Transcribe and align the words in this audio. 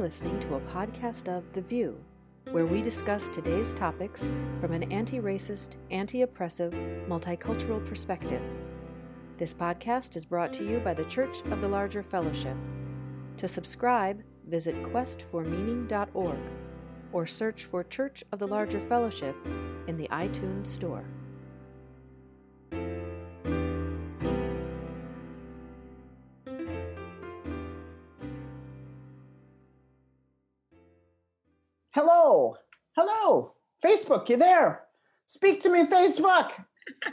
listening 0.00 0.40
to 0.40 0.54
a 0.54 0.60
podcast 0.60 1.28
of 1.28 1.44
The 1.52 1.60
VUU, 1.60 1.94
where 2.52 2.64
we 2.64 2.80
discuss 2.80 3.28
today's 3.28 3.74
topics 3.74 4.30
from 4.58 4.72
an 4.72 4.90
anti 4.90 5.20
racist, 5.20 5.76
anti 5.90 6.22
oppressive, 6.22 6.72
multicultural 7.06 7.84
perspective. 7.84 8.40
This 9.36 9.52
podcast 9.52 10.16
is 10.16 10.24
brought 10.24 10.54
to 10.54 10.64
you 10.64 10.78
by 10.78 10.94
the 10.94 11.04
Church 11.04 11.42
of 11.50 11.60
the 11.60 11.68
Larger 11.68 12.02
Fellowship. 12.02 12.56
To 13.36 13.46
subscribe, 13.46 14.22
visit 14.46 14.74
questformeaning.org 14.82 16.38
or 17.12 17.26
search 17.26 17.66
for 17.66 17.84
Church 17.84 18.24
of 18.32 18.38
the 18.38 18.48
Larger 18.48 18.80
Fellowship 18.80 19.36
in 19.86 19.98
the 19.98 20.08
iTunes 20.08 20.68
Store. 20.68 21.04
Facebook, 34.10 34.28
you 34.28 34.36
there? 34.36 34.82
Speak 35.26 35.60
to 35.60 35.68
me, 35.68 35.86
Facebook. 35.86 36.50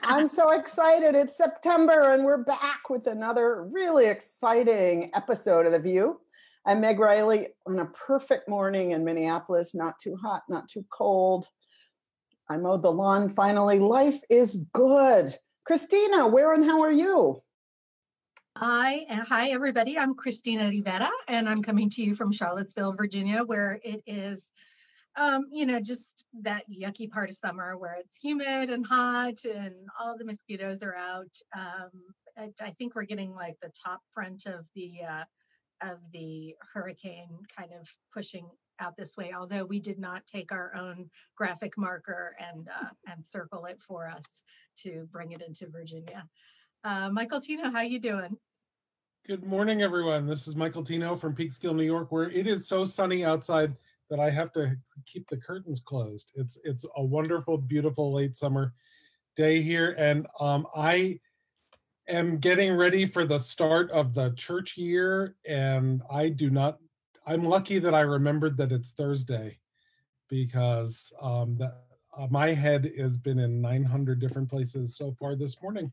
I'm 0.02 0.28
so 0.28 0.50
excited. 0.60 1.14
It's 1.14 1.38
September 1.38 2.14
and 2.14 2.26
we're 2.26 2.44
back 2.44 2.90
with 2.90 3.06
another 3.06 3.66
really 3.66 4.08
exciting 4.08 5.12
episode 5.14 5.68
of 5.68 5.72
The 5.72 5.80
VUU. 5.80 6.16
I'm 6.66 6.82
Meg 6.82 7.00
Riley 7.00 7.50
on 7.68 7.80
a 7.80 7.86
perfect 7.86 8.50
morning 8.50 8.92
in 8.92 9.06
Minneapolis, 9.06 9.76
not 9.76 10.00
too 10.00 10.16
hot, 10.16 10.42
not 10.50 10.68
too 10.70 10.86
cold. 10.90 11.48
I 12.50 12.58
mowed 12.58 12.82
the 12.82 12.92
lawn 12.92 13.30
finally. 13.30 13.78
Life 13.78 14.20
is 14.30 14.66
good. 14.74 15.36
Christina, 15.66 16.28
where 16.28 16.54
and 16.54 16.66
how 16.66 16.82
are 16.82 16.92
you? 16.92 17.42
Hi, 18.58 19.06
uh, 19.08 19.24
hi 19.24 19.52
everybody. 19.52 20.00
I'm 20.00 20.16
Christina 20.16 20.68
Rivera, 20.68 21.12
and 21.28 21.48
I'm 21.48 21.62
coming 21.62 21.92
to 21.92 22.02
you 22.02 22.16
from 22.16 22.32
Charlottesville, 22.32 22.94
Virginia, 22.94 23.44
where 23.44 23.80
it 23.84 24.02
is, 24.08 24.46
um, 25.18 25.48
you 25.52 25.66
know, 25.66 25.80
just 25.80 26.26
that 26.42 26.64
yucky 26.70 27.10
part 27.10 27.30
of 27.30 27.36
summer 27.36 27.78
where 27.78 27.98
it's 28.00 28.18
humid 28.22 28.70
and 28.70 28.86
hot, 28.86 29.44
and 29.46 29.74
all 30.00 30.18
the 30.18 30.26
mosquitoes 30.26 30.84
are 30.84 30.96
out. 30.96 31.36
Um, 31.56 31.90
I, 32.38 32.52
I, 32.62 32.72
think 32.72 32.96
we're 32.96 33.04
getting 33.04 33.34
like 33.34 33.56
the 33.62 33.72
top 33.84 34.02
front 34.14 34.46
of 34.46 34.66
the 34.76 35.02
uh, 35.10 35.24
of 35.82 35.98
the 36.14 36.56
hurricane 36.74 37.30
kind 37.56 37.72
of 37.80 37.88
pushing 38.14 38.48
out 38.80 38.96
this 38.96 39.18
way 39.18 39.34
although 39.36 39.66
we 39.66 39.80
did 39.80 39.98
not 39.98 40.22
take 40.28 40.52
our 40.52 40.76
own 40.76 41.10
graphic 41.36 41.78
marker 41.78 42.36
and 42.40 42.68
uh, 42.68 42.90
and 43.12 43.26
circle 43.26 43.66
it 43.66 43.82
for 43.82 44.08
us 44.08 44.44
to 44.84 45.08
bring 45.12 45.32
it 45.32 45.42
into 45.42 45.68
virginia. 45.68 46.24
Uh, 46.84 47.10
michael 47.10 47.42
tino 47.42 47.72
how 47.72 47.82
you 47.82 48.00
doing? 48.00 48.38
Good 49.26 49.44
morning 49.44 49.82
everyone. 49.82 50.28
This 50.28 50.48
is 50.48 50.56
michael 50.56 50.84
tino 50.84 51.16
from 51.16 51.36
peekskill 51.36 51.76
new 51.76 51.84
york 51.84 52.12
where 52.12 52.30
it 52.30 52.48
is 52.48 52.68
so 52.68 52.86
sunny 52.86 53.26
outside 53.26 53.76
that 54.10 54.20
i 54.20 54.30
have 54.30 54.52
to 54.52 54.76
keep 55.06 55.28
the 55.28 55.38
curtains 55.38 55.80
closed 55.80 56.32
it's 56.36 56.58
it's 56.64 56.86
a 56.96 57.04
wonderful 57.04 57.58
beautiful 57.58 58.14
late 58.14 58.36
summer 58.36 58.74
day 59.36 59.62
here 59.62 59.92
and 60.00 60.28
um, 60.40 60.66
i 60.76 61.20
am 62.08 62.38
getting 62.38 62.76
ready 62.76 63.06
for 63.06 63.26
the 63.26 63.38
start 63.38 63.92
of 63.92 64.14
the 64.14 64.32
church 64.32 64.78
year, 64.78 65.36
and 65.46 66.02
I 66.10 66.30
do 66.30 66.50
not. 66.50 66.80
I'm 67.26 67.44
lucky 67.44 67.80
that 67.80 67.94
I 67.94 68.02
remembered 68.02 68.58
that 68.58 68.72
it's 68.72 68.92
Thursday, 68.92 69.60
because 70.30 71.12
um, 71.22 71.58
that 71.58 71.84
uh, 72.18 72.28
my 72.30 72.54
head 72.54 72.92
has 72.98 73.18
been 73.18 73.40
in 73.40 73.62
900 73.62 74.20
different 74.20 74.50
places 74.50 74.96
so 74.96 75.14
far 75.20 75.36
this 75.36 75.62
morning, 75.62 75.92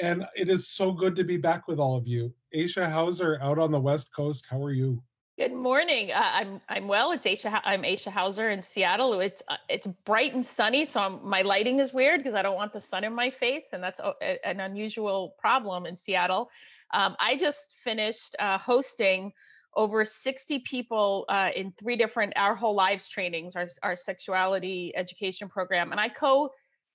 and 0.00 0.24
it 0.34 0.48
is 0.48 0.68
so 0.68 0.92
good 0.92 1.14
to 1.16 1.24
be 1.24 1.36
back 1.36 1.68
with 1.68 1.78
all 1.78 1.96
of 1.96 2.06
you. 2.06 2.32
Aisha 2.54 2.90
Hauser 2.90 3.38
out 3.42 3.58
on 3.58 3.70
the 3.70 3.80
West 3.80 4.14
Coast. 4.14 4.46
How 4.48 4.62
are 4.62 4.72
you? 4.72 5.02
Good 5.42 5.54
morning. 5.54 6.12
Uh, 6.12 6.20
I'm 6.22 6.60
I'm 6.68 6.86
well. 6.86 7.10
It's 7.10 7.26
Aisha. 7.26 7.60
I'm 7.64 7.82
Aisha 7.82 8.12
Hauser 8.12 8.50
in 8.50 8.62
Seattle. 8.62 9.18
It's 9.18 9.42
uh, 9.48 9.56
it's 9.68 9.88
bright 10.04 10.34
and 10.34 10.46
sunny, 10.46 10.84
so 10.84 11.00
I'm, 11.00 11.28
my 11.28 11.42
lighting 11.42 11.80
is 11.80 11.92
weird 11.92 12.20
because 12.20 12.34
I 12.34 12.42
don't 12.42 12.54
want 12.54 12.72
the 12.72 12.80
sun 12.80 13.02
in 13.02 13.12
my 13.12 13.28
face, 13.28 13.66
and 13.72 13.82
that's 13.82 13.98
a, 13.98 14.12
an 14.46 14.60
unusual 14.60 15.34
problem 15.40 15.84
in 15.84 15.96
Seattle. 15.96 16.48
Um, 16.94 17.16
I 17.18 17.36
just 17.36 17.74
finished 17.82 18.36
uh, 18.38 18.56
hosting 18.56 19.32
over 19.74 20.04
60 20.04 20.60
people 20.60 21.24
uh, 21.28 21.50
in 21.56 21.72
three 21.72 21.96
different 21.96 22.34
Our 22.36 22.54
Whole 22.54 22.76
Lives 22.76 23.08
trainings, 23.08 23.56
our 23.56 23.66
our 23.82 23.96
sexuality 23.96 24.92
education 24.94 25.48
program, 25.48 25.90
and 25.90 25.98
I 25.98 26.08
co 26.08 26.50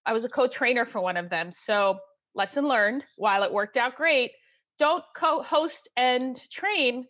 I 0.05 0.13
was 0.13 0.23
a 0.23 0.29
co-trainer 0.29 0.85
for 0.85 1.01
one 1.01 1.17
of 1.17 1.29
them. 1.29 1.51
So 1.51 1.99
lesson 2.33 2.65
learned. 2.65 3.03
While 3.17 3.43
it 3.43 3.51
worked 3.51 3.75
out 3.75 3.97
great, 3.97 4.31
don't 4.79 5.03
co-host 5.17 5.89
and 5.97 6.39
train 6.49 7.07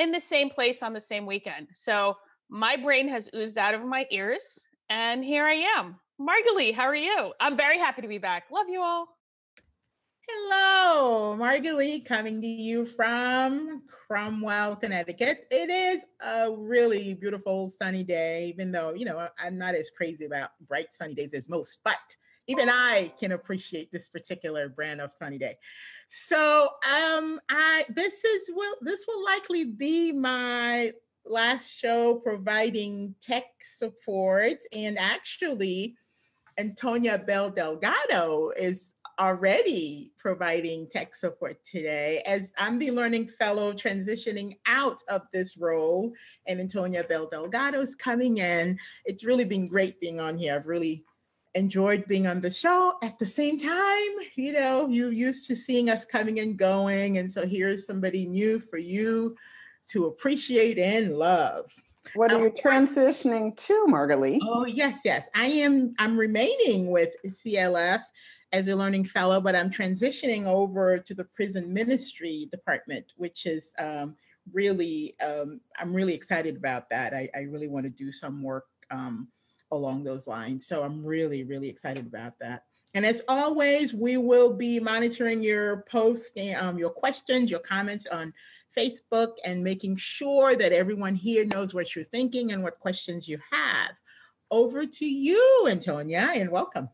in 0.00 0.10
the 0.10 0.20
same 0.20 0.48
place 0.48 0.82
on 0.82 0.94
the 0.94 1.00
same 1.00 1.26
weekend. 1.26 1.68
So 1.74 2.16
my 2.48 2.76
brain 2.76 3.06
has 3.08 3.28
oozed 3.36 3.58
out 3.58 3.74
of 3.74 3.84
my 3.84 4.06
ears, 4.10 4.58
and 4.88 5.22
here 5.22 5.44
I 5.44 5.66
am. 5.78 6.00
Margalie, 6.18 6.74
how 6.74 6.84
are 6.84 6.96
you? 6.96 7.32
I'm 7.38 7.56
very 7.56 7.78
happy 7.78 8.00
to 8.02 8.08
be 8.08 8.18
back. 8.18 8.44
Love 8.50 8.68
you 8.70 8.80
all. 8.80 9.06
Hello, 10.26 11.36
Margalie, 11.38 12.04
coming 12.04 12.40
to 12.40 12.46
you 12.46 12.86
from 12.86 13.82
Cromwell, 14.06 14.76
Connecticut. 14.76 15.46
It 15.50 15.68
is 15.68 16.04
a 16.24 16.50
really 16.50 17.14
beautiful 17.14 17.68
sunny 17.68 18.02
day, 18.02 18.46
even 18.46 18.72
though, 18.72 18.94
you 18.94 19.04
know, 19.04 19.28
I'm 19.38 19.58
not 19.58 19.74
as 19.74 19.90
crazy 19.90 20.24
about 20.24 20.50
bright 20.66 20.94
sunny 20.94 21.14
days 21.14 21.34
as 21.34 21.48
most, 21.48 21.80
but 21.84 21.98
even 22.50 22.68
I 22.68 23.12
can 23.18 23.32
appreciate 23.32 23.92
this 23.92 24.08
particular 24.08 24.68
brand 24.68 25.00
of 25.00 25.12
sunny 25.12 25.38
day. 25.38 25.56
So 26.08 26.68
um 26.84 27.40
I 27.48 27.84
this 27.94 28.24
is 28.24 28.50
will 28.52 28.74
this 28.80 29.06
will 29.06 29.24
likely 29.24 29.64
be 29.66 30.10
my 30.10 30.92
last 31.24 31.78
show 31.78 32.16
providing 32.16 33.14
tech 33.22 33.44
support 33.62 34.56
and 34.72 34.98
actually 34.98 35.94
Antonia 36.58 37.18
Bell 37.18 37.50
Delgado 37.50 38.50
is 38.56 38.94
already 39.20 40.10
providing 40.18 40.88
tech 40.90 41.14
support 41.14 41.56
today 41.64 42.22
as 42.26 42.52
I'm 42.58 42.78
the 42.78 42.90
learning 42.90 43.28
fellow 43.28 43.72
transitioning 43.72 44.56
out 44.66 45.02
of 45.08 45.22
this 45.32 45.56
role 45.56 46.12
and 46.48 46.58
Antonia 46.58 47.04
Bell 47.04 47.28
Delgado 47.30 47.80
is 47.80 47.94
coming 47.94 48.38
in. 48.38 48.78
It's 49.04 49.24
really 49.24 49.44
been 49.44 49.68
great 49.68 50.00
being 50.00 50.18
on 50.18 50.36
here. 50.36 50.56
I've 50.56 50.66
really 50.66 51.04
enjoyed 51.54 52.06
being 52.06 52.26
on 52.26 52.40
the 52.40 52.50
show. 52.50 52.94
At 53.02 53.18
the 53.18 53.26
same 53.26 53.58
time, 53.58 54.08
you 54.36 54.52
know, 54.52 54.88
you're 54.88 55.12
used 55.12 55.46
to 55.48 55.56
seeing 55.56 55.90
us 55.90 56.04
coming 56.04 56.40
and 56.40 56.56
going. 56.56 57.18
And 57.18 57.30
so 57.30 57.46
here's 57.46 57.86
somebody 57.86 58.26
new 58.26 58.60
for 58.60 58.78
you 58.78 59.36
to 59.90 60.06
appreciate 60.06 60.78
and 60.78 61.16
love. 61.16 61.66
What 62.14 62.32
are 62.32 62.40
you 62.40 62.50
transitioning 62.50 63.56
to, 63.56 63.86
Margalie? 63.88 64.38
Oh, 64.42 64.64
yes, 64.66 65.00
yes. 65.04 65.28
I 65.34 65.46
am 65.46 65.94
I'm 65.98 66.18
remaining 66.18 66.90
with 66.90 67.10
CLF 67.26 68.02
as 68.52 68.68
a 68.68 68.74
learning 68.74 69.04
fellow, 69.04 69.40
but 69.40 69.54
I'm 69.54 69.70
transitioning 69.70 70.46
over 70.46 70.98
to 70.98 71.14
the 71.14 71.24
prison 71.24 71.72
ministry 71.72 72.48
department, 72.50 73.06
which 73.16 73.46
is 73.46 73.74
um, 73.78 74.16
really 74.52 75.14
um, 75.20 75.60
I'm 75.78 75.92
really 75.92 76.14
excited 76.14 76.56
about 76.56 76.88
that. 76.90 77.12
I, 77.12 77.28
I 77.34 77.40
really 77.40 77.68
want 77.68 77.84
to 77.84 77.90
do 77.90 78.10
some 78.10 78.42
work 78.42 78.64
um, 78.90 79.28
along 79.72 80.04
those 80.04 80.26
lines. 80.26 80.66
So 80.66 80.82
I'm 80.82 81.04
really, 81.04 81.44
really 81.44 81.68
excited 81.68 82.06
about 82.06 82.38
that. 82.40 82.64
And 82.94 83.06
as 83.06 83.22
always, 83.28 83.94
we 83.94 84.16
will 84.16 84.52
be 84.52 84.80
monitoring 84.80 85.42
your 85.42 85.84
posts 85.88 86.32
and 86.36 86.56
um, 86.56 86.78
your 86.78 86.90
questions, 86.90 87.50
your 87.50 87.60
comments 87.60 88.06
on 88.06 88.32
Facebook, 88.76 89.34
and 89.44 89.62
making 89.62 89.96
sure 89.96 90.56
that 90.56 90.72
everyone 90.72 91.14
here 91.14 91.44
knows 91.44 91.72
what 91.72 91.94
you're 91.94 92.04
thinking 92.04 92.52
and 92.52 92.62
what 92.62 92.80
questions 92.80 93.28
you 93.28 93.38
have. 93.50 93.90
Over 94.50 94.84
to 94.84 95.06
you, 95.06 95.66
Antonia, 95.68 96.32
and 96.34 96.50
welcome. 96.50 96.88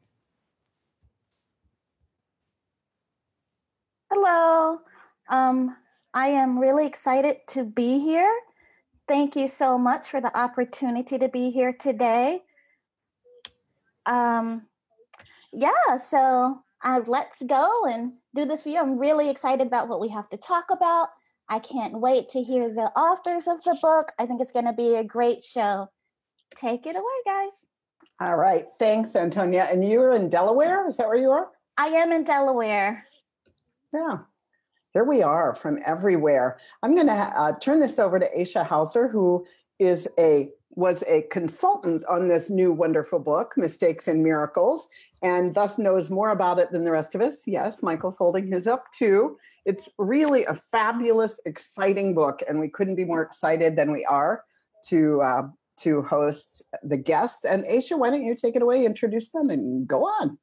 Hello. 4.12 4.80
Um, 5.30 5.74
I 6.12 6.28
am 6.28 6.58
really 6.58 6.86
excited 6.86 7.38
to 7.48 7.64
be 7.64 7.98
here. 8.00 8.32
Thank 9.08 9.36
you 9.36 9.48
so 9.48 9.78
much 9.78 10.08
for 10.08 10.20
the 10.20 10.36
opportunity 10.38 11.18
to 11.18 11.28
be 11.28 11.50
here 11.50 11.72
today 11.72 12.42
um, 14.06 14.62
yeah, 15.52 15.96
so 15.98 16.62
uh, 16.84 17.00
let's 17.06 17.42
go 17.42 17.86
and 17.86 18.12
do 18.34 18.44
this 18.44 18.62
for 18.62 18.68
you. 18.68 18.78
I'm 18.78 18.98
really 18.98 19.30
excited 19.30 19.66
about 19.66 19.88
what 19.88 20.00
we 20.00 20.08
have 20.08 20.28
to 20.30 20.36
talk 20.36 20.66
about. 20.70 21.08
I 21.48 21.58
can't 21.58 22.00
wait 22.00 22.28
to 22.30 22.42
hear 22.42 22.68
the 22.68 22.90
authors 22.98 23.46
of 23.46 23.62
the 23.64 23.76
book. 23.80 24.12
I 24.18 24.26
think 24.26 24.40
it's 24.40 24.52
going 24.52 24.64
to 24.66 24.72
be 24.72 24.96
a 24.96 25.04
great 25.04 25.42
show. 25.42 25.88
Take 26.56 26.86
it 26.86 26.96
away, 26.96 27.04
guys. 27.24 27.52
All 28.20 28.36
right. 28.36 28.66
Thanks, 28.78 29.14
Antonia. 29.14 29.68
And 29.70 29.86
you're 29.86 30.12
in 30.12 30.28
Delaware? 30.28 30.86
Is 30.88 30.96
that 30.96 31.06
where 31.06 31.16
you 31.16 31.30
are? 31.30 31.48
I 31.76 31.88
am 31.88 32.12
in 32.12 32.24
Delaware. 32.24 33.06
Yeah. 33.92 34.18
Here 34.92 35.04
we 35.04 35.22
are 35.22 35.54
from 35.54 35.78
everywhere. 35.84 36.58
I'm 36.82 36.94
going 36.94 37.08
to 37.08 37.12
uh, 37.12 37.52
turn 37.58 37.80
this 37.80 37.98
over 37.98 38.18
to 38.18 38.28
Aisha 38.36 38.64
Hauser, 38.64 39.08
who 39.08 39.46
is 39.78 40.08
a 40.18 40.50
was 40.76 41.02
a 41.08 41.22
consultant 41.22 42.04
on 42.04 42.28
this 42.28 42.50
new 42.50 42.70
wonderful 42.70 43.18
book, 43.18 43.54
Mistakes 43.56 44.08
and 44.08 44.22
Miracles, 44.22 44.88
and 45.22 45.54
thus 45.54 45.78
knows 45.78 46.10
more 46.10 46.30
about 46.30 46.58
it 46.58 46.70
than 46.70 46.84
the 46.84 46.90
rest 46.90 47.14
of 47.14 47.22
us. 47.22 47.42
Yes, 47.46 47.82
Michael's 47.82 48.18
holding 48.18 48.52
his 48.52 48.66
up 48.66 48.84
too. 48.92 49.38
It's 49.64 49.88
really 49.98 50.44
a 50.44 50.54
fabulous, 50.54 51.40
exciting 51.46 52.14
book, 52.14 52.42
and 52.46 52.60
we 52.60 52.68
couldn't 52.68 52.94
be 52.94 53.06
more 53.06 53.22
excited 53.22 53.74
than 53.74 53.90
we 53.90 54.04
are 54.04 54.44
to 54.88 55.22
uh, 55.22 55.42
to 55.78 56.02
host 56.02 56.62
the 56.82 56.96
guests. 56.96 57.44
And 57.44 57.64
Aisha, 57.64 57.98
why 57.98 58.10
don't 58.10 58.24
you 58.24 58.34
take 58.34 58.54
it 58.54 58.62
away, 58.62 58.84
introduce 58.84 59.30
them, 59.30 59.50
and 59.50 59.88
go 59.88 60.04
on. 60.04 60.38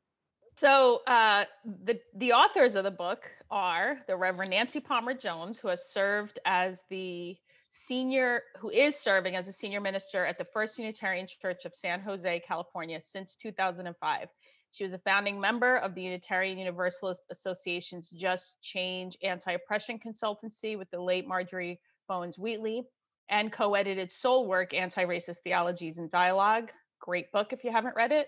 So 0.56 1.02
uh, 1.06 1.46
the 1.84 2.00
the 2.16 2.34
authors 2.34 2.76
of 2.76 2.84
the 2.84 2.92
book 2.92 3.30
are 3.52 4.00
the 4.08 4.18
Reverend 4.18 4.50
Nancy 4.52 4.80
Palmer 4.80 5.14
Jones, 5.14 5.60
who 5.60 5.68
has 5.68 5.92
served 5.92 6.40
as 6.46 6.82
the 6.90 7.38
senior, 7.74 8.44
who 8.60 8.70
is 8.70 8.96
serving 8.96 9.36
as 9.36 9.48
a 9.48 9.54
senior 9.54 9.82
minister 9.82 10.26
at 10.26 10.38
the 10.38 10.46
First 10.46 10.78
Unitarian 10.78 11.28
Church 11.42 11.66
of 11.66 11.74
San 11.74 12.00
Jose, 12.02 12.44
California, 12.48 13.02
since 13.02 13.36
2005. 13.36 14.30
She 14.72 14.84
was 14.84 14.94
a 14.94 15.00
founding 15.00 15.40
member 15.40 15.78
of 15.78 15.96
the 15.96 16.04
Unitarian 16.04 16.58
Universalist 16.58 17.22
Association's 17.32 18.10
JUUST 18.10 18.58
Change 18.62 19.18
Anti-Oppression 19.24 20.00
Consultancy 20.00 20.78
with 20.78 20.90
the 20.92 21.02
late 21.02 21.28
Marjorie 21.28 21.80
Bowens-Wheatley, 22.08 22.84
and 23.30 23.52
co-edited 23.52 24.12
Soul 24.12 24.48
Work: 24.48 24.74
Anti-Racist 24.74 25.40
Theologies 25.44 25.98
and 25.98 26.10
Dialogue. 26.10 26.72
Great 27.00 27.32
book 27.32 27.54
if 27.54 27.64
you 27.64 27.72
haven't 27.72 27.96
read 27.96 28.12
it. 28.12 28.28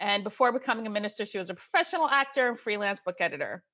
And 0.00 0.24
before 0.24 0.52
becoming 0.52 0.86
a 0.86 0.90
minister, 0.90 1.26
she 1.26 1.38
was 1.38 1.50
a 1.50 1.54
professional 1.54 2.08
actor 2.08 2.48
and 2.48 2.58
freelance 2.58 3.00
book 3.00 3.16
editor. 3.20 3.64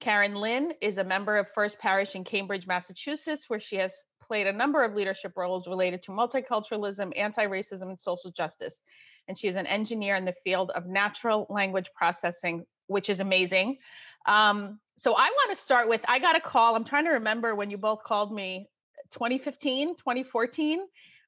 Karen 0.00 0.34
Lin 0.34 0.74
is 0.80 0.98
a 0.98 1.04
member 1.04 1.36
of 1.36 1.46
First 1.54 1.78
Parish 1.78 2.16
in 2.16 2.24
Cambridge, 2.24 2.66
Massachusetts, 2.66 3.48
where 3.48 3.60
she 3.60 3.76
has 3.76 3.94
played 4.32 4.46
a 4.46 4.52
number 4.52 4.82
of 4.82 4.94
leadership 4.94 5.34
roles 5.36 5.66
related 5.66 6.00
to 6.00 6.10
multiculturalism, 6.10 7.12
anti 7.18 7.44
racism, 7.44 7.90
and 7.90 8.00
social 8.00 8.30
justice. 8.30 8.80
And 9.28 9.36
she 9.36 9.46
is 9.46 9.56
an 9.56 9.66
engineer 9.66 10.16
in 10.16 10.24
the 10.24 10.34
field 10.42 10.70
of 10.70 10.86
natural 10.86 11.46
language 11.50 11.90
processing, 11.94 12.64
which 12.86 13.10
is 13.10 13.20
amazing. 13.20 13.76
Um, 14.24 14.80
so 14.96 15.12
I 15.12 15.28
want 15.28 15.50
to 15.54 15.62
start 15.62 15.86
with 15.86 16.00
I 16.08 16.18
got 16.18 16.34
a 16.34 16.40
call. 16.40 16.74
I'm 16.74 16.84
trying 16.84 17.04
to 17.04 17.10
remember 17.10 17.54
when 17.54 17.68
you 17.68 17.76
both 17.76 18.04
called 18.04 18.32
me 18.32 18.70
2015, 19.10 19.96
2014 19.96 20.80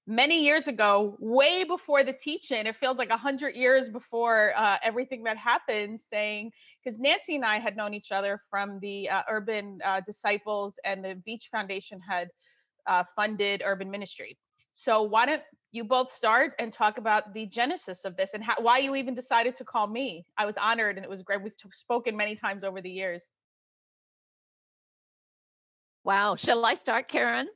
many 0.06 0.42
years 0.42 0.66
ago, 0.66 1.16
way 1.20 1.64
before 1.64 2.04
the 2.04 2.12
teach-in. 2.12 2.66
It 2.66 2.76
feels 2.76 2.96
like 2.96 3.10
hundred 3.10 3.54
years 3.54 3.90
before 3.90 4.54
uh, 4.56 4.78
everything 4.82 5.24
that 5.24 5.36
happened. 5.36 6.00
Saying 6.10 6.52
because 6.82 6.98
Nancy 6.98 7.36
and 7.36 7.44
I 7.44 7.58
had 7.58 7.76
known 7.76 7.92
each 7.92 8.12
other 8.12 8.40
from 8.48 8.80
the 8.80 9.10
uh, 9.10 9.24
Urban 9.28 9.78
uh, 9.84 10.00
Disciples 10.06 10.76
and 10.86 11.04
the 11.04 11.20
Veatch 11.28 11.50
Foundation 11.52 12.00
had 12.00 12.30
uh, 12.86 13.04
funded 13.16 13.62
urban 13.64 13.90
ministry. 13.90 14.38
So 14.72 15.02
why 15.02 15.26
don't 15.26 15.42
you 15.72 15.84
both 15.84 16.10
start 16.10 16.52
and 16.58 16.72
talk 16.72 16.98
about 16.98 17.32
the 17.32 17.46
genesis 17.46 18.04
of 18.04 18.16
this 18.16 18.34
and 18.34 18.42
how, 18.42 18.54
why 18.60 18.78
you 18.78 18.94
even 18.96 19.14
decided 19.14 19.56
to 19.56 19.64
call 19.64 19.86
me? 19.86 20.24
I 20.36 20.46
was 20.46 20.56
honored 20.56 20.96
and 20.96 21.04
it 21.04 21.08
was 21.08 21.22
great. 21.22 21.42
We've 21.42 21.56
t- 21.56 21.68
spoken 21.72 22.16
many 22.16 22.34
times 22.34 22.64
over 22.64 22.80
the 22.80 22.90
years. 22.90 23.24
Wow. 26.04 26.36
Shall 26.36 26.64
I 26.64 26.74
start, 26.74 27.08
Karen? 27.08 27.48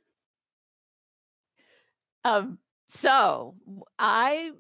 Um, 2.25 2.59
so 2.87 3.55
I 3.99 4.53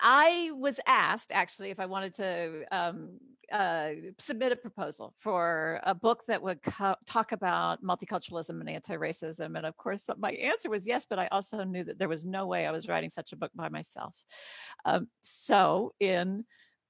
I 0.00 0.50
was 0.54 0.80
asked 0.86 1.30
actually 1.32 1.70
if 1.70 1.80
I 1.80 1.86
wanted 1.86 2.14
to 2.16 2.64
um, 2.72 3.18
uh, 3.52 3.90
submit 4.18 4.52
a 4.52 4.56
proposal 4.56 5.14
for 5.18 5.80
a 5.82 5.94
book 5.94 6.22
that 6.28 6.42
would 6.42 6.62
co- 6.62 6.96
talk 7.06 7.32
about 7.32 7.82
multiculturalism 7.82 8.60
and 8.60 8.68
anti-racism, 8.68 9.56
and 9.56 9.66
of 9.66 9.76
course 9.76 10.08
my 10.18 10.32
answer 10.32 10.70
was 10.70 10.86
yes. 10.86 11.06
But 11.08 11.18
I 11.18 11.28
also 11.30 11.62
knew 11.64 11.84
that 11.84 11.98
there 11.98 12.08
was 12.08 12.24
no 12.24 12.46
way 12.46 12.66
I 12.66 12.72
was 12.72 12.88
writing 12.88 13.10
such 13.10 13.32
a 13.32 13.36
book 13.36 13.50
by 13.54 13.68
myself. 13.68 14.14
Um, 14.84 15.08
so 15.20 15.94
in 16.00 16.44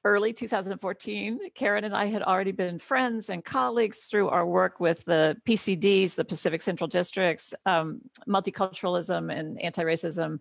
early 0.04 0.32
2014, 0.32 1.38
Karen 1.54 1.84
and 1.84 1.94
I 1.94 2.06
had 2.06 2.22
already 2.22 2.52
been 2.52 2.78
friends 2.78 3.30
and 3.30 3.44
colleagues 3.44 4.04
through 4.04 4.28
our 4.28 4.46
work 4.46 4.80
with 4.80 5.04
the 5.04 5.36
PCDs, 5.46 6.14
the 6.14 6.24
Pacific 6.24 6.62
Central 6.62 6.88
Districts, 6.88 7.54
um, 7.66 8.00
multiculturalism 8.28 9.32
and 9.32 9.60
anti 9.60 9.82
racism 9.84 10.38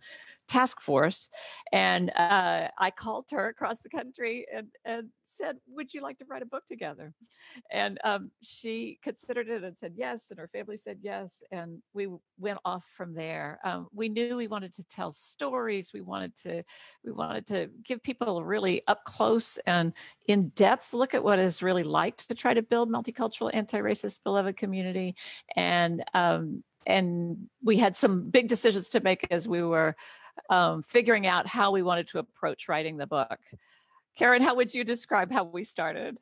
task 0.47 0.81
force. 0.81 1.29
And 1.71 2.09
uh, 2.15 2.69
I 2.77 2.91
called 2.91 3.25
her 3.31 3.47
across 3.47 3.81
the 3.81 3.89
country 3.89 4.45
and, 4.53 4.67
and 4.83 5.09
said, 5.37 5.57
Would 5.67 5.93
you 5.93 6.01
like 6.01 6.17
to 6.19 6.25
write 6.25 6.41
a 6.41 6.45
book 6.45 6.65
together? 6.65 7.13
And 7.71 7.99
um, 8.03 8.31
she 8.41 8.99
considered 9.03 9.49
it 9.49 9.63
and 9.63 9.77
said 9.77 9.93
yes. 9.95 10.25
And 10.29 10.39
her 10.39 10.47
family 10.47 10.77
said 10.77 10.99
yes. 11.01 11.43
And 11.51 11.81
we 11.93 12.07
went 12.39 12.59
off 12.65 12.85
from 12.85 13.13
there. 13.13 13.59
Um, 13.63 13.87
we 13.93 14.09
knew 14.09 14.35
we 14.35 14.47
wanted 14.47 14.73
to 14.75 14.83
tell 14.83 15.11
stories. 15.11 15.91
We 15.93 16.01
wanted 16.01 16.35
to, 16.43 16.63
we 17.03 17.11
wanted 17.11 17.47
to 17.47 17.69
give 17.83 18.03
people 18.03 18.37
a 18.37 18.43
really 18.43 18.81
up 18.87 19.03
close 19.03 19.57
and 19.65 19.93
in 20.27 20.49
depth 20.49 20.93
look 20.93 21.13
at 21.13 21.23
what 21.23 21.39
it's 21.39 21.63
really 21.63 21.83
like 21.83 22.17
to 22.17 22.35
try 22.35 22.53
to 22.53 22.61
build 22.61 22.89
multicultural, 22.89 23.51
anti-racist, 23.53 24.19
beloved 24.23 24.57
community. 24.57 25.15
And 25.55 26.03
um, 26.13 26.63
and 26.85 27.47
we 27.63 27.77
had 27.77 27.95
some 27.95 28.29
big 28.29 28.47
decisions 28.47 28.89
to 28.89 29.01
make 29.01 29.27
as 29.29 29.47
we 29.47 29.61
were 29.61 29.95
um, 30.49 30.83
figuring 30.83 31.27
out 31.27 31.47
how 31.47 31.71
we 31.71 31.83
wanted 31.83 32.07
to 32.09 32.19
approach 32.19 32.67
writing 32.67 32.97
the 32.97 33.07
book. 33.07 33.39
Karen, 34.17 34.41
how 34.41 34.55
would 34.55 34.73
you 34.73 34.83
describe 34.83 35.31
how 35.31 35.43
we 35.43 35.63
started? 35.63 36.17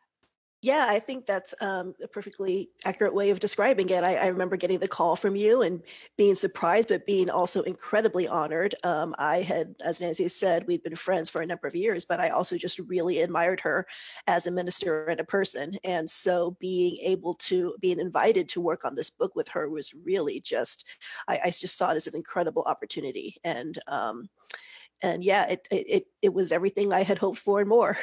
Yeah, 0.62 0.88
I 0.90 1.00
think 1.00 1.26
that's 1.26 1.56
um, 1.62 1.94
a 2.04 2.08
perfectly 2.10 2.70
accurate 2.86 3.16
way 3.16 3.30
of 3.30 3.40
describing 3.40 3.90
it. 3.90 4.04
I, 4.04 4.16
I, 4.16 4.28
remember 4.28 4.58
getting 4.58 4.80
the 4.80 4.90
call 4.90 5.16
from 5.16 5.34
you 5.38 5.62
and 5.62 5.82
being 6.18 6.36
surprised, 6.36 6.90
but 6.90 7.06
being 7.06 7.30
also 7.30 7.62
incredibly 7.62 8.28
honored. 8.28 8.76
Um, 8.84 9.16
I 9.18 9.38
had, 9.38 9.74
as 9.86 10.02
Nancy 10.02 10.28
said, 10.28 10.68
we'd 10.68 10.84
been 10.84 10.98
friends 10.98 11.30
for 11.30 11.42
a 11.42 11.46
number 11.46 11.66
of 11.66 11.76
years, 11.76 12.04
but 12.04 12.20
I 12.20 12.28
also 12.30 12.58
just 12.58 12.78
really 12.78 13.22
admired 13.22 13.62
her 13.62 13.88
as 14.28 14.48
a 14.48 14.52
minister 14.52 15.06
and 15.06 15.22
a 15.22 15.24
person. 15.24 15.76
And 15.86 16.10
so 16.10 16.58
being 16.60 16.98
able 17.06 17.36
to, 17.36 17.76
being 17.80 18.00
invited 18.00 18.50
to 18.50 18.62
work 18.62 18.84
on 18.84 18.96
this 18.96 19.10
book 19.10 19.38
with 19.38 19.48
her 19.50 19.70
was 19.70 19.94
really 20.04 20.42
just, 20.42 20.86
I, 21.30 21.40
I 21.46 21.50
just 21.52 21.78
saw 21.78 21.94
it 21.94 21.96
as 21.96 22.08
an 22.08 22.18
incredible 22.18 22.64
opportunity. 22.64 23.38
And, 23.46 23.80
um, 23.88 24.28
and 25.02 25.24
yeah, 25.24 25.50
it, 25.52 25.68
it, 25.72 26.04
it 26.22 26.34
was 26.34 26.52
everything 26.52 26.92
I 26.92 27.04
had 27.04 27.18
hoped 27.18 27.40
for 27.40 27.60
and 27.60 27.70
more. 27.70 27.98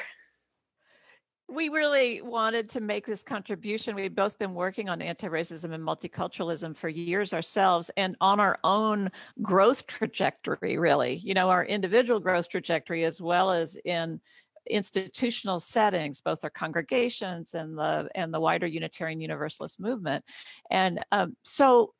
we 1.48 1.68
really 1.68 2.22
wanted 2.22 2.68
to 2.70 2.80
make 2.80 3.06
this 3.06 3.22
contribution. 3.22 3.94
We've 3.94 4.14
both 4.14 4.38
been 4.38 4.54
working 4.54 4.88
on 4.88 5.00
anti 5.00 5.28
racism 5.28 5.72
and 5.72 5.84
multiculturalism 5.84 6.76
for 6.76 6.88
years 6.88 7.32
ourselves 7.32 7.90
and 7.96 8.16
on 8.20 8.40
our 8.40 8.58
own 8.64 9.10
growth 9.42 9.86
trajectory, 9.86 10.76
really, 10.78 11.14
you 11.16 11.34
know, 11.34 11.48
our 11.50 11.64
individual 11.64 12.18
growth 12.18 12.48
trajectory 12.48 13.04
as 13.04 13.20
well 13.20 13.52
as 13.52 13.76
in 13.84 14.20
institutional 14.68 15.60
settings 15.60 16.20
both 16.20 16.42
our 16.42 16.50
congregations 16.50 17.54
and 17.54 17.78
the 17.78 18.08
and 18.16 18.34
the 18.34 18.40
wider 18.40 18.66
unitarian 18.66 19.20
universalist 19.20 19.78
movement 19.78 20.24
and 20.72 21.04
um, 21.12 21.36
so 21.44 21.94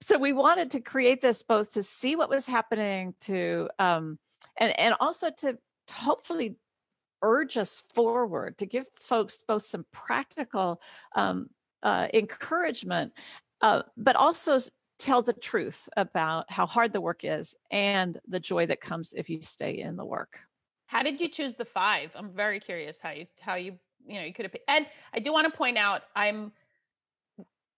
so 0.00 0.18
we 0.18 0.32
wanted 0.32 0.72
to 0.72 0.80
create 0.80 1.20
this 1.20 1.44
both 1.44 1.74
to 1.74 1.82
see 1.82 2.16
what 2.16 2.28
was 2.28 2.44
happening 2.44 3.14
to 3.20 3.68
um, 3.78 4.18
and 4.58 4.78
and 4.78 4.94
also 5.00 5.30
to 5.38 5.58
hopefully 5.92 6.56
urge 7.22 7.56
us 7.56 7.82
forward 7.94 8.58
to 8.58 8.66
give 8.66 8.86
folks 8.94 9.38
both 9.46 9.62
some 9.62 9.86
practical 9.92 10.80
um, 11.14 11.48
uh, 11.82 12.08
encouragement, 12.12 13.12
uh, 13.60 13.82
but 13.96 14.16
also 14.16 14.58
tell 14.98 15.22
the 15.22 15.32
truth 15.32 15.88
about 15.96 16.50
how 16.50 16.66
hard 16.66 16.92
the 16.92 17.00
work 17.00 17.24
is 17.24 17.56
and 17.70 18.20
the 18.28 18.40
joy 18.40 18.66
that 18.66 18.80
comes 18.80 19.12
if 19.16 19.30
you 19.30 19.40
stay 19.42 19.78
in 19.78 19.96
the 19.96 20.04
work. 20.04 20.40
How 20.86 21.02
did 21.02 21.20
you 21.20 21.28
choose 21.28 21.54
the 21.54 21.64
five? 21.64 22.10
I'm 22.14 22.30
very 22.30 22.60
curious 22.60 22.98
how 23.02 23.10
you 23.10 23.26
how 23.40 23.54
you 23.54 23.78
you 24.06 24.16
know 24.16 24.26
you 24.26 24.32
could 24.32 24.44
have. 24.44 24.54
And 24.68 24.86
I 25.14 25.20
do 25.20 25.32
want 25.32 25.50
to 25.50 25.56
point 25.56 25.78
out 25.78 26.02
I'm 26.14 26.52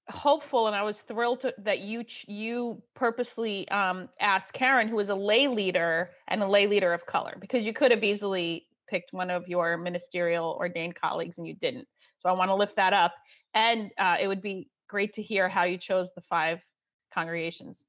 hopeful 0.09 0.67
and 0.67 0.77
I 0.77 0.83
was 0.83 1.01
thrilled 1.01 1.41
to, 1.41 1.55
that 1.59 1.81
you 1.81 2.05
you 2.27 2.83
purposely 2.95 3.69
um, 3.69 4.09
asked 4.21 4.53
Karen, 4.53 4.89
who 4.89 4.99
is 4.99 5.09
a 5.09 5.15
lay 5.15 5.49
leader 5.49 6.11
and 6.29 6.43
a 6.43 6.47
lay 6.47 6.67
leader 6.67 6.93
of 6.93 7.07
color, 7.07 7.37
because 7.41 7.65
you 7.65 7.73
could 7.73 7.91
have 7.91 8.05
easily 8.05 8.67
picked 8.89 9.13
one 9.13 9.31
of 9.31 9.49
your 9.49 9.77
ministerial 9.77 10.57
ordained 10.61 10.95
colleagues 10.95 11.39
and 11.39 11.47
you 11.47 11.55
didn't. 11.55 11.89
So 12.21 12.29
I 12.29 12.33
want 12.33 12.51
to 12.51 12.55
lift 12.55 12.77
that 12.77 12.93
up. 12.93 13.15
And 13.55 13.91
uh, 13.99 14.17
it 14.21 14.29
would 14.29 14.43
be 14.43 14.69
great 14.89 15.15
to 15.15 15.23
hear 15.23 15.49
how 15.49 15.65
you 15.65 15.79
chose 15.79 16.13
the 16.15 16.21
five 16.23 16.61
congregations. 17.13 17.85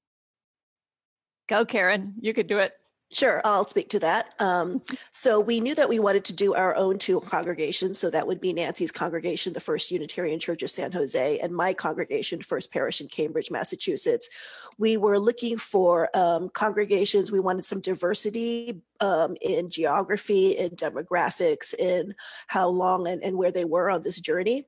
Go, 1.48 1.66
Karen. 1.66 2.16
You 2.22 2.34
could 2.34 2.48
do 2.48 2.60
it. 2.60 2.74
Sure, 3.16 3.42
I'll 3.46 3.66
speak 3.66 3.88
to 3.92 4.00
that. 4.00 4.36
Um, 4.40 4.82
so 5.10 5.40
we 5.40 5.62
knew 5.62 5.74
that 5.76 5.88
we 5.88 6.00
wanted 6.00 6.26
to 6.26 6.36
do 6.36 6.54
our 6.54 6.76
own 6.76 6.98
two 6.98 7.22
congregations. 7.22 7.98
So 7.98 8.10
that 8.10 8.28
would 8.28 8.42
be 8.42 8.52
Nancy's 8.52 8.92
congregation, 8.92 9.54
the 9.54 9.62
First 9.62 9.90
Unitarian 9.90 10.38
Church 10.38 10.62
of 10.64 10.70
San 10.70 10.92
Jose, 10.92 11.40
and 11.40 11.56
my 11.56 11.74
congregation, 11.74 12.42
First 12.42 12.74
Parish 12.74 13.00
in 13.00 13.08
Cambridge, 13.08 13.50
Massachusetts. 13.50 14.30
We 14.78 14.98
were 14.98 15.18
looking 15.18 15.58
for 15.58 16.10
um, 16.14 16.50
congregations. 16.50 17.32
We 17.32 17.40
wanted 17.40 17.64
some 17.64 17.80
diversity 17.80 18.82
um, 19.00 19.36
in 19.42 19.70
geography, 19.70 20.52
in 20.52 20.72
demographics, 20.72 21.74
in 21.74 22.14
how 22.48 22.68
long 22.68 23.08
and, 23.08 23.22
and 23.24 23.38
where 23.38 23.52
they 23.52 23.66
were 23.66 23.90
on 23.90 24.04
this 24.04 24.20
journey. 24.20 24.66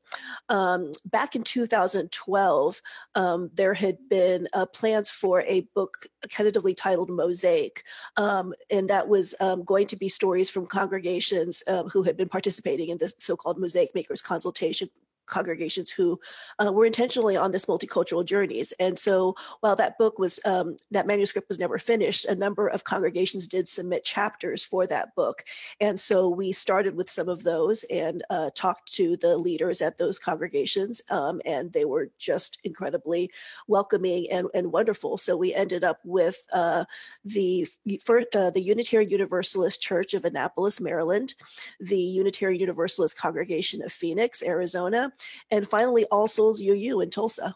Um, 0.49 0.91
back 1.05 1.35
in 1.35 1.43
2012, 1.43 2.81
um, 3.15 3.49
there 3.53 3.73
had 3.73 3.97
been 4.09 4.47
uh, 4.53 4.65
plans 4.67 5.09
for 5.09 5.41
a 5.41 5.67
book 5.75 5.97
tentatively 6.29 6.73
titled 6.73 7.09
Mosaic, 7.09 7.83
um, 8.17 8.36
and 8.71 8.89
that 8.89 9.07
was 9.07 9.35
um, 9.39 9.63
going 9.63 9.87
to 9.87 9.95
be 9.95 10.09
stories 10.09 10.49
from 10.49 10.65
congregations 10.65 11.63
um, 11.67 11.89
who 11.89 12.03
had 12.03 12.17
been 12.17 12.29
participating 12.29 12.89
in 12.89 12.97
this 12.97 13.15
so 13.17 13.35
called 13.35 13.59
Mosaic 13.59 13.93
Makers 13.95 14.21
consultation 14.21 14.89
congregations 15.27 15.91
who 15.91 16.19
uh, 16.59 16.71
were 16.73 16.85
intentionally 16.85 17.37
on 17.37 17.51
this 17.51 17.65
multicultural 17.65 18.25
journeys. 18.25 18.73
And 18.79 18.97
so 18.97 19.35
while 19.59 19.75
that 19.75 19.97
book 19.97 20.19
was, 20.19 20.39
um, 20.45 20.77
that 20.91 21.07
manuscript 21.07 21.49
was 21.49 21.59
never 21.59 21.77
finished, 21.77 22.25
a 22.25 22.35
number 22.35 22.67
of 22.67 22.83
congregations 22.83 23.47
did 23.47 23.67
submit 23.67 24.03
chapters 24.03 24.63
for 24.63 24.87
that 24.87 25.15
book. 25.15 25.43
And 25.79 25.99
so 25.99 26.29
we 26.29 26.51
started 26.51 26.95
with 26.95 27.09
some 27.09 27.29
of 27.29 27.43
those 27.43 27.83
and 27.91 28.23
uh, 28.29 28.49
talked 28.55 28.91
to 28.93 29.17
the 29.17 29.37
leaders 29.37 29.81
at 29.81 29.97
those 29.97 30.19
congregations, 30.19 31.01
um, 31.09 31.41
and 31.45 31.73
they 31.73 31.85
were 31.85 32.09
just 32.17 32.59
incredibly 32.63 33.29
welcoming 33.67 34.27
and, 34.31 34.47
and 34.53 34.71
wonderful. 34.71 35.17
So 35.17 35.35
we 35.37 35.53
ended 35.53 35.83
up 35.83 35.99
with 36.03 36.47
uh, 36.53 36.85
the, 37.23 37.67
for, 38.03 38.21
uh, 38.35 38.51
the 38.51 38.61
Unitarian 38.61 39.09
Universalist 39.11 39.81
Church 39.81 40.13
of 40.13 40.25
Annapolis, 40.25 40.79
Maryland, 40.81 41.35
the 41.79 41.97
Unitarian 41.97 42.59
Universalist 42.59 43.19
Congregation 43.19 43.81
of 43.83 43.91
Phoenix, 43.91 44.43
Arizona, 44.43 45.11
and 45.51 45.67
finally 45.67 46.05
All 46.11 46.27
Souls 46.27 46.61
UU 46.61 47.01
in 47.01 47.09
Tulsa. 47.09 47.55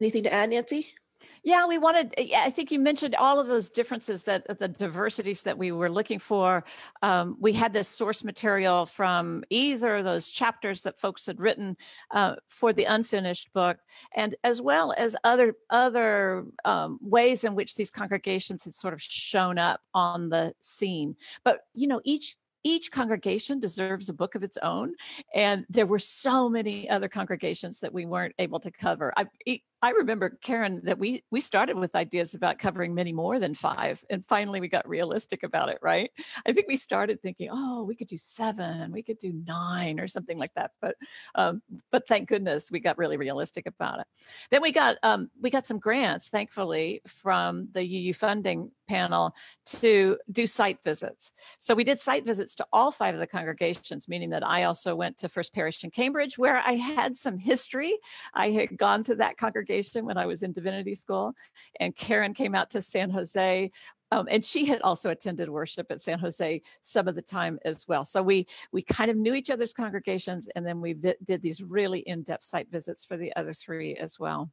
Anything 0.00 0.24
to 0.24 0.32
add, 0.32 0.50
Nancy? 0.50 0.88
Yeah, 1.44 1.66
we 1.66 1.76
wanted, 1.76 2.14
I 2.36 2.50
think 2.50 2.70
you 2.70 2.78
mentioned 2.78 3.16
all 3.16 3.40
of 3.40 3.48
those 3.48 3.68
differences 3.68 4.22
that 4.24 4.60
the 4.60 4.68
diversities 4.68 5.42
that 5.42 5.58
we 5.58 5.72
were 5.72 5.90
looking 5.90 6.20
for. 6.20 6.64
Um, 7.02 7.36
we 7.40 7.52
had 7.52 7.72
this 7.72 7.88
source 7.88 8.22
material 8.22 8.86
from 8.86 9.42
either 9.50 9.96
of 9.96 10.04
those 10.04 10.28
chapters 10.28 10.82
that 10.82 11.00
folks 11.00 11.26
had 11.26 11.40
written 11.40 11.76
uh, 12.12 12.36
for 12.48 12.72
the 12.72 12.84
unfinished 12.84 13.52
book, 13.52 13.78
and 14.14 14.36
as 14.44 14.62
well 14.62 14.94
as 14.96 15.16
other, 15.24 15.54
other 15.68 16.44
um, 16.64 17.00
ways 17.02 17.42
in 17.42 17.56
which 17.56 17.74
these 17.74 17.90
congregations 17.90 18.64
had 18.64 18.74
sort 18.74 18.94
of 18.94 19.02
shown 19.02 19.58
up 19.58 19.80
on 19.94 20.28
the 20.28 20.54
scene. 20.60 21.16
But, 21.42 21.62
you 21.74 21.88
know, 21.88 22.00
each 22.04 22.36
each 22.64 22.90
congregation 22.90 23.58
deserves 23.58 24.08
a 24.08 24.12
book 24.12 24.34
of 24.34 24.42
its 24.42 24.58
own 24.62 24.94
and 25.34 25.66
there 25.68 25.86
were 25.86 25.98
so 25.98 26.48
many 26.48 26.88
other 26.88 27.08
congregations 27.08 27.80
that 27.80 27.92
we 27.92 28.06
weren't 28.06 28.34
able 28.38 28.60
to 28.60 28.70
cover. 28.70 29.12
I, 29.16 29.26
I 29.82 29.90
remember 29.90 30.38
Karen 30.40 30.80
that 30.84 31.00
we 31.00 31.24
we 31.32 31.40
started 31.40 31.76
with 31.76 31.96
ideas 31.96 32.34
about 32.34 32.60
covering 32.60 32.94
many 32.94 33.12
more 33.12 33.40
than 33.40 33.56
five, 33.56 34.04
and 34.08 34.24
finally 34.24 34.60
we 34.60 34.68
got 34.68 34.88
realistic 34.88 35.42
about 35.42 35.70
it. 35.70 35.78
Right? 35.82 36.12
I 36.46 36.52
think 36.52 36.68
we 36.68 36.76
started 36.76 37.20
thinking, 37.20 37.48
oh, 37.50 37.82
we 37.82 37.96
could 37.96 38.06
do 38.06 38.16
seven, 38.16 38.92
we 38.92 39.02
could 39.02 39.18
do 39.18 39.32
nine, 39.44 39.98
or 39.98 40.06
something 40.06 40.38
like 40.38 40.54
that. 40.54 40.70
But 40.80 40.94
um, 41.34 41.62
but 41.90 42.06
thank 42.06 42.28
goodness 42.28 42.70
we 42.70 42.78
got 42.78 42.96
really 42.96 43.16
realistic 43.16 43.66
about 43.66 43.98
it. 43.98 44.06
Then 44.52 44.62
we 44.62 44.70
got 44.70 44.98
um, 45.02 45.30
we 45.40 45.50
got 45.50 45.66
some 45.66 45.80
grants, 45.80 46.28
thankfully, 46.28 47.02
from 47.08 47.68
the 47.72 47.82
UU 47.82 48.14
funding 48.14 48.70
panel 48.88 49.34
to 49.64 50.18
do 50.30 50.46
site 50.46 50.78
visits. 50.84 51.32
So 51.58 51.74
we 51.74 51.82
did 51.82 51.98
site 51.98 52.24
visits 52.24 52.54
to 52.56 52.66
all 52.72 52.92
five 52.92 53.14
of 53.14 53.20
the 53.20 53.26
congregations, 53.26 54.06
meaning 54.06 54.30
that 54.30 54.46
I 54.46 54.62
also 54.64 54.94
went 54.94 55.18
to 55.18 55.28
First 55.28 55.52
Parish 55.52 55.82
in 55.82 55.90
Cambridge, 55.90 56.38
where 56.38 56.58
I 56.58 56.74
had 56.74 57.16
some 57.16 57.38
history. 57.38 57.96
I 58.32 58.50
had 58.50 58.76
gone 58.76 59.02
to 59.04 59.16
that 59.16 59.38
congregation 59.38 59.71
congregation 59.72 60.04
when 60.04 60.18
I 60.18 60.26
was 60.26 60.42
in 60.42 60.52
divinity 60.52 60.94
school. 60.94 61.34
And 61.80 61.94
Karen 61.96 62.34
came 62.34 62.54
out 62.54 62.70
to 62.70 62.82
San 62.82 63.10
Jose. 63.10 63.70
Um, 64.10 64.28
and 64.30 64.44
she 64.44 64.66
had 64.66 64.82
also 64.82 65.08
attended 65.08 65.48
worship 65.48 65.86
at 65.90 66.02
San 66.02 66.18
Jose 66.18 66.60
some 66.82 67.08
of 67.08 67.14
the 67.14 67.22
time 67.22 67.58
as 67.64 67.88
well. 67.88 68.04
So 68.04 68.22
we 68.22 68.46
we 68.70 68.82
kind 68.82 69.10
of 69.10 69.16
knew 69.16 69.34
each 69.34 69.48
other's 69.48 69.72
congregations, 69.72 70.48
and 70.54 70.66
then 70.66 70.82
we 70.82 70.92
vi- 70.92 71.14
did 71.24 71.40
these 71.40 71.62
really 71.62 72.00
in-depth 72.00 72.44
site 72.44 72.70
visits 72.70 73.06
for 73.06 73.16
the 73.16 73.34
other 73.36 73.54
three 73.54 73.94
as 73.96 74.20
well. 74.20 74.50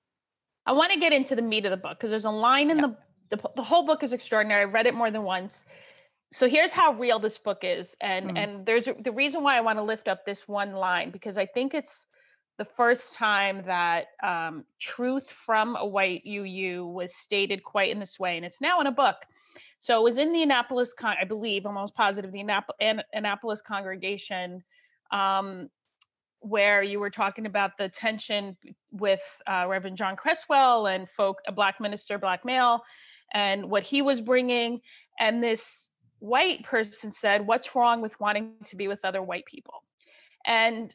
I 0.66 0.72
want 0.72 0.94
to 0.94 1.00
get 1.00 1.12
into 1.12 1.36
the 1.36 1.42
meat 1.42 1.66
of 1.66 1.72
the 1.72 1.78
book 1.78 1.98
because 1.98 2.10
there's 2.10 2.24
a 2.24 2.32
line 2.32 2.70
in 2.72 2.78
yeah. 2.78 2.88
the, 3.32 3.36
the 3.36 3.50
the 3.58 3.64
whole 3.64 3.86
book 3.86 4.02
is 4.02 4.14
extraordinary. 4.14 4.62
I 4.62 4.66
read 4.66 4.86
it 4.86 4.96
more 4.96 5.12
than 5.12 5.24
once. 5.24 5.66
So 6.32 6.48
here's 6.48 6.72
how 6.72 6.94
real 6.94 7.20
this 7.20 7.38
book 7.38 7.60
is, 7.64 7.98
and 8.00 8.32
mm. 8.32 8.38
and 8.38 8.66
there's 8.66 8.88
the 9.04 9.12
reason 9.12 9.44
why 9.44 9.58
I 9.58 9.62
want 9.62 9.78
to 9.78 9.84
lift 9.84 10.08
up 10.08 10.24
this 10.26 10.48
one 10.48 10.72
line 10.72 11.12
because 11.12 11.38
I 11.38 11.46
think 11.46 11.74
it's 11.74 12.08
the 12.60 12.66
first 12.66 13.14
time 13.14 13.64
that 13.66 14.08
um, 14.22 14.66
truth 14.80 15.26
from 15.46 15.78
a 15.78 15.86
white 15.86 16.22
UU 16.28 16.86
was 16.86 17.10
stated 17.16 17.64
quite 17.64 17.90
in 17.90 18.00
this 18.00 18.20
way, 18.20 18.36
and 18.36 18.46
it's 18.46 18.60
now 18.60 18.82
in 18.82 18.88
a 18.88 18.92
book. 18.92 19.16
So 19.80 19.98
it 19.98 20.04
was 20.04 20.18
in 20.18 20.34
the 20.34 20.44
Annapolis, 20.44 20.92
con- 20.92 21.16
I 21.20 21.24
believe, 21.24 21.66
almost 21.66 21.96
positive, 21.96 22.34
the 22.34 22.44
Annap- 22.44 22.76
An- 22.82 23.02
Annapolis 23.14 23.62
congregation, 23.62 24.62
um, 25.12 25.70
where 26.42 26.84
you 26.84 27.00
were 27.00 27.10
talking 27.10 27.46
about 27.46 27.72
the 27.78 27.88
tension 27.88 28.58
with 28.92 29.22
uh, 29.48 29.66
Reverend 29.68 29.96
John 29.96 30.18
Crestwell 30.18 30.94
and 30.94 31.08
folk, 31.16 31.38
a 31.48 31.54
black 31.54 31.80
minister, 31.80 32.18
black 32.18 32.44
male, 32.44 32.82
and 33.32 33.70
what 33.70 33.84
he 33.84 34.02
was 34.02 34.20
bringing. 34.20 34.82
And 35.18 35.42
this 35.42 35.88
white 36.20 36.66
person 36.66 37.10
said, 37.10 37.48
"What's 37.48 37.74
wrong 37.74 38.02
with 38.02 38.20
wanting 38.20 38.52
to 38.66 38.76
be 38.76 38.90
with 38.90 39.00
other 39.06 39.22
white 39.22 39.46
people?" 39.46 39.84
And 40.46 40.94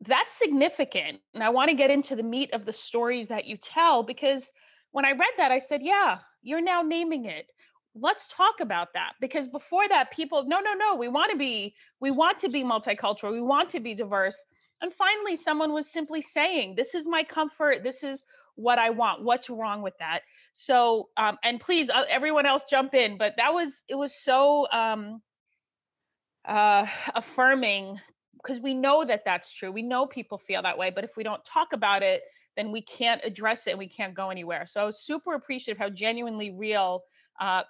that's 0.00 0.36
significant. 0.36 1.20
And 1.34 1.42
I 1.42 1.48
want 1.50 1.70
to 1.70 1.76
get 1.76 1.90
into 1.90 2.16
the 2.16 2.22
meat 2.22 2.52
of 2.52 2.64
the 2.64 2.72
stories 2.72 3.28
that 3.28 3.46
you 3.46 3.56
tell 3.56 4.02
because 4.02 4.50
when 4.92 5.04
I 5.04 5.12
read 5.12 5.32
that, 5.38 5.50
I 5.50 5.58
said, 5.58 5.80
yeah, 5.82 6.18
you're 6.42 6.60
now 6.60 6.82
naming 6.82 7.26
it. 7.26 7.46
Let's 7.94 8.28
talk 8.28 8.60
about 8.60 8.88
that 8.92 9.12
because 9.20 9.48
before 9.48 9.88
that, 9.88 10.10
people, 10.10 10.44
no, 10.46 10.60
no, 10.60 10.74
no, 10.74 10.96
we 10.96 11.08
want 11.08 11.32
to 11.32 11.38
be, 11.38 11.74
we 12.00 12.10
want 12.10 12.38
to 12.40 12.50
be 12.50 12.62
multicultural, 12.62 13.32
we 13.32 13.40
want 13.40 13.70
to 13.70 13.80
be 13.80 13.94
diverse. 13.94 14.36
And 14.82 14.92
finally, 14.92 15.36
someone 15.36 15.72
was 15.72 15.90
simply 15.90 16.20
saying, 16.20 16.74
this 16.76 16.94
is 16.94 17.06
my 17.06 17.24
comfort, 17.24 17.82
this 17.82 18.04
is 18.04 18.22
what 18.56 18.78
I 18.78 18.90
want. 18.90 19.22
What's 19.22 19.48
wrong 19.48 19.80
with 19.80 19.94
that? 19.98 20.20
So, 20.52 21.08
um, 21.16 21.38
and 21.42 21.58
please, 21.58 21.88
uh, 21.88 22.04
everyone 22.08 22.44
else 22.44 22.64
jump 22.68 22.92
in. 22.94 23.16
But 23.16 23.34
that 23.38 23.54
was, 23.54 23.82
it 23.88 23.94
was 23.94 24.14
so 24.14 24.66
um, 24.70 25.22
uh, 26.44 26.86
affirming 27.14 27.98
because 28.46 28.60
we 28.60 28.74
know 28.74 29.04
that 29.04 29.22
that's 29.24 29.52
true. 29.52 29.72
We 29.72 29.82
know 29.82 30.06
people 30.06 30.38
feel 30.38 30.62
that 30.62 30.78
way, 30.78 30.90
but 30.90 31.04
if 31.04 31.16
we 31.16 31.24
don't 31.24 31.44
talk 31.44 31.72
about 31.72 32.02
it, 32.02 32.22
then 32.56 32.70
we 32.70 32.80
can't 32.80 33.20
address 33.24 33.66
it 33.66 33.70
and 33.70 33.78
we 33.78 33.88
can't 33.88 34.14
go 34.14 34.30
anywhere. 34.30 34.66
So 34.66 34.80
I 34.80 34.84
was 34.84 35.00
super 35.00 35.34
appreciative 35.34 35.78
how 35.78 35.90
genuinely 35.90 36.52
real, 36.52 37.02
uh, 37.40 37.64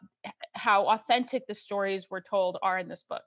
how 0.54 0.88
authentic 0.88 1.46
the 1.46 1.54
stories 1.54 2.06
we're 2.10 2.20
told 2.20 2.58
are 2.62 2.78
in 2.78 2.88
this 2.88 3.04
book. 3.08 3.22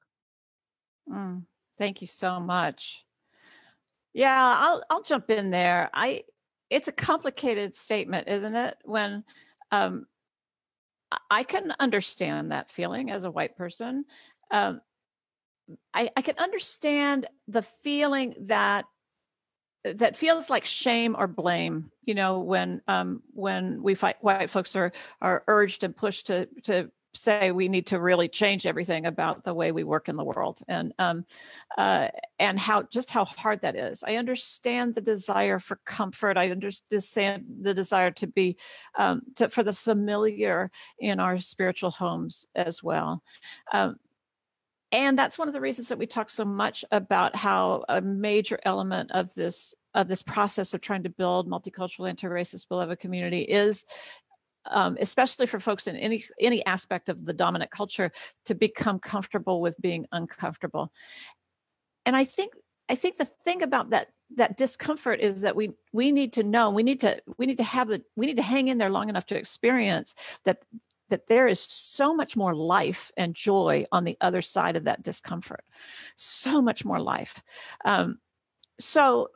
Mm, 1.10 1.44
thank 1.78 2.02
you 2.02 2.08
so 2.08 2.40
much. 2.40 3.04
Yeah, 4.14 4.58
I'll 4.60 4.84
I'll 4.90 5.04
jump 5.04 5.30
in 5.30 5.50
there. 5.50 5.90
I 5.94 6.24
it's 6.70 6.88
a 6.88 6.92
complicated 6.92 7.76
statement, 7.76 8.28
isn't 8.28 8.56
it? 8.56 8.78
When 8.84 9.24
um, 9.72 10.06
I 11.30 11.44
can 11.44 11.74
understand 11.80 12.52
that 12.52 12.70
feeling 12.70 13.10
as 13.12 13.24
a 13.24 13.32
white 13.32 13.56
person. 13.56 14.06
Um, 14.52 14.82
I, 15.94 16.10
I 16.16 16.22
can 16.22 16.38
understand 16.38 17.28
the 17.48 17.62
feeling 17.62 18.36
that 18.42 18.86
that 19.86 20.18
feels 20.18 20.50
like 20.50 20.66
shame 20.66 21.16
or 21.18 21.26
blame 21.26 21.90
you 22.04 22.14
know 22.14 22.40
when 22.40 22.82
um 22.88 23.24
when 23.32 23.82
we 23.82 23.96
fight 23.96 24.18
white 24.20 24.50
folks 24.50 24.76
are 24.76 24.92
are 25.22 25.44
urged 25.48 25.84
and 25.84 25.96
pushed 25.96 26.28
to 26.28 26.48
to 26.64 26.92
say 27.14 27.52
we 27.52 27.68
need 27.68 27.88
to 27.88 28.00
really 28.00 28.28
change 28.28 28.66
everything 28.66 29.06
about 29.06 29.44
the 29.44 29.54
way 29.54 29.72
we 29.72 29.84
work 29.84 30.10
in 30.10 30.16
the 30.16 30.24
world. 30.24 30.62
And 30.68 30.94
um 31.00 31.26
uh 31.78 32.10
and 32.38 32.60
how 32.60 32.84
just 32.84 33.10
how 33.10 33.26
hard 33.26 33.62
that 33.62 33.76
is. 33.76 34.04
I 34.04 34.16
understand 34.16 34.96
the 34.96 35.02
desire 35.02 35.60
for 35.60 35.80
comfort. 35.86 36.38
I 36.38 36.52
understand 36.52 37.46
the 37.62 37.74
desire 37.74 38.12
to 38.12 38.28
be 38.28 38.58
um 38.98 39.22
to 39.36 39.50
for 39.50 39.64
the 39.64 39.74
familiar 39.74 40.72
in 41.00 41.20
our 41.20 41.40
spiritual 41.40 41.92
homes 41.92 42.48
as 42.56 42.84
well. 42.84 43.24
Um 43.72 43.98
and 44.92 45.18
that's 45.18 45.38
one 45.38 45.48
of 45.48 45.54
the 45.54 45.62
reasons 45.62 45.90
that 45.90 46.00
we 46.00 46.08
talk 46.08 46.30
so 46.30 46.46
much 46.46 46.84
about 46.92 47.36
how 47.36 47.84
a 47.90 48.02
major 48.02 48.60
element 48.64 49.12
of 49.12 49.34
this 49.36 49.76
of 49.94 50.08
this 50.08 50.22
process 50.22 50.74
of 50.74 50.82
trying 50.82 51.04
to 51.04 51.10
build 51.10 51.50
multicultural 51.50 52.08
anti-racist 52.08 52.68
beloved 52.70 53.00
community 53.00 53.42
is 53.42 53.86
um, 54.66 54.98
especially 55.00 55.46
for 55.46 55.60
folks 55.60 55.88
in 55.88 55.96
any 55.96 56.24
any 56.40 56.66
aspect 56.66 57.10
of 57.10 57.26
the 57.26 57.34
dominant 57.34 57.72
culture 57.72 58.12
to 58.46 58.56
become 58.56 59.00
comfortable 59.00 59.62
with 59.62 59.80
being 59.82 60.06
uncomfortable. 60.12 60.92
And 62.06 62.16
i 62.16 62.24
think 62.24 62.54
i 62.88 62.96
think 62.96 63.18
the 63.18 63.26
thing 63.26 63.62
about 63.62 63.92
that 63.92 64.10
that 64.36 64.58
discomfort 64.58 65.20
is 65.22 65.42
that 65.42 65.56
we 65.56 65.72
we 65.92 66.12
need 66.12 66.34
to 66.34 66.44
know 66.44 66.70
we 66.70 66.84
need 66.84 67.02
to 67.02 67.22
we 67.38 67.46
need 67.46 67.58
to 67.58 67.64
have 67.64 67.88
the 67.88 68.04
we 68.16 68.26
need 68.26 68.38
to 68.38 68.44
hang 68.44 68.68
in 68.68 68.78
there 68.78 68.90
long 68.90 69.10
enough 69.10 69.26
to 69.28 69.38
experience 69.38 70.16
that 70.46 70.60
that 71.10 71.28
there 71.28 71.48
is 71.48 71.60
so 71.60 72.14
much 72.14 72.38
more 72.38 72.56
life 72.56 73.12
and 73.18 73.36
joy 73.36 73.86
on 73.92 74.04
the 74.04 74.18
other 74.22 74.42
side 74.42 74.76
of 74.76 74.86
that 74.86 75.04
discomfort. 75.04 75.64
So 76.16 76.62
much 76.62 76.86
more 76.86 77.00
life. 77.00 77.44
Um, 77.86 78.20
so 78.80 79.30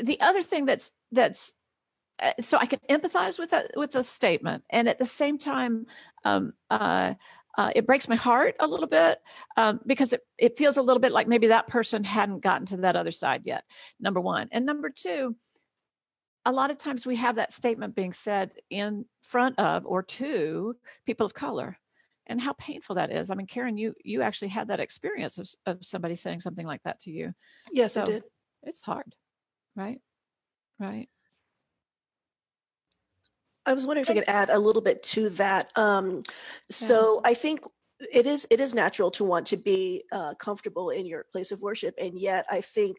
the 0.00 0.20
other 0.20 0.42
thing 0.42 0.64
that's 0.64 0.90
that's 1.10 1.54
uh, 2.20 2.32
so 2.40 2.56
i 2.56 2.64
can 2.64 2.78
empathize 2.88 3.38
with 3.38 3.50
that 3.50 3.72
with 3.76 3.92
the 3.92 4.02
statement 4.02 4.64
and 4.70 4.88
at 4.88 4.98
the 4.98 5.04
same 5.04 5.38
time 5.38 5.84
um, 6.24 6.54
uh, 6.70 7.12
uh, 7.58 7.70
it 7.74 7.86
breaks 7.86 8.08
my 8.08 8.16
heart 8.16 8.54
a 8.60 8.66
little 8.66 8.86
bit 8.86 9.18
um, 9.56 9.80
because 9.86 10.12
it, 10.12 10.22
it 10.38 10.56
feels 10.56 10.76
a 10.76 10.82
little 10.82 11.00
bit 11.00 11.12
like 11.12 11.28
maybe 11.28 11.48
that 11.48 11.68
person 11.68 12.04
hadn't 12.04 12.40
gotten 12.40 12.66
to 12.66 12.78
that 12.78 12.96
other 12.96 13.10
side 13.10 13.42
yet 13.44 13.64
number 14.00 14.20
one. 14.20 14.48
And 14.52 14.64
number 14.64 14.90
two 14.90 15.36
a 16.44 16.52
lot 16.52 16.70
of 16.70 16.78
times 16.78 17.06
we 17.06 17.16
have 17.16 17.36
that 17.36 17.52
statement 17.52 17.94
being 17.94 18.12
said 18.12 18.50
in 18.70 19.04
front 19.22 19.58
of 19.58 19.86
or 19.86 20.02
to 20.02 20.74
people 21.06 21.24
of 21.24 21.34
color 21.34 21.78
and 22.26 22.40
how 22.40 22.52
painful 22.54 22.96
that 22.96 23.12
is. 23.12 23.30
I 23.30 23.34
mean, 23.34 23.46
Karen, 23.46 23.76
you 23.76 23.94
you 24.04 24.22
actually 24.22 24.48
had 24.48 24.68
that 24.68 24.80
experience 24.80 25.38
of, 25.38 25.48
of 25.66 25.84
somebody 25.84 26.14
saying 26.14 26.40
something 26.40 26.66
like 26.66 26.82
that 26.84 27.00
to 27.00 27.10
you. 27.10 27.32
Yes, 27.72 27.96
I 27.96 28.04
did. 28.04 28.22
It's 28.62 28.82
hard, 28.82 29.14
right? 29.76 30.00
Right. 30.78 31.08
I 33.64 33.74
was 33.74 33.86
wondering 33.86 34.02
if 34.02 34.10
I 34.10 34.14
could 34.14 34.28
add 34.28 34.50
a 34.50 34.58
little 34.58 34.82
bit 34.82 35.02
to 35.04 35.30
that. 35.30 35.70
Um, 35.76 36.22
so 36.68 37.20
I 37.24 37.34
think 37.34 37.60
it 38.12 38.26
is 38.26 38.48
it 38.50 38.58
is 38.58 38.74
natural 38.74 39.10
to 39.12 39.24
want 39.24 39.46
to 39.46 39.56
be 39.56 40.02
uh, 40.10 40.34
comfortable 40.34 40.90
in 40.90 41.06
your 41.06 41.24
place 41.32 41.52
of 41.52 41.60
worship, 41.60 41.94
and 42.00 42.18
yet 42.18 42.44
I 42.50 42.60
think 42.60 42.96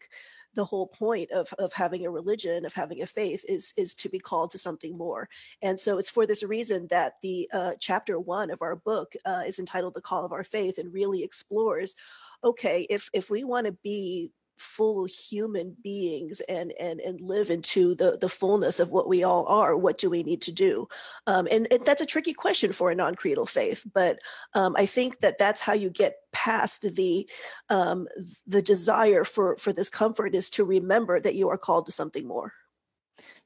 the 0.54 0.64
whole 0.64 0.86
point 0.86 1.30
of 1.30 1.52
of 1.58 1.72
having 1.72 2.04
a 2.04 2.10
religion, 2.10 2.64
of 2.64 2.74
having 2.74 3.02
a 3.02 3.06
faith, 3.06 3.44
is 3.48 3.74
is 3.76 3.94
to 3.96 4.08
be 4.08 4.18
called 4.18 4.50
to 4.50 4.58
something 4.58 4.96
more. 4.96 5.28
And 5.62 5.78
so 5.78 5.98
it's 5.98 6.10
for 6.10 6.26
this 6.26 6.42
reason 6.42 6.86
that 6.90 7.14
the 7.22 7.48
uh, 7.52 7.72
chapter 7.80 8.18
one 8.18 8.50
of 8.50 8.62
our 8.62 8.76
book 8.76 9.12
uh, 9.24 9.42
is 9.46 9.58
entitled 9.58 9.94
"The 9.94 10.00
Call 10.00 10.24
of 10.24 10.32
Our 10.32 10.44
Faith" 10.44 10.78
and 10.78 10.92
really 10.92 11.22
explores, 11.22 11.94
okay, 12.42 12.86
if 12.90 13.10
if 13.12 13.30
we 13.30 13.44
want 13.44 13.66
to 13.66 13.72
be 13.82 14.32
full 14.56 15.06
human 15.06 15.76
beings 15.82 16.40
and 16.48 16.72
and 16.80 17.00
and 17.00 17.20
live 17.20 17.50
into 17.50 17.94
the 17.94 18.18
the 18.20 18.28
fullness 18.28 18.80
of 18.80 18.90
what 18.90 19.08
we 19.08 19.24
all 19.24 19.46
are 19.46 19.76
what 19.76 19.98
do 19.98 20.08
we 20.08 20.22
need 20.22 20.40
to 20.42 20.52
do? 20.52 20.86
Um, 21.26 21.46
and, 21.50 21.66
and 21.70 21.84
that's 21.84 22.02
a 22.02 22.06
tricky 22.06 22.34
question 22.34 22.72
for 22.72 22.90
a 22.90 22.94
non-creedal 22.94 23.46
faith 23.46 23.86
but 23.94 24.18
um, 24.54 24.74
i 24.76 24.86
think 24.86 25.20
that 25.20 25.38
that's 25.38 25.60
how 25.60 25.72
you 25.72 25.90
get 25.90 26.14
past 26.32 26.82
the 26.96 27.28
um, 27.70 28.06
the 28.46 28.60
desire 28.60 29.24
for 29.24 29.56
for 29.56 29.72
this 29.72 29.88
comfort 29.88 30.34
is 30.34 30.50
to 30.50 30.64
remember 30.64 31.18
that 31.20 31.34
you 31.34 31.48
are 31.48 31.56
called 31.56 31.86
to 31.86 31.92
something 31.92 32.26
more. 32.26 32.52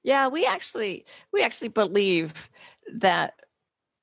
Yeah, 0.02 0.28
we 0.28 0.46
actually 0.46 1.04
we 1.32 1.42
actually 1.42 1.68
believe 1.68 2.50
that 2.94 3.34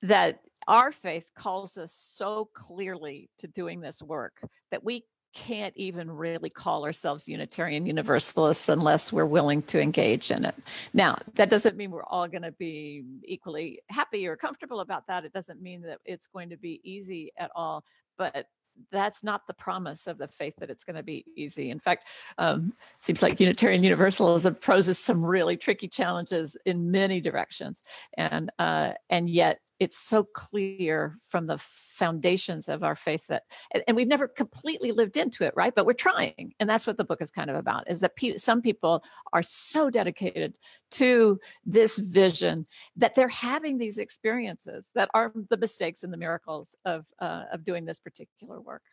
that 0.02 0.40
our 0.68 0.92
faith 0.92 1.32
calls 1.36 1.78
us 1.78 1.92
so 1.92 2.50
clearly 2.54 3.30
to 3.40 3.48
doing 3.48 3.82
this 3.82 4.02
work 4.02 4.40
that 4.72 4.84
we 4.84 5.04
can't 5.36 5.76
even 5.76 6.10
really 6.10 6.50
call 6.50 6.86
ourselves 6.86 7.28
Unitarian 7.28 7.86
Universalists 7.86 8.70
unless 8.70 9.14
we're 9.14 9.26
willing 9.26 9.62
to 9.62 9.80
engage 9.80 10.32
in 10.32 10.46
it. 10.46 10.56
Now, 10.94 11.18
that 11.36 11.50
doesn't 11.50 11.78
mean 11.78 11.92
we're 11.92 12.06
all 12.06 12.28
going 12.28 12.42
to 12.42 12.54
be 12.54 13.04
equally 13.24 13.82
happy 13.90 14.26
or 14.28 14.38
comfortable 14.38 14.80
about 14.80 15.06
that. 15.08 15.26
It 15.26 15.34
doesn't 15.34 15.62
mean 15.62 15.82
that 15.82 16.00
it's 16.06 16.28
going 16.28 16.50
to 16.50 16.58
be 16.58 16.80
easy 16.84 17.32
at 17.38 17.52
all, 17.54 17.84
but 18.18 18.48
that's 18.92 19.24
not 19.24 19.46
the 19.48 19.54
promise 19.54 20.08
of 20.08 20.18
the 20.18 20.28
faith 20.28 20.56
that 20.60 20.70
it's 20.70 20.84
going 20.84 20.96
to 20.96 21.04
be 21.04 21.26
easy. 21.36 21.70
In 21.70 21.80
fact, 21.80 22.08
um, 22.38 22.74
seems 23.00 23.22
like 23.22 23.40
Unitarian 23.40 23.84
Universalism 23.84 24.56
poses 24.56 24.98
some 24.98 25.24
really 25.24 25.58
tricky 25.58 25.88
challenges 25.88 26.58
in 26.66 26.92
many 26.92 27.22
directions, 27.22 27.82
and 28.18 28.52
uh, 28.60 28.94
and 29.10 29.30
yet 29.30 29.60
it's 29.80 29.98
so 29.98 30.24
clear 30.24 31.16
from 31.30 31.48
the 31.48 31.58
foundations 31.58 32.70
of 32.70 32.84
our 32.84 32.96
faith 32.96 33.28
that, 33.28 33.44
and, 33.74 33.84
and 33.88 33.96
we've 33.98 34.08
never 34.08 34.28
completely 34.28 34.92
lived 34.92 35.18
into 35.18 35.44
it, 35.44 35.54
right? 35.56 35.74
But 35.76 35.86
we're 35.86 35.94
trying, 35.94 36.54
and 36.60 36.70
that's 36.70 36.88
what 36.88 36.98
the 36.98 37.04
book 37.04 37.22
is 37.22 37.32
kind 37.32 37.50
of 37.50 37.56
about. 37.56 37.90
Is 37.90 38.00
that 38.00 38.16
pe- 38.16 38.38
some 38.38 38.62
people 38.62 39.04
are 39.34 39.44
so 39.44 39.90
dedicated 39.90 40.54
to 40.92 41.40
this 41.66 41.98
vision 41.98 42.68
that 42.96 43.16
they're 43.16 43.28
having 43.28 43.78
these 43.78 43.98
experiences 43.98 44.90
that 44.96 45.10
are 45.14 45.34
the 45.50 45.58
mistakes 45.58 46.04
and 46.04 46.14
the 46.14 46.18
miracles 46.18 46.76
of 46.86 47.06
uh, 47.20 47.44
of 47.52 47.64
doing 47.64 47.86
this 47.86 48.00
particular 48.00 48.62
work. 48.62 48.84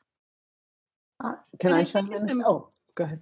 Uh, 1.22 1.34
Can 1.60 1.70
And 1.70 1.76
I 1.76 1.80
I 1.80 1.84
chime 1.84 2.08
think 2.08 2.30
in? 2.30 2.42
Oh, 2.44 2.68
go 2.94 3.04
ahead. 3.04 3.20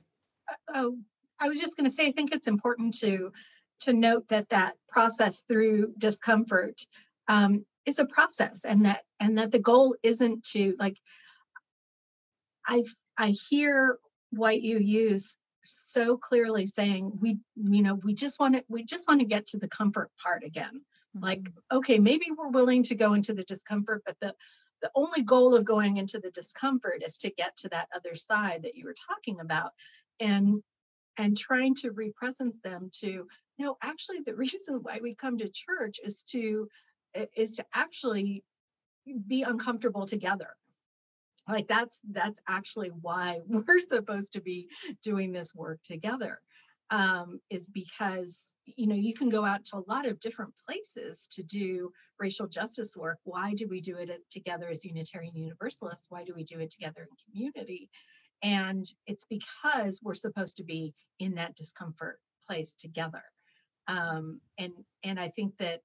oh, 0.75 0.97
I 1.39 1.49
was 1.49 1.61
just 1.61 1.77
going 1.77 1.89
to 1.89 1.95
say, 1.95 2.07
I 2.07 2.13
think 2.13 2.33
it's 2.35 2.49
important 2.49 2.99
to 3.01 3.33
to 3.81 3.93
note 3.95 4.29
that 4.29 4.49
that 4.51 4.77
process 4.89 5.43
through 5.49 5.95
discomfort 5.97 6.83
um, 7.31 7.65
is 7.87 8.01
a 8.01 8.05
process, 8.05 8.65
and 8.65 8.85
that 8.85 9.03
and 9.21 9.39
that 9.39 9.53
the 9.53 9.59
goal 9.61 9.95
isn't 10.03 10.45
to 10.53 10.75
like. 10.79 10.97
I 12.67 12.85
I 13.17 13.35
hear 13.49 13.99
what 14.31 14.61
you 14.61 14.79
use 14.79 15.37
so 15.63 16.17
clearly 16.17 16.67
saying 16.67 17.19
we 17.21 17.39
you 17.57 17.83
know 17.83 17.95
we 17.95 18.15
just 18.15 18.41
want 18.41 18.55
to 18.55 18.65
we 18.69 18.85
just 18.85 19.07
want 19.07 19.21
to 19.21 19.27
get 19.27 19.47
to 19.47 19.59
the 19.59 19.69
comfort 19.69 20.11
part 20.23 20.43
again 20.43 20.81
like 21.21 21.51
okay 21.71 21.99
maybe 21.99 22.27
we're 22.37 22.49
willing 22.49 22.83
to 22.83 22.95
go 22.95 23.13
into 23.13 23.35
the 23.35 23.45
discomfort 23.45 24.03
but 24.07 24.17
the 24.21 24.35
the 24.81 24.91
only 24.95 25.23
goal 25.23 25.55
of 25.55 25.65
going 25.67 25.99
into 25.99 26.19
the 26.19 26.31
discomfort 26.31 27.03
is 27.05 27.19
to 27.19 27.31
get 27.31 27.55
to 27.59 27.69
that 27.69 27.89
other 27.95 28.15
side 28.15 28.63
that 28.63 28.75
you 28.75 28.87
were 28.87 28.95
talking 29.09 29.41
about 29.41 29.73
and 30.19 30.63
and 31.19 31.37
trying 31.37 31.75
to 31.75 31.91
represence 31.91 32.57
them 32.65 32.91
to 33.01 33.27
no 33.59 33.77
actually 33.83 34.21
the 34.21 34.35
reason 34.45 34.81
why 34.83 35.01
we 35.03 35.15
come 35.15 35.37
to 35.37 35.51
church 35.51 36.01
is 36.03 36.23
to 36.23 36.69
is 37.37 37.57
to 37.57 37.65
actually 37.75 38.45
be 39.27 39.43
uncomfortable 39.43 40.07
together. 40.07 40.57
Like 41.49 41.69
that's 41.69 42.01
that's 42.11 42.41
actually 42.49 42.89
why 42.89 43.41
we're 43.49 43.81
supposed 43.81 44.35
to 44.35 44.41
be 44.41 44.69
doing 45.03 45.33
this 45.33 45.55
work 45.55 45.81
together 45.83 46.41
um, 46.91 47.41
is 47.51 47.69
because 47.69 48.55
you 48.67 48.87
know 48.87 48.95
you 48.95 49.15
can 49.15 49.29
go 49.29 49.45
out 49.45 49.65
to 49.67 49.77
a 49.77 49.85
lot 49.89 50.07
of 50.07 50.21
different 50.21 50.53
places 50.67 51.27
to 51.33 51.43
do 51.43 51.93
racial 52.19 52.47
justice 52.47 52.97
work. 52.97 53.19
Why 53.25 53.55
do 53.55 53.67
we 53.69 53.81
do 53.81 53.97
it 53.97 54.11
together 54.31 54.69
as 54.69 54.85
unitarian 54.85 55.35
universalists? 55.35 56.07
Why 56.09 56.25
do 56.25 56.35
we 56.35 56.45
do 56.45 56.59
it 56.59 56.71
together 56.71 57.03
in 57.03 57.33
community? 57.33 57.91
And 58.43 58.85
it's 59.07 59.27
because 59.29 60.01
we're 60.03 60.15
supposed 60.15 60.57
to 60.57 60.65
be 60.65 60.95
in 61.19 61.35
that 61.35 61.57
discomfort 61.57 62.21
place 62.47 62.75
together. 62.79 63.23
Um, 63.87 64.41
and 64.59 64.73
and 65.03 65.19
i 65.19 65.29
think 65.29 65.57
that 65.59 65.81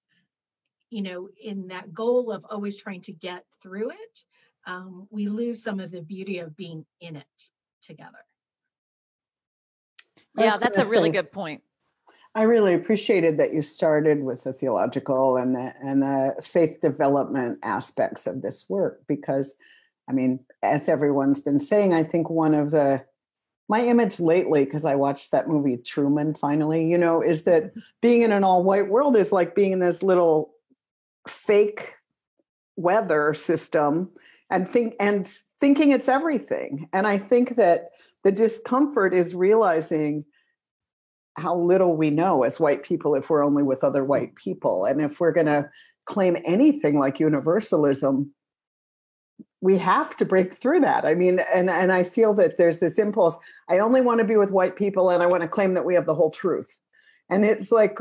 you 0.89 1.01
know 1.01 1.29
in 1.41 1.67
that 1.67 1.93
goal 1.93 2.31
of 2.31 2.45
always 2.49 2.77
trying 2.77 3.01
to 3.01 3.11
get 3.13 3.43
through 3.61 3.89
it 3.91 4.19
um, 4.67 5.07
we 5.11 5.27
lose 5.27 5.61
some 5.63 5.79
of 5.79 5.91
the 5.91 6.01
beauty 6.01 6.39
of 6.39 6.55
being 6.55 6.85
in 7.01 7.15
it 7.15 7.49
together 7.81 8.19
Yeah, 10.37 10.57
that's 10.57 10.77
a 10.77 10.81
gonna 10.81 10.91
really 10.91 11.09
say- 11.09 11.13
good 11.13 11.31
point. 11.31 11.61
I 12.37 12.41
really 12.41 12.73
appreciated 12.73 13.37
that 13.37 13.53
you 13.53 13.61
started 13.61 14.21
with 14.21 14.43
the 14.43 14.51
theological 14.51 15.37
and 15.37 15.55
the 15.55 15.73
and 15.81 16.01
the 16.01 16.35
faith 16.43 16.81
development 16.81 17.59
aspects 17.63 18.27
of 18.27 18.41
this 18.41 18.65
work 18.69 19.03
because 19.07 19.55
I 20.09 20.11
mean, 20.13 20.41
as 20.61 20.89
everyone's 20.89 21.39
been 21.39 21.61
saying, 21.61 21.93
I 21.93 22.03
think 22.03 22.29
one 22.29 22.53
of 22.53 22.71
the 22.71 23.05
my 23.69 23.85
image 23.87 24.19
lately, 24.19 24.65
because 24.65 24.83
I 24.83 24.95
watched 24.95 25.31
that 25.31 25.47
movie 25.47 25.77
Truman 25.77 26.35
finally, 26.35 26.85
you 26.85 26.97
know, 26.97 27.21
is 27.21 27.45
that 27.45 27.71
being 28.01 28.21
in 28.21 28.33
an 28.33 28.43
all-white 28.43 28.89
world 28.89 29.15
is 29.15 29.31
like 29.31 29.55
being 29.55 29.71
in 29.71 29.79
this 29.79 30.03
little 30.03 30.54
fake 31.27 31.93
weather 32.75 33.33
system 33.33 34.11
and 34.51 34.67
think 34.69 34.95
and 34.99 35.31
thinking 35.59 35.91
it's 35.91 36.09
everything. 36.09 36.89
And 36.93 37.07
I 37.07 37.17
think 37.17 37.55
that 37.55 37.89
the 38.23 38.31
discomfort 38.31 39.13
is 39.13 39.35
realizing 39.35 40.25
how 41.37 41.55
little 41.55 41.95
we 41.95 42.09
know 42.09 42.43
as 42.43 42.59
white 42.59 42.83
people 42.83 43.15
if 43.15 43.29
we're 43.29 43.43
only 43.43 43.63
with 43.63 43.83
other 43.83 44.03
white 44.03 44.35
people. 44.35 44.85
And 44.85 45.01
if 45.01 45.19
we're 45.19 45.31
going 45.31 45.47
to 45.47 45.69
claim 46.05 46.37
anything 46.45 46.97
like 46.99 47.19
universalism, 47.19 48.31
we 49.61 49.77
have 49.77 50.15
to 50.17 50.25
break 50.25 50.53
through 50.53 50.81
that. 50.81 51.05
I 51.05 51.15
mean, 51.15 51.39
and, 51.53 51.69
and 51.69 51.91
I 51.91 52.03
feel 52.03 52.33
that 52.35 52.57
there's 52.57 52.79
this 52.79 52.99
impulse 52.99 53.37
I 53.69 53.79
only 53.79 54.01
want 54.01 54.19
to 54.19 54.25
be 54.25 54.37
with 54.37 54.51
white 54.51 54.75
people 54.75 55.09
and 55.09 55.23
I 55.23 55.25
want 55.25 55.41
to 55.41 55.49
claim 55.49 55.73
that 55.73 55.85
we 55.85 55.95
have 55.95 56.05
the 56.05 56.15
whole 56.15 56.31
truth. 56.31 56.77
And 57.29 57.43
it's 57.43 57.71
like, 57.71 57.97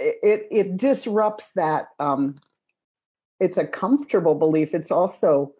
it, 0.00 0.48
it, 0.50 0.76
disrupts 0.76 1.52
that. 1.52 1.88
Um, 1.98 2.36
it's 3.38 3.58
a 3.58 3.66
comfortable 3.66 4.34
belief. 4.34 4.74
It's 4.74 4.90
also 4.90 5.52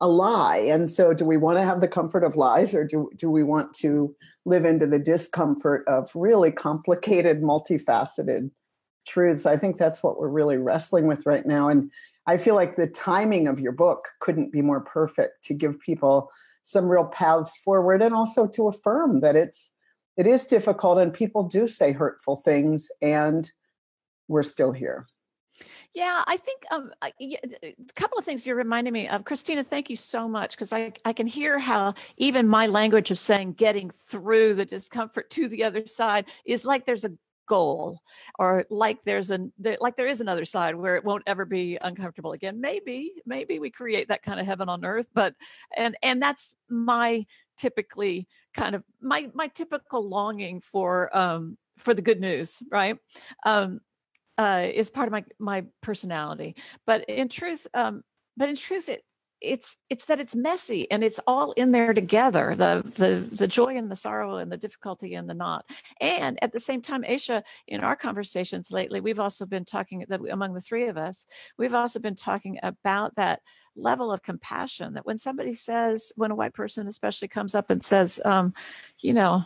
a 0.00 0.08
lie. 0.08 0.58
And 0.58 0.90
so, 0.90 1.12
do 1.12 1.24
we 1.24 1.36
want 1.36 1.58
to 1.58 1.64
have 1.64 1.80
the 1.80 1.88
comfort 1.88 2.24
of 2.24 2.36
lies 2.36 2.74
or 2.74 2.84
do, 2.84 3.10
do 3.16 3.30
we 3.30 3.42
want 3.42 3.74
to 3.76 4.14
live 4.44 4.64
into 4.64 4.86
the 4.86 4.98
discomfort 4.98 5.84
of 5.88 6.10
really 6.14 6.52
complicated, 6.52 7.42
multifaceted 7.42 8.50
truths? 9.06 9.46
I 9.46 9.56
think 9.56 9.78
that's 9.78 10.02
what 10.02 10.18
we're 10.18 10.28
really 10.28 10.58
wrestling 10.58 11.06
with 11.06 11.26
right 11.26 11.46
now. 11.46 11.68
And 11.68 11.90
I 12.26 12.36
feel 12.38 12.54
like 12.54 12.76
the 12.76 12.88
timing 12.88 13.48
of 13.48 13.60
your 13.60 13.72
book 13.72 14.08
couldn't 14.20 14.52
be 14.52 14.62
more 14.62 14.80
perfect 14.80 15.44
to 15.44 15.54
give 15.54 15.78
people 15.80 16.30
some 16.62 16.88
real 16.88 17.04
paths 17.04 17.56
forward 17.58 18.02
and 18.02 18.14
also 18.14 18.46
to 18.48 18.66
affirm 18.66 19.20
that 19.20 19.36
it's 19.36 19.72
it 20.16 20.26
is 20.26 20.46
difficult 20.46 20.98
and 20.98 21.12
people 21.12 21.42
do 21.44 21.68
say 21.68 21.92
hurtful 21.92 22.36
things 22.36 22.90
and 23.00 23.50
we're 24.28 24.42
still 24.42 24.72
here. 24.72 25.06
Yeah, 25.94 26.22
I 26.26 26.36
think 26.36 26.64
um, 26.70 26.90
y- 27.18 27.38
a 27.62 27.74
couple 27.94 28.18
of 28.18 28.24
things 28.24 28.46
you're 28.46 28.56
reminding 28.56 28.92
me 28.92 29.08
of. 29.08 29.24
Christina, 29.24 29.62
thank 29.62 29.88
you 29.88 29.96
so 29.96 30.28
much 30.28 30.50
because 30.50 30.72
I, 30.72 30.92
I 31.04 31.14
can 31.14 31.26
hear 31.26 31.58
how 31.58 31.94
even 32.18 32.46
my 32.48 32.66
language 32.66 33.10
of 33.10 33.18
saying 33.18 33.54
getting 33.54 33.88
through 33.88 34.54
the 34.54 34.66
discomfort 34.66 35.30
to 35.30 35.48
the 35.48 35.64
other 35.64 35.86
side 35.86 36.26
is 36.44 36.64
like 36.64 36.84
there's 36.84 37.06
a 37.06 37.12
goal 37.46 38.00
or 38.38 38.66
like 38.70 39.02
there's 39.02 39.30
an 39.30 39.52
like 39.80 39.96
there 39.96 40.08
is 40.08 40.20
another 40.20 40.44
side 40.44 40.74
where 40.74 40.96
it 40.96 41.04
won't 41.04 41.22
ever 41.26 41.44
be 41.44 41.78
uncomfortable 41.80 42.32
again 42.32 42.60
maybe 42.60 43.12
maybe 43.24 43.58
we 43.60 43.70
create 43.70 44.08
that 44.08 44.22
kind 44.22 44.40
of 44.40 44.46
heaven 44.46 44.68
on 44.68 44.84
earth 44.84 45.06
but 45.14 45.32
and 45.76 45.96
and 46.02 46.20
that's 46.20 46.54
my 46.68 47.24
typically 47.56 48.26
kind 48.52 48.74
of 48.74 48.82
my 49.00 49.30
my 49.32 49.46
typical 49.46 50.06
longing 50.06 50.60
for 50.60 51.16
um 51.16 51.56
for 51.78 51.94
the 51.94 52.02
good 52.02 52.20
news 52.20 52.62
right 52.70 52.98
um 53.44 53.80
uh, 54.38 54.66
is 54.72 54.90
part 54.90 55.08
of 55.08 55.12
my 55.12 55.24
my 55.38 55.64
personality. 55.82 56.56
But 56.86 57.04
in 57.04 57.28
truth, 57.28 57.66
um, 57.74 58.02
but 58.36 58.48
in 58.48 58.56
truth 58.56 58.88
it 58.88 59.02
it's 59.40 59.76
it's 59.90 60.06
that 60.06 60.18
it's 60.18 60.34
messy 60.34 60.90
and 60.90 61.04
it's 61.04 61.20
all 61.26 61.52
in 61.52 61.70
there 61.70 61.92
together 61.92 62.54
the 62.56 62.82
the 62.94 63.28
the 63.36 63.46
joy 63.46 63.76
and 63.76 63.90
the 63.90 63.96
sorrow 63.96 64.36
and 64.36 64.50
the 64.50 64.56
difficulty 64.56 65.14
and 65.14 65.28
the 65.28 65.34
not 65.34 65.66
and 66.00 66.42
at 66.42 66.52
the 66.52 66.60
same 66.60 66.80
time 66.80 67.02
aisha 67.02 67.42
in 67.68 67.80
our 67.80 67.96
conversations 67.96 68.70
lately 68.70 69.00
we've 69.00 69.20
also 69.20 69.44
been 69.44 69.64
talking 69.64 70.04
that 70.08 70.20
among 70.30 70.54
the 70.54 70.60
three 70.60 70.88
of 70.88 70.96
us 70.96 71.26
we've 71.58 71.74
also 71.74 71.98
been 71.98 72.16
talking 72.16 72.58
about 72.62 73.14
that 73.16 73.40
level 73.76 74.10
of 74.10 74.22
compassion 74.22 74.94
that 74.94 75.04
when 75.04 75.18
somebody 75.18 75.52
says 75.52 76.12
when 76.16 76.30
a 76.30 76.34
white 76.34 76.54
person 76.54 76.86
especially 76.86 77.28
comes 77.28 77.54
up 77.54 77.68
and 77.68 77.84
says 77.84 78.18
um, 78.24 78.54
you 79.00 79.12
know 79.12 79.44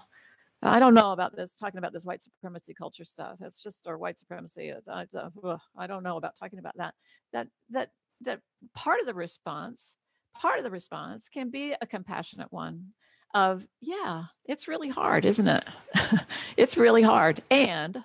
I 0.62 0.78
don't 0.78 0.94
know 0.94 1.12
about 1.12 1.34
this, 1.34 1.56
talking 1.56 1.78
about 1.78 1.92
this 1.92 2.04
white 2.04 2.22
supremacy 2.22 2.74
culture 2.74 3.04
stuff. 3.04 3.38
It's 3.40 3.62
just, 3.62 3.86
or 3.86 3.96
white 3.96 4.18
supremacy. 4.18 4.72
I, 4.72 5.06
uh, 5.14 5.30
I, 5.44 5.56
I 5.76 5.86
don't 5.86 6.02
know 6.02 6.16
about 6.16 6.34
talking 6.38 6.58
about 6.58 6.76
that. 6.76 6.94
That, 7.32 7.48
that 7.70 7.90
that 8.22 8.40
part 8.74 9.00
of 9.00 9.06
the 9.06 9.14
response 9.14 9.96
part 10.34 10.58
of 10.58 10.64
the 10.64 10.70
response 10.70 11.28
can 11.28 11.50
be 11.50 11.74
a 11.80 11.86
compassionate 11.86 12.52
one 12.52 12.86
of 13.34 13.66
yeah 13.80 14.24
it's 14.44 14.68
really 14.68 14.88
hard 14.88 15.24
isn't 15.24 15.48
it 15.48 15.64
it's 16.56 16.76
really 16.76 17.02
hard 17.02 17.42
and 17.50 18.02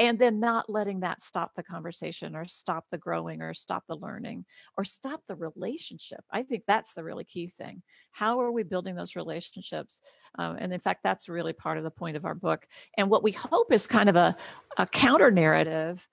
and 0.00 0.18
then 0.18 0.40
not 0.40 0.68
letting 0.68 1.00
that 1.00 1.22
stop 1.22 1.52
the 1.54 1.62
conversation 1.62 2.34
or 2.34 2.46
stop 2.46 2.86
the 2.90 2.98
growing 2.98 3.40
or 3.40 3.54
stop 3.54 3.84
the 3.86 3.94
learning 3.96 4.44
or 4.76 4.84
stop 4.84 5.22
the 5.28 5.36
relationship 5.36 6.24
i 6.32 6.42
think 6.42 6.64
that's 6.66 6.94
the 6.94 7.04
really 7.04 7.24
key 7.24 7.46
thing. 7.46 7.82
How 8.10 8.40
are 8.40 8.52
we 8.52 8.62
building 8.62 8.94
those 8.94 9.16
relationships? 9.16 10.00
Um, 10.38 10.56
and 10.58 10.72
in 10.72 10.80
fact 10.80 11.02
that's 11.02 11.28
really 11.28 11.52
part 11.52 11.78
of 11.78 11.84
the 11.84 11.90
point 11.90 12.16
of 12.16 12.24
our 12.24 12.34
book. 12.34 12.66
And 12.96 13.08
what 13.10 13.22
we 13.22 13.32
hope 13.32 13.72
is 13.72 13.86
kind 13.86 14.08
of 14.08 14.16
a, 14.16 14.36
a 14.76 14.86
counter 14.86 15.30
narrative 15.30 16.08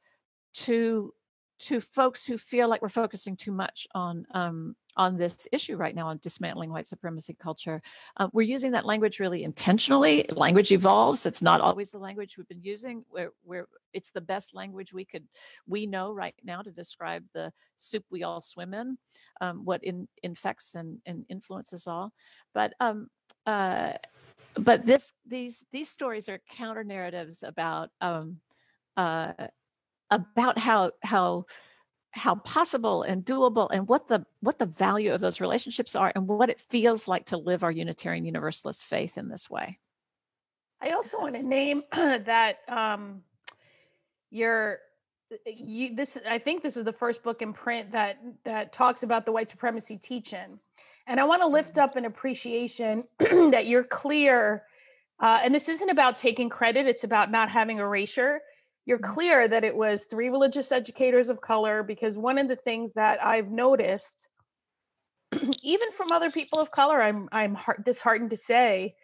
to 0.55 1.13
to 1.59 1.81
folks 1.81 2.25
who 2.25 2.37
feel 2.37 2.67
like 2.67 2.81
we're 2.81 2.89
focusing 2.89 3.35
too 3.35 3.51
much 3.51 3.87
on 3.93 4.25
um, 4.31 4.75
on 4.95 5.17
this 5.17 5.47
issue 5.51 5.77
right 5.77 5.95
now 5.95 6.07
on 6.07 6.19
dismantling 6.21 6.71
white 6.71 6.87
supremacy 6.87 7.35
culture. 7.39 7.81
Uh, 8.17 8.27
we're 8.33 8.41
using 8.41 8.71
that 8.71 8.85
language 8.85 9.19
really 9.19 9.43
intentionally. 9.43 10.25
Language 10.31 10.71
evolves. 10.71 11.25
It's 11.25 11.41
not 11.41 11.61
always 11.61 11.91
the 11.91 11.99
language 11.99 12.37
we've 12.37 12.47
been 12.47 12.63
using. 12.63 13.03
Where 13.09 13.31
where 13.43 13.67
it's 13.93 14.11
the 14.11 14.21
best 14.21 14.55
language 14.55 14.93
we 14.93 15.05
could 15.05 15.25
we 15.67 15.85
know 15.85 16.11
right 16.11 16.35
now 16.43 16.61
to 16.61 16.71
describe 16.71 17.23
the 17.33 17.53
soup 17.75 18.05
we 18.09 18.23
all 18.23 18.41
swim 18.41 18.73
in, 18.73 18.97
um, 19.41 19.65
what 19.65 19.83
in, 19.83 20.07
infects 20.23 20.75
and, 20.75 20.99
and 21.05 21.25
influences 21.29 21.87
all. 21.87 22.11
But 22.53 22.73
um, 22.79 23.09
uh, 23.45 23.93
but 24.55 24.85
this 24.85 25.13
these 25.25 25.63
these 25.71 25.89
stories 25.89 26.29
are 26.29 26.41
counter 26.57 26.83
narratives 26.83 27.43
about 27.43 27.89
um, 28.01 28.37
uh, 28.95 29.33
about 30.09 30.57
how 30.57 30.91
how 31.03 31.45
how 32.11 32.35
possible 32.35 33.03
and 33.03 33.23
doable 33.23 33.69
and 33.71 33.87
what 33.87 34.07
the 34.07 34.25
what 34.41 34.57
the 34.59 34.65
value 34.65 35.13
of 35.13 35.21
those 35.21 35.39
relationships 35.39 35.95
are 35.95 36.11
and 36.15 36.27
what 36.27 36.49
it 36.49 36.59
feels 36.59 37.07
like 37.07 37.25
to 37.25 37.37
live 37.37 37.63
our 37.63 37.71
unitarian 37.71 38.25
universalist 38.25 38.83
faith 38.83 39.17
in 39.17 39.29
this 39.29 39.49
way. 39.49 39.79
I 40.81 40.91
also 40.91 41.19
want 41.19 41.35
to 41.35 41.43
name 41.43 41.83
that 41.91 42.57
um 42.67 43.21
your 44.31 44.79
you 45.45 45.95
this 45.95 46.17
i 46.27 46.39
think 46.39 46.63
this 46.63 46.77
is 46.77 46.85
the 46.85 46.93
first 46.93 47.21
book 47.21 47.41
in 47.41 47.53
print 47.53 47.91
that 47.91 48.17
that 48.45 48.73
talks 48.73 49.03
about 49.03 49.25
the 49.25 49.31
white 49.31 49.49
supremacy 49.49 49.97
teach-in. 49.97 50.59
And 51.05 51.19
i 51.19 51.23
want 51.23 51.41
to 51.41 51.47
lift 51.47 51.71
mm-hmm. 51.71 51.81
up 51.81 51.95
an 51.95 52.05
appreciation 52.05 53.03
that 53.19 53.67
you're 53.67 53.83
clear 53.83 54.63
uh, 55.19 55.39
and 55.43 55.53
this 55.53 55.67
isn't 55.67 55.89
about 55.89 56.17
taking 56.17 56.49
credit 56.49 56.87
it's 56.87 57.03
about 57.03 57.31
not 57.31 57.49
having 57.49 57.79
erasure 57.79 58.39
you're 58.87 58.97
mm-hmm. 58.97 59.13
clear 59.13 59.47
that 59.47 59.63
it 59.63 59.75
was 59.75 60.05
three 60.09 60.29
religious 60.29 60.71
educators 60.71 61.29
of 61.29 61.41
color 61.41 61.83
because 61.83 62.17
one 62.17 62.39
of 62.39 62.47
the 62.47 62.55
things 62.55 62.93
that 62.93 63.23
I've 63.23 63.51
noticed 63.51 64.27
even 65.61 65.89
from 65.95 66.11
other 66.11 66.31
people 66.31 66.59
of 66.59 66.71
color 66.71 67.03
I'm 67.03 67.29
I'm 67.31 67.53
heart, 67.53 67.85
disheartened 67.85 68.31
to 68.31 68.37
say 68.37 68.95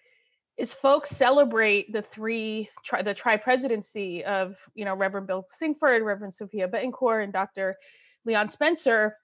is 0.58 0.74
folks 0.74 1.10
celebrate 1.10 1.92
the 1.92 2.02
three 2.02 2.70
tri, 2.86 3.02
the 3.02 3.14
tri-presidency 3.14 4.24
of 4.24 4.56
you 4.74 4.86
know 4.86 4.96
Reverend 4.96 5.28
Bill 5.28 5.46
Sinkford, 5.50 6.02
Reverend 6.02 6.34
Sofia 6.34 6.68
Betancourt, 6.68 7.24
and 7.24 7.34
Dr. 7.34 7.76
Leon 8.26 8.50
Spencer 8.50 9.18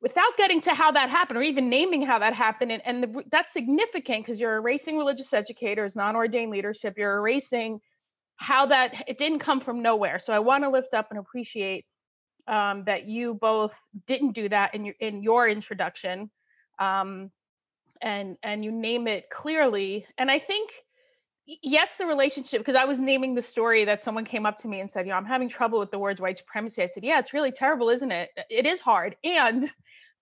without 0.00 0.36
getting 0.36 0.60
to 0.62 0.74
how 0.74 0.90
that 0.90 1.10
happened 1.10 1.38
or 1.38 1.42
even 1.42 1.70
naming 1.70 2.02
how 2.04 2.18
that 2.18 2.34
happened 2.34 2.72
and, 2.72 2.82
and 2.84 3.04
the, 3.04 3.22
that's 3.30 3.52
significant 3.52 4.26
because 4.26 4.40
you're 4.40 4.56
erasing 4.56 4.98
religious 4.98 5.32
educators 5.32 5.94
non-ordained 5.94 6.50
leadership 6.50 6.94
you're 6.98 7.18
erasing 7.18 7.80
how 8.42 8.66
that 8.66 9.04
it 9.06 9.18
didn't 9.18 9.38
come 9.38 9.60
from 9.60 9.82
nowhere. 9.82 10.18
So 10.18 10.32
I 10.32 10.40
want 10.40 10.64
to 10.64 10.70
lift 10.70 10.94
up 10.94 11.06
and 11.10 11.18
appreciate 11.18 11.86
um, 12.48 12.82
that 12.86 13.06
you 13.06 13.34
both 13.34 13.72
didn't 14.06 14.32
do 14.32 14.48
that 14.48 14.74
in 14.74 14.84
your 14.84 14.94
in 15.00 15.22
your 15.22 15.48
introduction, 15.48 16.30
um, 16.78 17.30
and 18.00 18.36
and 18.42 18.64
you 18.64 18.72
name 18.72 19.06
it 19.06 19.30
clearly. 19.30 20.06
And 20.18 20.30
I 20.30 20.40
think 20.40 20.70
yes, 21.46 21.96
the 21.96 22.06
relationship 22.06 22.60
because 22.60 22.76
I 22.76 22.84
was 22.84 22.98
naming 22.98 23.34
the 23.34 23.42
story 23.42 23.84
that 23.84 24.02
someone 24.02 24.24
came 24.24 24.44
up 24.44 24.58
to 24.58 24.68
me 24.68 24.80
and 24.80 24.90
said, 24.90 25.06
you 25.06 25.12
know, 25.12 25.16
I'm 25.16 25.24
having 25.24 25.48
trouble 25.48 25.78
with 25.78 25.92
the 25.92 25.98
words 25.98 26.20
white 26.20 26.38
supremacy. 26.38 26.82
I 26.82 26.88
said, 26.88 27.04
yeah, 27.04 27.20
it's 27.20 27.32
really 27.32 27.52
terrible, 27.52 27.90
isn't 27.90 28.10
it? 28.10 28.30
It 28.50 28.66
is 28.66 28.80
hard, 28.80 29.16
and 29.22 29.70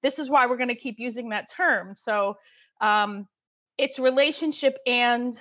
this 0.03 0.19
is 0.19 0.29
why 0.29 0.47
we're 0.47 0.59
going 0.59 0.69
to 0.69 0.75
keep 0.75 0.99
using 0.99 1.31
that 1.31 1.51
term. 1.51 1.95
So 1.97 2.37
um, 2.83 3.27
it's 3.79 3.99
relationship 3.99 4.77
and 4.87 5.39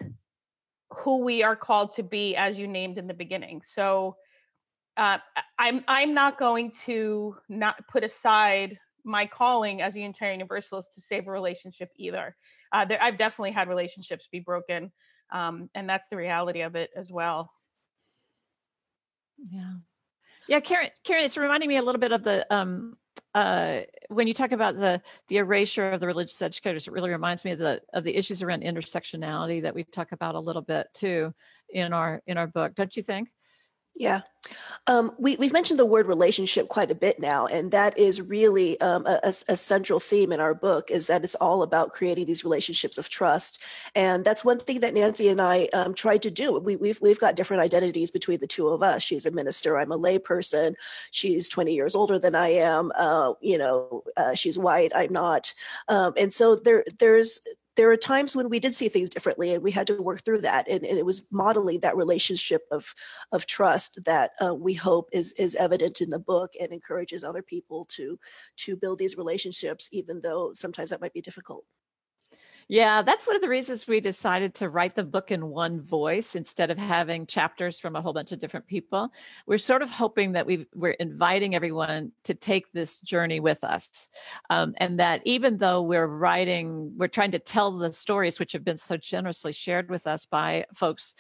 who 0.92 1.18
we 1.24 1.44
are 1.44 1.56
called 1.56 1.94
to 1.94 2.04
be 2.04 2.36
as 2.36 2.58
you 2.58 2.68
named 2.68 2.98
in 2.98 3.08
the 3.08 3.14
beginning. 3.14 3.62
So 3.66 4.16
uh, 4.98 5.18
i'm 5.58 5.84
i'm 5.88 6.14
not 6.14 6.38
going 6.38 6.72
to 6.86 7.36
not 7.48 7.76
put 7.88 8.04
aside 8.04 8.78
my 9.06 9.26
calling 9.26 9.82
as 9.82 9.96
a 9.96 10.00
unitarian 10.00 10.40
universalist 10.40 10.94
to 10.94 11.02
save 11.02 11.28
a 11.28 11.32
relationship 11.32 11.90
either. 11.96 12.36
Uh, 12.74 12.86
there, 12.86 13.02
i've 13.02 13.18
definitely 13.18 13.52
had 13.52 13.70
relationships 13.70 14.28
be 14.32 14.40
broken 14.40 14.92
um, 15.32 15.70
and 15.74 15.90
that's 15.90 16.08
the 16.08 16.18
reality 16.18 16.62
of 16.62 16.76
it 16.76 16.90
as 16.98 17.12
well. 17.12 17.52
Yeah. 19.52 19.74
Yeah 20.48 20.60
karen 20.60 20.90
karen 21.04 21.24
it's 21.24 21.38
reminding 21.38 21.70
me 21.70 21.78
a 21.78 21.82
little 21.82 22.02
bit 22.02 22.12
of 22.12 22.24
the 22.24 22.46
um 22.54 22.98
uh, 23.36 23.82
when 24.10 24.28
you 24.28 24.34
talk 24.34 24.52
about 24.52 24.76
the 24.76 25.02
the 25.28 25.38
erasure 25.38 25.92
of 25.92 26.00
the 26.00 26.08
religious 26.08 26.42
educators, 26.42 26.88
it 26.88 26.94
really 26.94 27.12
reminds 27.12 27.46
me 27.46 27.52
of 27.52 27.60
the 27.60 27.82
of 27.94 28.04
the 28.04 28.16
issues 28.16 28.42
around 28.42 28.64
intersectionality 28.64 29.62
that 29.62 29.76
we 29.76 29.84
talk 29.84 30.12
about 30.12 30.36
a 30.36 30.40
little 30.40 30.62
bit 30.62 30.88
too 30.94 31.34
in 31.70 31.94
our 31.94 32.22
in 32.28 32.38
our 32.38 32.48
book. 32.48 32.76
Don't 32.76 32.96
you 32.98 33.04
think? 33.04 33.30
Yeah. 33.96 34.22
Um, 34.88 35.12
we, 35.20 35.36
we've 35.36 35.54
mentioned 35.54 35.80
the 35.80 35.86
word 35.86 36.08
relationship 36.08 36.68
quite 36.68 36.90
a 36.90 36.96
bit 36.96 37.18
now, 37.20 37.46
and 37.46 37.72
that 37.72 37.98
is 37.98 38.22
really 38.22 38.80
um, 38.80 39.06
a, 39.06 39.20
a, 39.24 39.32
central 39.32 40.00
theme 40.00 40.32
in 40.32 40.40
our 40.40 40.56
book 40.56 40.90
is 40.90 41.06
that 41.08 41.24
it's 41.24 41.36
all 41.36 41.62
about 41.62 41.92
creating 41.92 42.26
these 42.26 42.44
relationships 42.44 42.98
of 42.98 43.10
trust. 43.10 43.62
And 43.94 44.26
that's 44.26 44.44
one 44.44 44.58
thing 44.58 44.80
that 44.80 44.96
Nancy 44.96 45.28
and 45.28 45.40
I 45.40 45.68
um, 45.74 45.94
tried 45.94 46.24
to 46.24 46.32
do. 46.32 46.58
We, 46.58 46.76
we've, 46.76 47.00
we've 47.02 47.20
got 47.20 47.36
different 47.36 47.62
identities 47.62 48.10
between 48.10 48.40
the 48.40 48.48
two 48.48 48.70
of 48.70 48.82
us. 48.82 49.04
She's 49.04 49.28
a 49.28 49.32
minister. 49.32 49.78
I'm 49.78 49.92
a 49.92 49.98
layperson. 49.98 50.74
She's 51.12 51.50
20 51.50 51.76
years 51.76 51.96
older 51.96 52.18
than 52.18 52.34
I 52.34 52.48
am. 52.48 52.92
Uh, 52.98 53.34
you 53.42 53.60
know, 53.60 54.04
uh, 54.18 54.34
she's 54.34 54.58
white. 54.58 54.92
I'm 54.96 55.14
not. 55.14 55.54
Um, 55.88 56.14
and 56.18 56.34
so 56.34 56.56
there, 56.56 56.84
there's 57.00 57.42
there 57.80 57.90
are 57.90 57.96
times 57.96 58.36
when 58.36 58.50
we 58.50 58.60
did 58.60 58.74
see 58.74 58.90
things 58.90 59.10
differently 59.10 59.54
and 59.54 59.64
we 59.64 59.72
had 59.72 59.88
to 59.88 60.02
work 60.02 60.20
through 60.20 60.42
that 60.42 60.68
and, 60.68 60.84
and 60.84 60.98
it 60.98 61.06
was 61.06 61.26
modeling 61.32 61.80
that 61.80 61.96
relationship 61.96 62.64
of 62.72 62.94
of 63.32 63.46
trust 63.46 64.04
that 64.04 64.32
uh, 64.44 64.54
we 64.54 64.74
hope 64.74 65.08
is 65.14 65.32
is 65.40 65.56
evident 65.56 66.02
in 66.02 66.10
the 66.10 66.20
book 66.20 66.52
and 66.60 66.74
encourages 66.74 67.24
other 67.24 67.42
people 67.42 67.86
to 67.86 68.20
to 68.58 68.76
build 68.76 69.00
these 69.00 69.18
relationships 69.18 69.90
even 69.94 70.20
though 70.22 70.52
sometimes 70.52 70.90
that 70.90 71.00
might 71.00 71.14
be 71.14 71.22
difficult 71.22 71.64
yeah, 72.72 73.02
that's 73.02 73.26
one 73.26 73.36
of 73.36 73.42
the 73.42 73.50
reasons 73.50 73.88
we 73.88 74.00
decided 74.00 74.54
to 74.56 74.70
write 74.70 74.94
the 74.94 75.04
book 75.04 75.32
in 75.32 75.48
one 75.50 75.82
voice 75.82 76.36
instead 76.36 76.70
of 76.70 76.78
having 76.78 77.26
chapters 77.26 77.80
from 77.80 77.96
a 77.96 78.02
whole 78.02 78.14
bunch 78.14 78.32
of 78.32 78.40
different 78.40 78.68
people. 78.68 79.12
We're 79.48 79.58
sort 79.58 79.82
of 79.82 79.90
hoping 79.90 80.34
that 80.34 80.46
we 80.46 80.68
are 80.80 80.92
inviting 80.92 81.56
everyone 81.56 82.12
to 82.26 82.36
take 82.36 82.72
this 82.72 83.02
journey 83.02 83.40
with 83.40 83.64
us. 83.64 84.08
Um, 84.52 84.76
and 84.78 85.00
that 85.00 85.22
even 85.26 85.58
though 85.58 85.82
we're 85.82 86.06
writing, 86.06 86.94
we're 86.96 87.08
trying 87.08 87.32
to 87.32 87.40
tell 87.40 87.72
the 87.72 87.92
stories 87.92 88.40
which 88.40 88.54
have 88.54 88.64
been 88.64 88.78
so 88.78 88.98
generously 88.98 89.52
shared 89.52 89.90
with 89.90 90.06
us 90.06 90.28
by 90.28 90.66
folks 90.76 91.16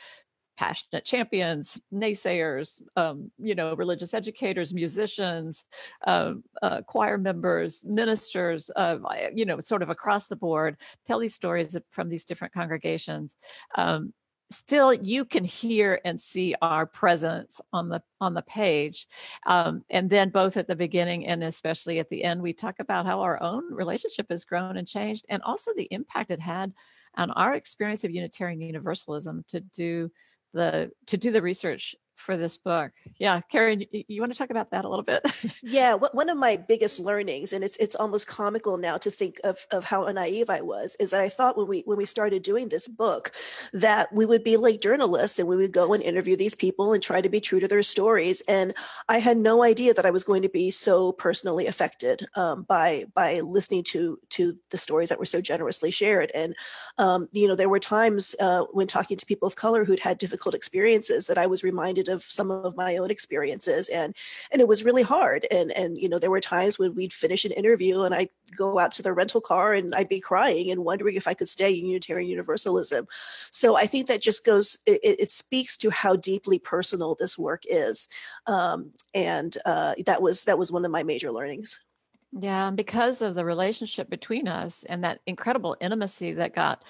passionate 0.59 1.05
champions, 1.05 1.79
naysayers, 1.93 2.81
um, 2.97 3.31
you 3.39 3.55
know, 3.55 3.73
religious 3.75 4.13
educators, 4.13 4.73
musicians, 4.73 5.63
uh, 6.05 6.33
uh, 6.61 6.81
choir 6.81 7.17
members, 7.17 7.85
ministers, 7.85 8.69
uh, 8.75 8.97
you 9.33 9.45
know, 9.45 9.61
sort 9.61 9.81
of 9.81 9.89
across 9.89 10.27
the 10.27 10.35
board, 10.35 10.75
tell 11.07 11.17
these 11.17 11.33
stories 11.33 11.77
from 11.91 12.09
these 12.09 12.25
different 12.25 12.53
congregations. 12.53 13.37
Um, 13.75 14.13
still 14.51 14.91
you 14.91 15.23
can 15.23 15.45
hear 15.45 16.01
and 16.03 16.19
see 16.19 16.55
our 16.61 16.85
presence 16.85 17.61
on 17.71 17.87
the 17.87 18.01
on 18.19 18.33
the 18.33 18.41
page 18.41 19.07
um, 19.45 19.83
and 19.91 20.09
then 20.09 20.29
both 20.29 20.57
at 20.57 20.67
the 20.67 20.75
beginning 20.75 21.27
and 21.27 21.43
especially 21.43 21.99
at 21.99 22.09
the 22.09 22.23
end 22.23 22.41
we 22.41 22.51
talk 22.51 22.79
about 22.79 23.05
how 23.05 23.21
our 23.21 23.39
own 23.43 23.71
relationship 23.71 24.25
has 24.31 24.45
grown 24.45 24.75
and 24.75 24.87
changed 24.87 25.23
and 25.29 25.43
also 25.43 25.69
the 25.75 25.87
impact 25.91 26.31
it 26.31 26.39
had 26.39 26.73
on 27.15 27.29
our 27.31 27.53
experience 27.53 28.03
of 28.03 28.09
unitarian 28.09 28.59
universalism 28.59 29.45
to 29.47 29.59
do 29.59 30.09
the 30.53 30.91
to 31.07 31.17
do 31.17 31.31
the 31.31 31.41
research 31.41 31.95
for 32.19 32.37
this 32.37 32.57
book. 32.57 32.91
Yeah, 33.17 33.41
Karen, 33.49 33.81
you, 33.91 34.03
you 34.07 34.21
want 34.21 34.31
to 34.31 34.37
talk 34.37 34.49
about 34.49 34.71
that 34.71 34.85
a 34.85 34.89
little 34.89 35.03
bit? 35.03 35.21
yeah, 35.63 35.95
one 35.95 36.29
of 36.29 36.37
my 36.37 36.57
biggest 36.57 36.99
learnings, 36.99 37.53
and 37.53 37.63
it's 37.63 37.77
it's 37.77 37.95
almost 37.95 38.27
comical 38.27 38.77
now 38.77 38.97
to 38.97 39.09
think 39.09 39.37
of 39.43 39.65
of 39.71 39.85
how 39.85 40.03
naive 40.05 40.49
I 40.49 40.61
was, 40.61 40.95
is 40.99 41.11
that 41.11 41.21
I 41.21 41.29
thought 41.29 41.57
when 41.57 41.67
we 41.67 41.83
when 41.85 41.97
we 41.97 42.05
started 42.05 42.43
doing 42.43 42.69
this 42.69 42.87
book 42.87 43.31
that 43.73 44.13
we 44.13 44.25
would 44.25 44.43
be 44.43 44.57
like 44.57 44.81
journalists 44.81 45.39
and 45.39 45.47
we 45.47 45.55
would 45.55 45.71
go 45.71 45.93
and 45.93 46.03
interview 46.03 46.35
these 46.35 46.55
people 46.55 46.93
and 46.93 47.01
try 47.01 47.21
to 47.21 47.29
be 47.29 47.39
true 47.39 47.59
to 47.59 47.67
their 47.67 47.83
stories. 47.83 48.43
And 48.47 48.73
I 49.07 49.19
had 49.19 49.37
no 49.37 49.63
idea 49.63 49.93
that 49.93 50.05
I 50.05 50.11
was 50.11 50.23
going 50.23 50.41
to 50.41 50.49
be 50.49 50.69
so 50.71 51.13
personally 51.13 51.67
affected 51.67 52.25
um, 52.35 52.63
by 52.63 53.05
by 53.13 53.39
listening 53.39 53.83
to 53.85 54.19
to 54.29 54.53
the 54.71 54.77
stories 54.77 55.09
that 55.09 55.19
were 55.19 55.25
so 55.25 55.41
generously 55.41 55.91
shared. 55.91 56.31
And 56.35 56.53
um, 56.97 57.27
you 57.31 57.47
know, 57.47 57.55
there 57.55 57.69
were 57.69 57.79
times 57.79 58.35
uh, 58.41 58.65
when 58.71 58.87
talking 58.87 59.17
to 59.17 59.25
people 59.25 59.47
of 59.47 59.55
color 59.55 59.85
who'd 59.85 59.99
had 59.99 60.17
difficult 60.17 60.53
experiences 60.53 61.27
that 61.27 61.37
I 61.37 61.47
was 61.47 61.63
reminded 61.63 62.08
of 62.09 62.23
some 62.23 62.51
of 62.51 62.75
my 62.75 62.97
own 62.97 63.11
experiences 63.11 63.89
and 63.89 64.15
and 64.51 64.61
it 64.61 64.67
was 64.67 64.83
really 64.83 65.03
hard 65.03 65.45
and 65.51 65.71
and 65.77 65.97
you 65.97 66.09
know 66.09 66.19
there 66.19 66.31
were 66.31 66.39
times 66.39 66.79
when 66.79 66.95
we'd 66.95 67.13
finish 67.13 67.45
an 67.45 67.51
interview 67.51 68.01
and 68.01 68.13
I'd 68.15 68.29
go 68.57 68.79
out 68.79 68.93
to 68.93 69.03
the 69.03 69.13
rental 69.13 69.41
car 69.41 69.73
and 69.73 69.93
I'd 69.95 70.09
be 70.09 70.19
crying 70.19 70.71
and 70.71 70.83
wondering 70.83 71.15
if 71.15 71.27
I 71.27 71.33
could 71.33 71.47
stay 71.47 71.71
in 71.71 71.87
Unitarian 71.87 72.29
Universalism. 72.29 73.05
So 73.51 73.75
I 73.75 73.85
think 73.85 74.07
that 74.07 74.21
just 74.21 74.45
goes 74.45 74.77
it, 74.85 74.99
it 75.03 75.31
speaks 75.31 75.77
to 75.77 75.89
how 75.89 76.15
deeply 76.15 76.59
personal 76.59 77.15
this 77.19 77.37
work 77.37 77.63
is 77.69 78.07
um, 78.47 78.91
and 79.13 79.55
uh, 79.65 79.93
that 80.05 80.21
was 80.21 80.45
that 80.45 80.59
was 80.59 80.71
one 80.71 80.85
of 80.85 80.91
my 80.91 81.03
major 81.03 81.31
learnings. 81.31 81.83
Yeah 82.31 82.71
because 82.71 83.21
of 83.21 83.35
the 83.35 83.45
relationship 83.45 84.09
between 84.09 84.47
us 84.47 84.83
and 84.87 85.03
that 85.03 85.19
incredible 85.25 85.75
intimacy 85.81 86.33
that 86.33 86.53
got 86.53 86.83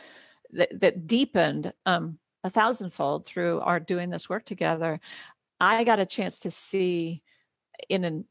that, 0.51 0.79
that 0.79 1.08
deepened 1.08 1.73
um, 1.86 2.19
a 2.43 2.49
thousandfold 2.49 3.25
through 3.25 3.60
our 3.62 3.80
doing 3.80 4.10
this 4.10 4.30
work 4.30 4.45
together, 4.45 4.99
I 5.60 5.84
got 5.84 5.99
a 5.99 6.06
chance 6.06 6.39
to 6.39 6.52
see 6.52 7.21
in 7.89 8.04
an 8.04 8.25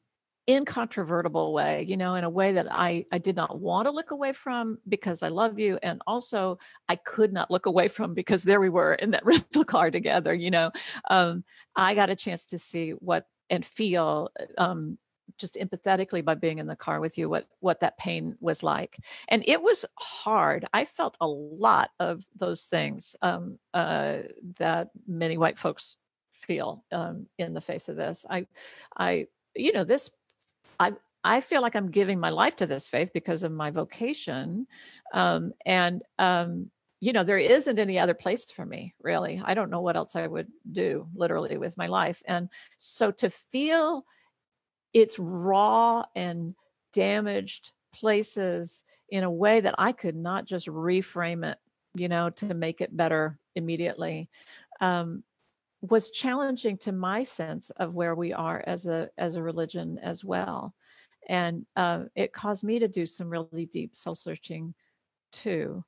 incontrovertible 0.48 1.52
way, 1.52 1.84
you 1.86 1.96
know, 1.96 2.14
in 2.14 2.24
a 2.24 2.30
way 2.30 2.52
that 2.52 2.66
I 2.70 3.04
I 3.12 3.18
did 3.18 3.36
not 3.36 3.60
want 3.60 3.86
to 3.86 3.92
look 3.92 4.10
away 4.10 4.32
from 4.32 4.78
because 4.88 5.22
I 5.22 5.28
love 5.28 5.58
you, 5.58 5.78
and 5.82 6.00
also 6.06 6.58
I 6.88 6.96
could 6.96 7.32
not 7.32 7.50
look 7.50 7.66
away 7.66 7.88
from 7.88 8.14
because 8.14 8.42
there 8.42 8.60
we 8.60 8.70
were 8.70 8.94
in 8.94 9.10
that 9.10 9.26
rental 9.26 9.64
car 9.64 9.90
together, 9.90 10.32
you 10.34 10.50
know. 10.50 10.70
Um, 11.10 11.44
I 11.76 11.94
got 11.94 12.10
a 12.10 12.16
chance 12.16 12.46
to 12.46 12.58
see 12.58 12.90
what 12.92 13.26
and 13.50 13.64
feel 13.64 14.30
um, 14.56 14.98
just 15.38 15.56
empathetically 15.56 16.24
by 16.24 16.34
being 16.34 16.58
in 16.58 16.66
the 16.66 16.76
car 16.76 17.00
with 17.00 17.16
you 17.18 17.28
what 17.28 17.46
what 17.60 17.80
that 17.80 17.98
pain 17.98 18.36
was 18.40 18.62
like. 18.62 18.98
And 19.28 19.44
it 19.46 19.62
was 19.62 19.84
hard. 19.98 20.66
I 20.72 20.84
felt 20.84 21.16
a 21.20 21.26
lot 21.26 21.90
of 21.98 22.24
those 22.36 22.64
things 22.64 23.16
um, 23.22 23.58
uh, 23.74 24.18
that 24.58 24.90
many 25.06 25.38
white 25.38 25.58
folks 25.58 25.96
feel 26.32 26.84
um, 26.92 27.26
in 27.38 27.54
the 27.54 27.60
face 27.60 27.88
of 27.88 27.96
this. 27.96 28.24
I 28.28 28.46
i 28.96 29.26
you 29.54 29.72
know 29.72 29.84
this 29.84 30.10
i 30.78 30.92
i 31.24 31.40
feel 31.40 31.62
like 31.62 31.74
i'm 31.74 31.90
giving 31.90 32.20
my 32.20 32.30
life 32.30 32.54
to 32.56 32.66
this 32.66 32.88
faith 32.88 33.10
because 33.12 33.42
of 33.42 33.50
my 33.50 33.70
vocation 33.70 34.66
um, 35.12 35.52
and 35.66 36.04
um, 36.18 36.70
you 37.00 37.12
know 37.12 37.24
there 37.24 37.38
isn't 37.38 37.78
any 37.78 37.98
other 37.98 38.14
place 38.14 38.50
for 38.50 38.64
me 38.64 38.94
really. 39.02 39.40
I 39.44 39.54
don't 39.54 39.70
know 39.70 39.80
what 39.80 39.96
else 39.96 40.16
i 40.16 40.26
would 40.26 40.48
do 40.70 41.08
literally 41.14 41.56
with 41.56 41.76
my 41.76 41.86
life. 41.86 42.22
And 42.26 42.48
so 42.78 43.10
to 43.12 43.30
feel 43.30 44.04
its 44.92 45.18
raw 45.18 46.04
and 46.14 46.54
damaged 46.92 47.72
places 47.92 48.84
in 49.10 49.24
a 49.24 49.30
way 49.30 49.60
that 49.60 49.74
I 49.78 49.92
could 49.92 50.16
not 50.16 50.44
just 50.44 50.66
reframe 50.66 51.50
it, 51.50 51.58
you 51.94 52.08
know, 52.08 52.30
to 52.30 52.54
make 52.54 52.80
it 52.80 52.96
better 52.96 53.38
immediately, 53.54 54.28
um, 54.80 55.24
was 55.80 56.10
challenging 56.10 56.76
to 56.78 56.92
my 56.92 57.22
sense 57.22 57.70
of 57.70 57.94
where 57.94 58.14
we 58.14 58.32
are 58.32 58.62
as 58.66 58.86
a 58.86 59.10
as 59.16 59.36
a 59.36 59.42
religion 59.42 59.98
as 60.02 60.24
well, 60.24 60.74
and 61.28 61.66
uh, 61.76 62.04
it 62.14 62.32
caused 62.32 62.64
me 62.64 62.78
to 62.80 62.88
do 62.88 63.06
some 63.06 63.28
really 63.30 63.66
deep 63.66 63.96
soul 63.96 64.14
searching 64.14 64.74
too. 65.32 65.84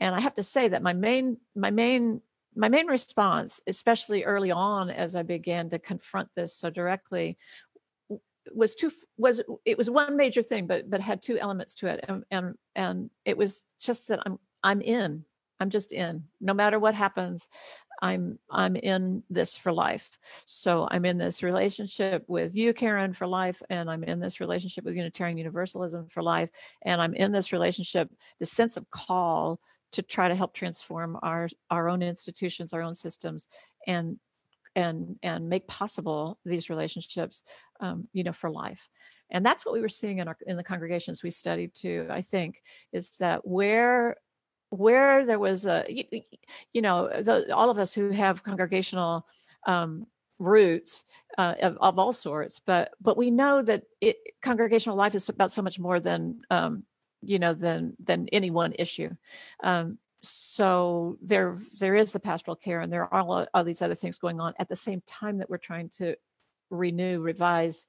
And 0.00 0.14
I 0.14 0.20
have 0.20 0.34
to 0.34 0.42
say 0.42 0.68
that 0.68 0.82
my 0.82 0.92
main 0.92 1.38
my 1.54 1.70
main 1.70 2.20
my 2.54 2.68
main 2.68 2.86
response, 2.86 3.60
especially 3.68 4.24
early 4.24 4.50
on 4.50 4.90
as 4.90 5.14
I 5.14 5.22
began 5.22 5.70
to 5.70 5.78
confront 5.78 6.28
this 6.34 6.56
so 6.56 6.70
directly, 6.70 7.38
was 8.54 8.74
two 8.74 8.90
was 9.16 9.40
it 9.64 9.78
was 9.78 9.90
one 9.90 10.16
major 10.16 10.42
thing 10.42 10.66
but 10.66 10.88
but 10.88 11.00
had 11.00 11.22
two 11.22 11.38
elements 11.38 11.74
to 11.74 11.86
it 11.86 12.04
and 12.08 12.24
and 12.30 12.54
and 12.74 13.10
it 13.24 13.36
was 13.36 13.64
just 13.80 14.08
that 14.08 14.20
i'm 14.26 14.38
i'm 14.62 14.80
in 14.80 15.24
i'm 15.60 15.70
just 15.70 15.92
in. 15.92 16.24
No 16.40 16.54
matter 16.54 16.78
what 16.78 16.94
happens 16.94 17.48
i'm 18.00 18.38
i'm 18.50 18.76
in 18.76 19.22
this 19.28 19.56
for 19.56 19.72
life. 19.72 20.18
So 20.46 20.86
i'm 20.90 21.04
in 21.04 21.18
this 21.18 21.42
relationship 21.42 22.24
with 22.28 22.56
you 22.56 22.72
karen 22.72 23.12
for 23.12 23.26
life 23.26 23.62
and 23.70 23.90
i'm 23.90 24.04
in 24.04 24.20
this 24.20 24.40
relationship 24.40 24.84
with 24.84 24.94
unitarian 24.94 25.38
universalism 25.38 26.08
for 26.08 26.22
life 26.22 26.50
and 26.82 27.00
i'm 27.00 27.14
in 27.14 27.32
this 27.32 27.52
relationship 27.52 28.10
the 28.38 28.46
sense 28.46 28.76
of 28.76 28.90
call 28.90 29.60
to 29.92 30.02
try 30.02 30.28
to 30.28 30.34
help 30.34 30.54
transform 30.54 31.18
our 31.22 31.48
our 31.70 31.88
own 31.88 32.02
institutions 32.02 32.72
our 32.72 32.82
own 32.82 32.94
systems 32.94 33.48
and 33.86 34.18
and 34.78 35.16
and 35.24 35.48
make 35.48 35.66
possible 35.66 36.38
these 36.44 36.70
relationships 36.70 37.42
um, 37.80 38.06
you 38.12 38.22
know 38.22 38.32
for 38.32 38.50
life. 38.50 38.88
And 39.30 39.44
that's 39.44 39.66
what 39.66 39.74
we 39.74 39.82
were 39.82 39.88
seeing 39.88 40.18
in 40.18 40.28
our 40.28 40.36
in 40.46 40.56
the 40.56 40.64
congregations 40.64 41.22
we 41.22 41.30
studied 41.30 41.74
too 41.74 42.06
i 42.08 42.22
think 42.22 42.62
is 42.92 43.10
that 43.18 43.46
where 43.46 44.16
where 44.70 45.26
there 45.26 45.38
was 45.38 45.66
a 45.66 45.84
you, 45.88 46.04
you 46.72 46.80
know 46.80 47.08
the, 47.08 47.54
all 47.54 47.70
of 47.70 47.78
us 47.78 47.92
who 47.92 48.10
have 48.10 48.44
congregational 48.44 49.26
um, 49.66 50.06
roots 50.38 51.04
uh, 51.36 51.54
of, 51.60 51.76
of, 51.80 51.98
all 51.98 52.12
sorts 52.12 52.60
but 52.64 52.92
but 53.00 53.16
we 53.16 53.30
know 53.30 53.60
that 53.60 53.82
it, 54.00 54.16
congregational 54.40 54.96
life 54.96 55.14
is 55.14 55.28
about 55.28 55.52
so 55.52 55.62
much 55.62 55.78
more 55.78 56.00
than 56.00 56.40
um, 56.50 56.84
you 57.22 57.38
know 57.38 57.54
than 57.54 57.94
than 58.02 58.28
any 58.32 58.50
one 58.50 58.72
issue. 58.78 59.10
Um, 59.62 59.98
so 60.22 61.16
there 61.22 61.56
there 61.78 61.94
is 61.94 62.12
the 62.12 62.20
pastoral 62.20 62.56
care 62.56 62.80
and 62.80 62.92
there 62.92 63.02
are 63.02 63.20
all, 63.20 63.46
all 63.54 63.64
these 63.64 63.82
other 63.82 63.94
things 63.94 64.18
going 64.18 64.40
on 64.40 64.54
at 64.58 64.68
the 64.68 64.76
same 64.76 65.02
time 65.06 65.38
that 65.38 65.48
we're 65.48 65.58
trying 65.58 65.88
to 65.88 66.16
renew 66.70 67.20
revise 67.20 67.86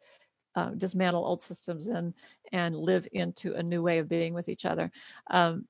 uh, 0.55 0.69
dismantle 0.71 1.25
old 1.25 1.41
systems 1.41 1.87
and 1.87 2.13
and 2.51 2.75
live 2.75 3.07
into 3.11 3.53
a 3.53 3.63
new 3.63 3.81
way 3.81 3.99
of 3.99 4.09
being 4.09 4.33
with 4.33 4.49
each 4.49 4.65
other. 4.65 4.91
Um, 5.29 5.67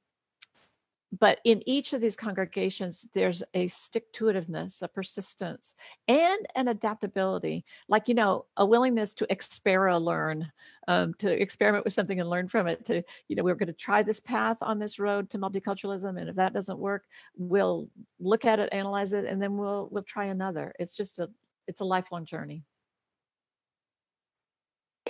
but 1.18 1.40
in 1.44 1.62
each 1.68 1.94
of 1.94 2.02
these 2.02 2.16
congregations 2.16 3.08
there's 3.14 3.44
a 3.54 3.68
stick 3.68 4.12
to 4.14 4.26
itiveness 4.26 4.82
a 4.82 4.88
persistence 4.88 5.76
and 6.08 6.46
an 6.56 6.68
adaptability 6.68 7.66
like 7.88 8.08
you 8.08 8.16
know 8.16 8.46
a 8.58 8.66
willingness 8.66 9.14
to 9.14 9.26
expera 9.28 10.02
learn 10.02 10.52
um, 10.88 11.14
to 11.16 11.32
experiment 11.42 11.86
with 11.86 11.94
something 11.94 12.20
and 12.20 12.30
learn 12.30 12.48
from 12.48 12.68
it 12.68 12.86
to 12.86 13.04
you 13.28 13.36
know 13.36 13.44
we're 13.44 13.56
going 13.56 13.68
to 13.68 13.74
try 13.74 14.02
this 14.02 14.20
path 14.20 14.58
on 14.62 14.80
this 14.80 15.00
road 15.00 15.30
to 15.30 15.38
multiculturalism 15.38 16.20
and 16.20 16.30
if 16.30 16.36
that 16.36 16.54
doesn't 16.54 16.80
work 16.80 17.06
we'll 17.38 17.90
look 18.20 18.46
at 18.46 18.60
it 18.60 18.70
analyze 18.72 19.14
it 19.14 19.26
and 19.26 19.42
then 19.42 19.58
we'll 19.58 19.90
we'll 19.92 20.04
try 20.04 20.26
another. 20.26 20.74
It's 20.80 20.96
just 20.96 21.20
a 21.20 21.30
it's 21.68 21.82
a 21.82 21.86
lifelong 21.86 22.26
journey 22.26 22.64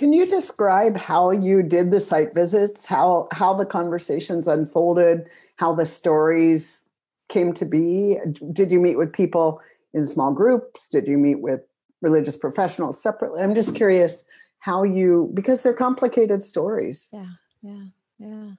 can 0.00 0.14
you 0.14 0.24
describe 0.24 0.96
how 0.96 1.30
you 1.30 1.62
did 1.62 1.90
the 1.90 2.00
site 2.00 2.34
visits, 2.34 2.86
how 2.86 3.28
how 3.32 3.52
the 3.52 3.66
conversations 3.66 4.48
unfolded, 4.48 5.28
how 5.56 5.74
the 5.74 5.84
stories 5.84 6.88
came 7.28 7.52
to 7.52 7.66
be? 7.66 8.18
Did 8.50 8.72
you 8.72 8.80
meet 8.80 8.96
with 8.96 9.12
people 9.12 9.60
in 9.92 10.06
small 10.06 10.32
groups? 10.32 10.88
Did 10.88 11.06
you 11.06 11.18
meet 11.18 11.40
with 11.40 11.60
religious 12.00 12.34
professionals 12.34 12.98
separately? 13.02 13.42
I'm 13.42 13.54
just 13.54 13.74
curious 13.74 14.24
how 14.60 14.84
you 14.84 15.30
because 15.34 15.62
they're 15.62 15.74
complicated 15.74 16.42
stories. 16.42 17.10
Yeah, 17.12 17.32
yeah, 17.60 17.84
yeah. 18.18 18.52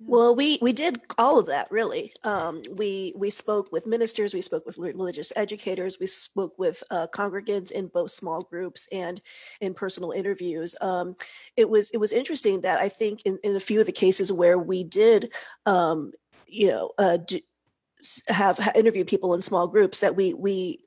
Well, 0.00 0.36
we 0.36 0.58
we 0.62 0.72
did 0.72 1.00
all 1.18 1.40
of 1.40 1.46
that 1.46 1.66
really. 1.72 2.12
Um, 2.22 2.62
we 2.76 3.12
we 3.16 3.30
spoke 3.30 3.72
with 3.72 3.86
ministers, 3.86 4.32
we 4.32 4.40
spoke 4.40 4.64
with 4.64 4.78
religious 4.78 5.32
educators, 5.36 5.98
we 5.98 6.06
spoke 6.06 6.56
with 6.56 6.84
uh, 6.90 7.08
congregants 7.12 7.72
in 7.72 7.88
both 7.88 8.10
small 8.12 8.42
groups 8.42 8.88
and 8.92 9.20
in 9.60 9.74
personal 9.74 10.12
interviews. 10.12 10.76
Um, 10.80 11.16
it 11.56 11.68
was 11.68 11.90
it 11.90 11.98
was 11.98 12.12
interesting 12.12 12.60
that 12.60 12.78
I 12.78 12.88
think 12.88 13.22
in, 13.24 13.38
in 13.42 13.56
a 13.56 13.60
few 13.60 13.80
of 13.80 13.86
the 13.86 13.92
cases 13.92 14.32
where 14.32 14.58
we 14.58 14.84
did, 14.84 15.26
um, 15.66 16.12
you 16.46 16.68
know, 16.68 16.92
uh, 16.98 17.18
have, 18.28 18.58
have 18.58 18.76
interview 18.76 19.04
people 19.04 19.34
in 19.34 19.42
small 19.42 19.66
groups 19.66 19.98
that 19.98 20.14
we 20.14 20.32
we 20.32 20.78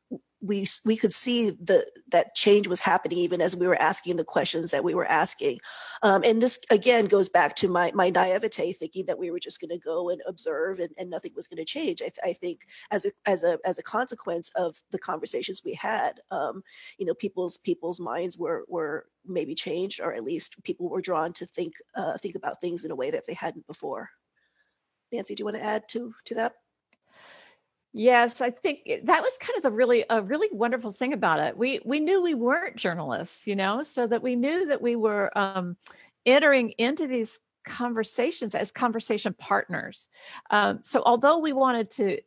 we 0.42 0.66
we 0.86 0.98
could 0.98 1.14
see 1.14 1.52
the 1.52 1.86
that 2.10 2.34
change 2.36 2.68
was 2.68 2.80
happening 2.80 3.18
even 3.18 3.42
as 3.42 3.56
we 3.56 3.68
were 3.68 3.80
asking 3.82 4.18
the 4.18 4.24
questions 4.24 4.72
that 4.72 4.84
we 4.84 4.96
were 4.96 5.06
asking. 5.06 5.60
Um, 6.02 6.24
and 6.26 6.42
this 6.42 6.60
again 6.72 7.06
goes 7.06 7.30
back 7.30 7.56
to 7.58 7.68
my 7.68 7.92
my 7.94 8.10
naivete 8.10 8.74
thinking 8.74 9.06
that 9.06 9.20
we 9.20 9.30
were 9.30 9.40
just 9.40 9.62
going 9.62 9.70
to 9.70 9.78
go 9.78 10.10
and 10.10 10.22
observe 10.28 10.80
and, 10.80 10.90
and 10.98 11.10
nothing 11.10 11.32
was 11.36 11.48
going 11.48 11.58
to 11.58 11.66
change. 11.66 12.02
I, 12.02 12.06
th- 12.06 12.20
I, 12.24 12.34
think 12.34 12.62
as 12.90 13.06
a 13.06 13.12
as 13.26 13.44
a 13.44 13.60
as 13.66 13.78
a 13.78 13.84
consequence 13.84 14.52
of 14.56 14.78
the 14.92 15.00
conversations 15.00 15.62
we 15.64 15.76
had 15.76 16.14
um, 16.32 16.64
you 16.98 17.06
know 17.06 17.14
people's 17.14 17.58
people's 17.60 18.00
minds 18.00 18.38
were 18.38 18.66
were 18.68 19.06
maybe 19.26 19.54
changed 19.54 20.02
or 20.02 20.14
at 20.14 20.24
least 20.24 20.64
people 20.64 20.90
were 20.90 21.02
drawn 21.02 21.34
to 21.34 21.46
think 21.46 21.74
uh, 21.96 22.18
think 22.18 22.36
about 22.36 22.60
things 22.60 22.84
in 22.84 22.92
a 22.92 22.96
way 22.96 23.12
that 23.12 23.24
they 23.28 23.36
hadn't 23.36 23.68
before. 23.68 24.10
Nancy 25.12 25.36
do 25.36 25.42
you 25.42 25.46
want 25.46 25.58
to 25.58 25.64
add 25.64 25.84
to 25.90 26.14
to 26.26 26.36
that 26.36 26.54
Yes, 27.94 28.40
I 28.40 28.52
think 28.52 28.86
that 29.04 29.22
was 29.22 29.34
kind 29.42 29.58
of 29.58 29.64
the 29.64 29.72
really 29.72 30.06
a 30.10 30.22
really 30.22 30.48
wonderful 30.54 30.92
thing 30.92 31.12
about 31.12 31.40
it. 31.40 31.58
We 31.58 31.82
we 31.84 32.00
knew 32.00 32.22
we 32.22 32.36
weren't 32.36 32.78
journalists, 32.78 33.46
you 33.46 33.56
know, 33.56 33.84
so 33.84 34.08
that 34.08 34.24
we 34.24 34.36
knew 34.38 34.66
that 34.68 34.82
we 34.82 34.96
were 34.96 35.30
um, 35.38 35.76
entering 36.26 36.70
into 36.78 37.06
these 37.06 37.40
conversations 37.66 38.56
as 38.56 38.72
conversation 38.72 39.34
partners. 39.34 40.08
Um, 40.50 40.80
so 40.84 41.04
although 41.06 41.38
we 41.40 41.52
wanted 41.52 41.92
to 41.92 42.20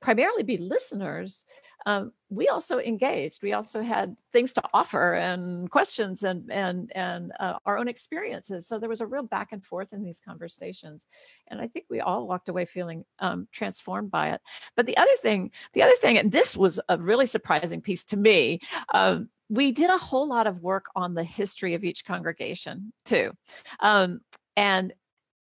primarily 0.00 0.42
be 0.42 0.58
listeners, 0.58 1.46
um, 1.86 2.12
we 2.32 2.48
also 2.48 2.78
engaged. 2.78 3.42
We 3.42 3.52
also 3.52 3.82
had 3.82 4.18
things 4.32 4.54
to 4.54 4.62
offer 4.72 5.14
and 5.14 5.70
questions 5.70 6.22
and 6.22 6.50
and 6.50 6.90
and 6.94 7.32
uh, 7.38 7.58
our 7.66 7.76
own 7.76 7.88
experiences. 7.88 8.66
So 8.66 8.78
there 8.78 8.88
was 8.88 9.02
a 9.02 9.06
real 9.06 9.22
back 9.22 9.52
and 9.52 9.62
forth 9.62 9.92
in 9.92 10.02
these 10.02 10.18
conversations, 10.18 11.06
and 11.48 11.60
I 11.60 11.68
think 11.68 11.86
we 11.90 12.00
all 12.00 12.26
walked 12.26 12.48
away 12.48 12.64
feeling 12.64 13.04
um, 13.18 13.48
transformed 13.52 14.10
by 14.10 14.30
it. 14.30 14.40
But 14.76 14.86
the 14.86 14.96
other 14.96 15.14
thing, 15.20 15.50
the 15.74 15.82
other 15.82 15.94
thing, 15.96 16.16
and 16.16 16.32
this 16.32 16.56
was 16.56 16.80
a 16.88 16.96
really 16.96 17.26
surprising 17.26 17.82
piece 17.82 18.04
to 18.06 18.16
me. 18.16 18.60
Um, 18.94 19.28
we 19.50 19.70
did 19.70 19.90
a 19.90 19.98
whole 19.98 20.26
lot 20.26 20.46
of 20.46 20.62
work 20.62 20.86
on 20.96 21.12
the 21.12 21.24
history 21.24 21.74
of 21.74 21.84
each 21.84 22.06
congregation 22.06 22.94
too, 23.04 23.32
um, 23.80 24.20
and 24.56 24.94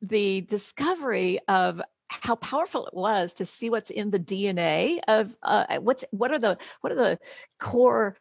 the 0.03 0.41
discovery 0.41 1.39
of 1.47 1.81
how 2.11 2.35
powerful 2.35 2.87
it 2.87 2.95
was 2.95 3.33
to 3.35 3.47
see 3.47 3.71
what's 3.71 3.91
in 3.91 4.11
the 4.11 4.19
DNA 4.19 4.99
of 5.07 5.37
uh, 5.43 5.79
what's 5.79 6.05
what 6.11 6.33
are 6.33 6.39
the 6.39 6.59
what 6.81 6.93
are 6.93 6.97
the 6.97 7.19
core 7.59 8.17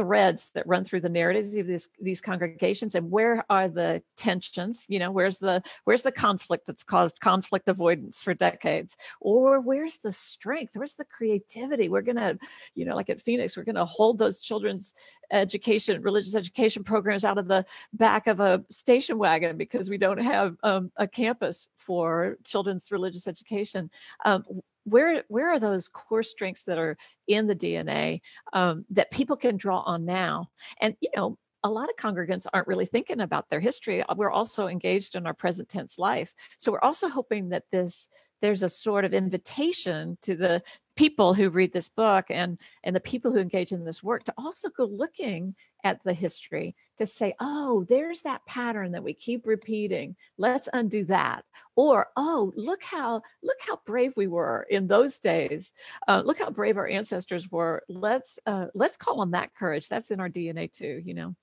threads 0.00 0.46
that 0.54 0.66
run 0.66 0.82
through 0.82 1.00
the 1.00 1.08
narratives 1.10 1.54
of 1.54 1.66
these 1.66 1.90
these 2.00 2.22
congregations 2.22 2.94
and 2.94 3.10
where 3.10 3.44
are 3.50 3.68
the 3.68 4.02
tensions? 4.16 4.86
You 4.88 4.98
know 4.98 5.10
where's 5.10 5.38
the 5.38 5.62
where's 5.84 6.02
the 6.02 6.12
conflict 6.12 6.66
that's 6.66 6.82
caused 6.82 7.20
conflict 7.20 7.68
avoidance 7.68 8.22
for 8.22 8.32
decades? 8.32 8.96
Or 9.20 9.60
where's 9.60 9.98
the 9.98 10.12
strength? 10.12 10.74
Where's 10.74 10.94
the 10.94 11.04
creativity? 11.04 11.90
We're 11.90 12.00
to 12.16 12.38
you 12.74 12.86
know 12.86 12.96
like 12.96 13.10
at 13.10 13.20
phoenix 13.20 13.56
we're 13.56 13.64
to 13.74 13.84
hold 13.84 14.18
those 14.18 14.40
children's 14.40 14.94
education 15.30 16.00
religious 16.02 16.34
education 16.34 16.82
programs 16.82 17.24
out 17.24 17.38
of 17.38 17.46
the 17.46 17.64
back 17.92 18.26
of 18.26 18.40
a 18.40 18.64
station 18.70 19.18
wagon 19.18 19.56
because 19.58 19.90
we 19.90 19.98
don't 19.98 20.22
have 20.22 20.56
um, 20.62 20.90
a 20.96 21.06
campus 21.06 21.68
for 21.76 22.38
children's 22.44 22.90
religious 22.90 23.28
education. 23.28 23.90
Um, 24.24 24.44
where 24.90 25.24
where 25.28 25.48
are 25.50 25.58
those 25.58 25.88
core 25.88 26.22
strengths 26.22 26.64
that 26.64 26.78
are 26.78 26.96
in 27.26 27.46
the 27.46 27.56
DNA 27.56 28.20
um, 28.52 28.84
that 28.90 29.10
people 29.10 29.36
can 29.36 29.56
draw 29.56 29.80
on 29.80 30.04
now? 30.04 30.50
And 30.80 30.96
you 31.00 31.10
know, 31.16 31.38
a 31.62 31.70
lot 31.70 31.88
of 31.90 31.96
congregants 31.96 32.46
aren't 32.52 32.68
really 32.68 32.86
thinking 32.86 33.20
about 33.20 33.48
their 33.50 33.60
history. 33.60 34.02
We're 34.16 34.30
also 34.30 34.66
engaged 34.66 35.14
in 35.14 35.26
our 35.26 35.34
present 35.34 35.68
tense 35.68 35.98
life, 35.98 36.34
so 36.58 36.72
we're 36.72 36.80
also 36.80 37.08
hoping 37.08 37.50
that 37.50 37.64
this 37.70 38.08
there's 38.40 38.62
a 38.62 38.68
sort 38.68 39.04
of 39.04 39.12
invitation 39.12 40.16
to 40.22 40.34
the 40.34 40.62
people 40.96 41.34
who 41.34 41.50
read 41.50 41.72
this 41.72 41.88
book 41.88 42.26
and 42.30 42.58
and 42.84 42.94
the 42.94 43.00
people 43.00 43.32
who 43.32 43.38
engage 43.38 43.72
in 43.72 43.84
this 43.84 44.02
work 44.02 44.24
to 44.24 44.34
also 44.36 44.68
go 44.70 44.84
looking 44.84 45.54
at 45.84 46.02
the 46.04 46.12
history 46.12 46.74
to 46.98 47.06
say 47.06 47.34
oh 47.40 47.84
there's 47.88 48.22
that 48.22 48.44
pattern 48.46 48.92
that 48.92 49.04
we 49.04 49.14
keep 49.14 49.46
repeating. 49.46 50.16
Let's 50.38 50.68
undo 50.72 51.04
that. 51.06 51.44
Or 51.76 52.08
oh 52.16 52.52
look 52.56 52.82
how 52.82 53.22
look 53.42 53.58
how 53.66 53.80
brave 53.86 54.12
we 54.16 54.26
were 54.26 54.66
in 54.70 54.86
those 54.86 55.18
days. 55.18 55.72
Uh, 56.06 56.22
look 56.24 56.38
how 56.38 56.50
brave 56.50 56.76
our 56.76 56.88
ancestors 56.88 57.50
were. 57.50 57.82
Let's 57.88 58.38
uh, 58.46 58.66
let's 58.74 58.96
call 58.96 59.20
on 59.20 59.32
that 59.32 59.54
courage. 59.54 59.88
That's 59.88 60.10
in 60.10 60.20
our 60.20 60.28
dna 60.28 60.72
too 60.72 61.00
you 61.04 61.14
know? 61.14 61.34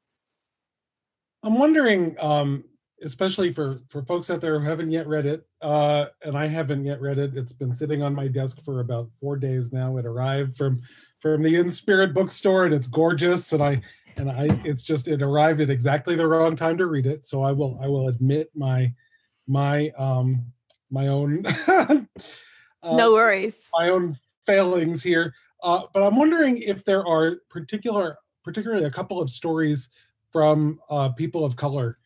I'm 1.44 1.58
wondering, 1.58 2.16
um, 2.20 2.64
especially 3.04 3.52
for 3.52 3.80
for 3.90 4.04
folks 4.04 4.30
out 4.30 4.42
there 4.42 4.60
who 4.60 4.66
haven't 4.66 4.92
yet 4.92 5.08
read 5.08 5.26
it, 5.26 5.46
uh, 5.62 6.08
and 6.24 6.38
I 6.38 6.48
haven't 6.48 6.86
yet 6.86 7.02
read 7.02 7.18
it. 7.18 7.38
It's 7.38 7.54
been 7.54 7.74
sitting 7.74 8.02
on 8.02 8.16
my 8.16 8.28
desk 8.28 8.64
for 8.64 8.80
about 8.80 9.10
four 9.20 9.38
days 9.38 9.72
now. 9.72 9.98
It 9.98 10.06
arrived 10.06 10.58
from 10.58 10.82
from 11.20 11.44
the 11.44 11.54
inSpirit 11.54 12.14
bookstore, 12.14 12.66
and 12.66 12.74
it's 12.74 12.88
gorgeous. 12.88 13.54
And 13.54 13.62
I 13.62 13.82
and 14.18 14.30
I, 14.30 14.60
it's 14.64 14.84
just 14.84 15.08
it 15.08 15.22
arrived 15.22 15.62
at 15.62 15.70
exactly 15.70 16.16
the 16.16 16.28
wrong 16.28 16.56
time 16.56 16.78
to 16.78 16.88
read 16.88 17.06
it. 17.06 17.26
So 17.26 17.44
I 17.44 17.52
will 17.52 17.80
I 17.82 17.88
will 17.88 18.08
admit 18.08 18.50
my 18.56 18.94
my 19.48 19.90
um 19.98 20.46
my 20.90 21.08
own 21.08 21.46
uh, 21.68 22.06
no 22.84 23.14
worries 23.14 23.70
my 23.74 23.90
own 23.90 24.18
failings 24.46 25.04
here. 25.04 25.34
Uh, 25.64 25.82
but 25.94 26.04
I'm 26.04 26.16
wondering 26.16 26.60
if 26.60 26.86
there 26.86 27.06
are 27.06 27.38
particular, 27.50 28.18
particularly 28.44 28.86
a 28.86 28.92
couple 28.92 29.20
of 29.20 29.30
stories 29.30 29.90
from 30.32 30.80
uh, 30.90 31.10
people 31.10 31.44
of 31.44 31.56
color 31.56 31.98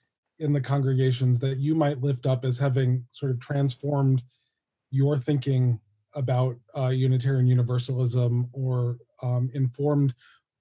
in 0.42 0.52
the 0.52 0.62
congregations 0.62 1.40
that 1.40 1.58
you 1.58 1.76
might 1.76 2.02
lift 2.02 2.26
up 2.26 2.44
as 2.44 2.58
having 2.58 3.06
sort 3.12 3.32
of 3.32 3.40
transformed 3.40 4.24
your 4.90 5.18
thinking 5.18 5.80
about 6.16 6.58
uh, 6.76 6.88
Unitarian 6.88 7.48
Universalism 7.48 8.50
or 8.52 8.98
um, 9.22 9.50
informed 9.54 10.14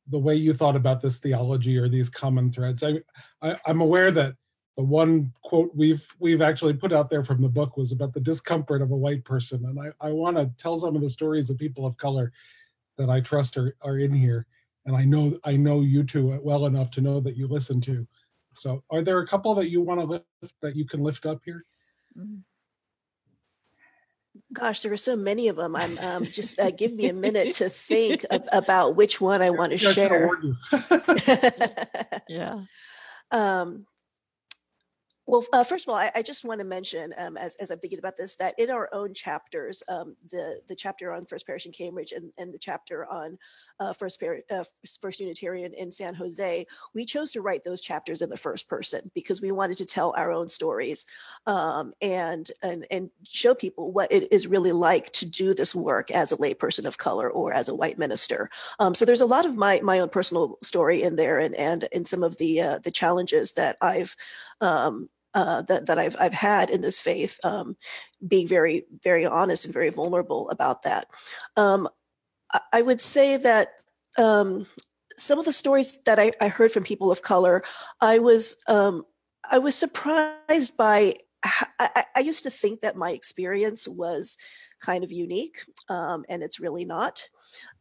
the 0.09 0.19
way 0.19 0.35
you 0.35 0.53
thought 0.53 0.77
about 0.77 1.01
this 1.01 1.19
theology 1.19 1.79
or 1.79 1.89
these 1.89 2.09
common 2.09 2.53
threads. 2.53 2.83
I, 2.83 3.01
I, 3.43 3.57
I'm 3.67 3.81
aware 3.81 4.11
that 4.11 4.35
the 4.77 4.85
one 4.85 5.33
quote 5.43 5.71
we've 5.75 6.07
we've 6.19 6.43
actually 6.43 6.75
put 6.75 6.93
out 6.93 7.11
there 7.11 7.25
from 7.25 7.43
the 7.43 7.49
book 7.49 7.77
was 7.77 7.93
about 7.93 8.13
the 8.13 8.21
discomfort 8.21 8.83
of 8.83 8.91
a 8.91 8.97
white 8.97 9.25
person, 9.25 9.65
and 9.65 9.79
I, 9.81 10.07
I 10.07 10.11
want 10.11 10.37
to 10.37 10.51
tell 10.57 10.77
some 10.77 10.95
of 10.95 11.03
the 11.03 11.11
stories 11.11 11.51
of 11.51 11.59
people 11.59 11.87
of 11.87 11.97
color 11.97 12.33
that 12.97 13.11
I 13.11 13.21
trust 13.21 13.57
are, 13.57 13.77
are 13.83 13.99
in 13.99 14.13
here, 14.13 14.47
and 14.87 14.95
I 14.95 15.05
know 15.05 15.39
I 15.45 15.57
know 15.57 15.81
you 15.81 16.05
two 16.05 16.39
well 16.43 16.67
enough 16.67 16.91
to 16.93 17.01
know 17.01 17.21
that 17.21 17.37
you 17.37 17.49
listen 17.49 17.81
to. 17.83 18.07
So, 18.55 18.83
are 18.91 19.03
there 19.03 19.19
a 19.21 19.27
couple 19.27 19.55
that 19.57 19.71
you 19.71 19.81
want 19.81 20.01
to 20.01 20.07
lift 20.07 20.55
that 20.63 20.77
you 20.77 20.87
can 20.87 21.03
lift 21.03 21.27
up 21.27 21.41
here? 21.45 21.65
Gosh, 24.53 24.81
there 24.83 24.93
are 24.93 24.97
so 24.97 25.17
many 25.17 25.49
of 25.49 25.57
them. 25.57 25.77
I'm 25.77 25.99
um, 25.99 26.27
just 26.27 26.59
uh, 26.59 26.71
give 26.71 26.93
me 26.93 27.09
a 27.09 27.13
minute 27.13 27.53
to 27.53 27.69
think 27.69 28.25
ab- 28.31 28.49
about 28.53 28.97
which 28.97 29.21
one 29.21 29.43
I 29.43 29.51
want 29.51 29.73
to 29.73 29.79
Yeah, 29.79 29.91
I 29.91 29.95
kinda 29.95 31.11
share. 31.11 32.23
yeah 32.29 32.61
um, 33.31 33.87
well, 35.31 35.45
uh, 35.53 35.63
first 35.63 35.87
of 35.87 35.93
all, 35.93 35.97
I, 35.97 36.11
I 36.17 36.23
just 36.23 36.45
want 36.45 36.59
to 36.61 36.65
mention, 36.65 37.13
um, 37.17 37.37
as, 37.37 37.55
as 37.57 37.71
I'm 37.71 37.79
thinking 37.79 38.01
about 38.01 38.17
this, 38.17 38.35
that 38.37 38.55
in 38.59 38.69
our 38.69 38.89
own 38.93 39.15
chapters, 39.15 39.83
um, 39.89 40.17
the 40.31 40.61
the 40.67 40.75
chapter 40.75 41.13
on 41.13 41.25
First 41.25 41.47
Parish 41.47 41.67
in 41.67 41.73
Cambridge 41.73 42.13
and, 42.13 42.33
and 42.37 42.53
the 42.53 42.59
chapter 42.59 43.07
on 43.07 43.39
uh, 43.79 43.93
First 43.93 44.23
uh, 44.23 44.65
First 45.01 45.21
Unitarian 45.21 45.73
in 45.75 45.93
San 45.93 46.15
Jose, 46.15 46.67
we 46.95 47.05
chose 47.05 47.31
to 47.33 47.41
write 47.41 47.63
those 47.65 47.81
chapters 47.81 48.23
in 48.23 48.29
the 48.29 48.37
first 48.37 48.69
person 48.69 49.11
because 49.15 49.41
we 49.41 49.53
wanted 49.53 49.77
to 49.79 49.87
tell 49.87 50.13
our 50.17 50.33
own 50.33 50.49
stories 50.49 51.07
um, 51.47 51.93
and 52.03 52.51
and 52.63 52.85
and 52.91 53.11
show 53.29 53.55
people 53.55 53.93
what 53.93 54.11
it 54.11 54.33
is 54.33 54.49
really 54.49 54.73
like 54.73 55.13
to 55.13 55.27
do 55.27 55.55
this 55.55 55.75
work 55.75 56.11
as 56.11 56.33
a 56.33 56.37
layperson 56.39 56.87
of 56.87 56.99
color 56.99 57.31
or 57.31 57.53
as 57.53 57.69
a 57.69 57.75
white 57.75 57.99
minister. 57.99 58.51
Um, 58.81 58.95
so 58.95 59.05
there's 59.05 59.21
a 59.21 59.27
lot 59.27 59.47
of 59.47 59.57
my 59.57 59.81
my 59.83 60.01
own 60.01 60.09
personal 60.09 60.59
story 60.63 61.03
in 61.03 61.15
there, 61.15 61.39
and 61.39 61.55
and 61.55 61.85
in 61.93 62.05
some 62.05 62.25
of 62.25 62.39
the 62.39 62.61
uh, 62.61 62.79
the 62.81 62.91
challenges 62.91 63.53
that 63.53 63.77
I've 63.81 64.17
um, 64.61 65.09
uh, 65.35 65.63
that 65.63 65.87
that 65.87 65.99
I've 65.99 66.17
I've 66.19 66.33
had 66.33 66.71
in 66.71 66.81
this 66.81 67.01
faith, 67.01 67.39
um, 67.45 67.77
being 68.27 68.49
very 68.49 68.85
very 69.03 69.27
honest 69.27 69.65
and 69.65 69.75
very 69.75 69.91
vulnerable 69.91 70.51
about 70.51 70.83
that. 70.83 71.07
Um, 71.57 71.89
I, 72.53 72.61
I 72.75 72.83
would 72.83 73.01
say 73.01 73.37
that 73.37 73.69
um, 74.19 74.67
some 75.17 75.39
of 75.39 75.45
the 75.45 75.53
stories 75.53 76.03
that 76.05 76.19
I, 76.19 76.33
I 76.41 76.49
heard 76.49 76.73
from 76.73 76.85
people 76.85 77.13
of 77.13 77.23
color, 77.23 77.63
I 78.01 78.19
was 78.19 78.63
um, 78.69 79.05
I 79.51 79.59
was 79.59 79.75
surprised 79.75 80.77
by. 80.77 81.15
I 81.79 82.21
used 82.23 82.43
to 82.43 82.51
think 82.51 82.81
that 82.81 82.97
my 82.97 83.13
experience 83.13 83.89
was 83.89 84.37
kind 84.81 85.05
of 85.05 85.11
unique, 85.11 85.57
um, 85.89 86.25
and 86.29 86.43
it's 86.43 86.61
really 86.61 86.85
not. 86.85 87.23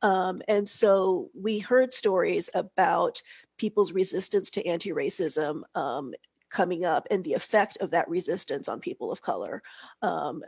Um, 0.02 0.42
and 0.48 0.68
so 0.68 1.30
we 1.34 1.60
heard 1.60 1.92
stories 1.92 2.50
about 2.54 3.22
people's 3.58 3.92
resistance 3.92 4.50
to 4.52 4.66
anti-racism 4.66 5.64
um, 5.76 6.14
coming 6.50 6.86
up 6.86 7.08
and 7.12 7.24
the 7.24 7.34
effect 7.34 7.78
of 7.82 7.92
that 7.92 8.10
resistance 8.10 8.68
on 8.68 8.80
people 8.80 9.12
of 9.12 9.22
color. 9.22 9.62
Um, 10.02 10.44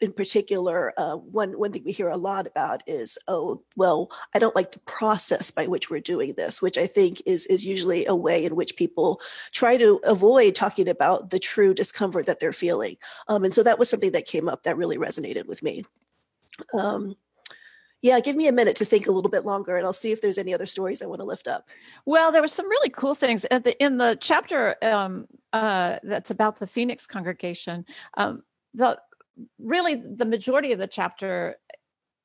in 0.00 0.12
particular, 0.12 0.94
uh, 0.96 1.16
one 1.16 1.58
one 1.58 1.72
thing 1.72 1.82
we 1.84 1.92
hear 1.92 2.08
a 2.08 2.16
lot 2.16 2.46
about 2.46 2.82
is, 2.86 3.18
oh, 3.28 3.62
well, 3.76 4.10
I 4.34 4.38
don't 4.38 4.56
like 4.56 4.70
the 4.72 4.80
process 4.80 5.50
by 5.50 5.66
which 5.66 5.90
we're 5.90 6.00
doing 6.00 6.34
this, 6.36 6.62
which 6.62 6.78
I 6.78 6.86
think 6.86 7.20
is 7.26 7.46
is 7.46 7.66
usually 7.66 8.06
a 8.06 8.16
way 8.16 8.44
in 8.44 8.56
which 8.56 8.76
people 8.76 9.20
try 9.52 9.76
to 9.76 10.00
avoid 10.04 10.54
talking 10.54 10.88
about 10.88 11.30
the 11.30 11.38
true 11.38 11.74
discomfort 11.74 12.26
that 12.26 12.40
they're 12.40 12.52
feeling. 12.52 12.96
Um, 13.28 13.44
and 13.44 13.52
so 13.52 13.62
that 13.62 13.78
was 13.78 13.90
something 13.90 14.12
that 14.12 14.26
came 14.26 14.48
up 14.48 14.62
that 14.62 14.76
really 14.76 14.96
resonated 14.96 15.46
with 15.46 15.62
me. 15.62 15.84
Um, 16.72 17.14
yeah, 18.02 18.20
give 18.20 18.36
me 18.36 18.48
a 18.48 18.52
minute 18.52 18.76
to 18.76 18.84
think 18.84 19.06
a 19.06 19.12
little 19.12 19.30
bit 19.30 19.44
longer, 19.44 19.76
and 19.76 19.84
I'll 19.84 19.92
see 19.92 20.12
if 20.12 20.22
there's 20.22 20.38
any 20.38 20.54
other 20.54 20.66
stories 20.66 21.02
I 21.02 21.06
want 21.06 21.20
to 21.20 21.26
lift 21.26 21.46
up. 21.46 21.68
Well, 22.06 22.32
there 22.32 22.40
were 22.40 22.48
some 22.48 22.68
really 22.68 22.90
cool 22.90 23.14
things 23.14 23.44
at 23.50 23.64
the, 23.64 23.80
in 23.82 23.98
the 23.98 24.16
chapter 24.20 24.76
um, 24.82 25.26
uh, 25.52 25.98
that's 26.02 26.30
about 26.30 26.58
the 26.58 26.66
Phoenix 26.66 27.06
congregation. 27.06 27.84
Um, 28.16 28.42
the 28.74 28.98
really 29.58 29.94
the 29.94 30.24
majority 30.24 30.72
of 30.72 30.78
the 30.78 30.86
chapter 30.86 31.56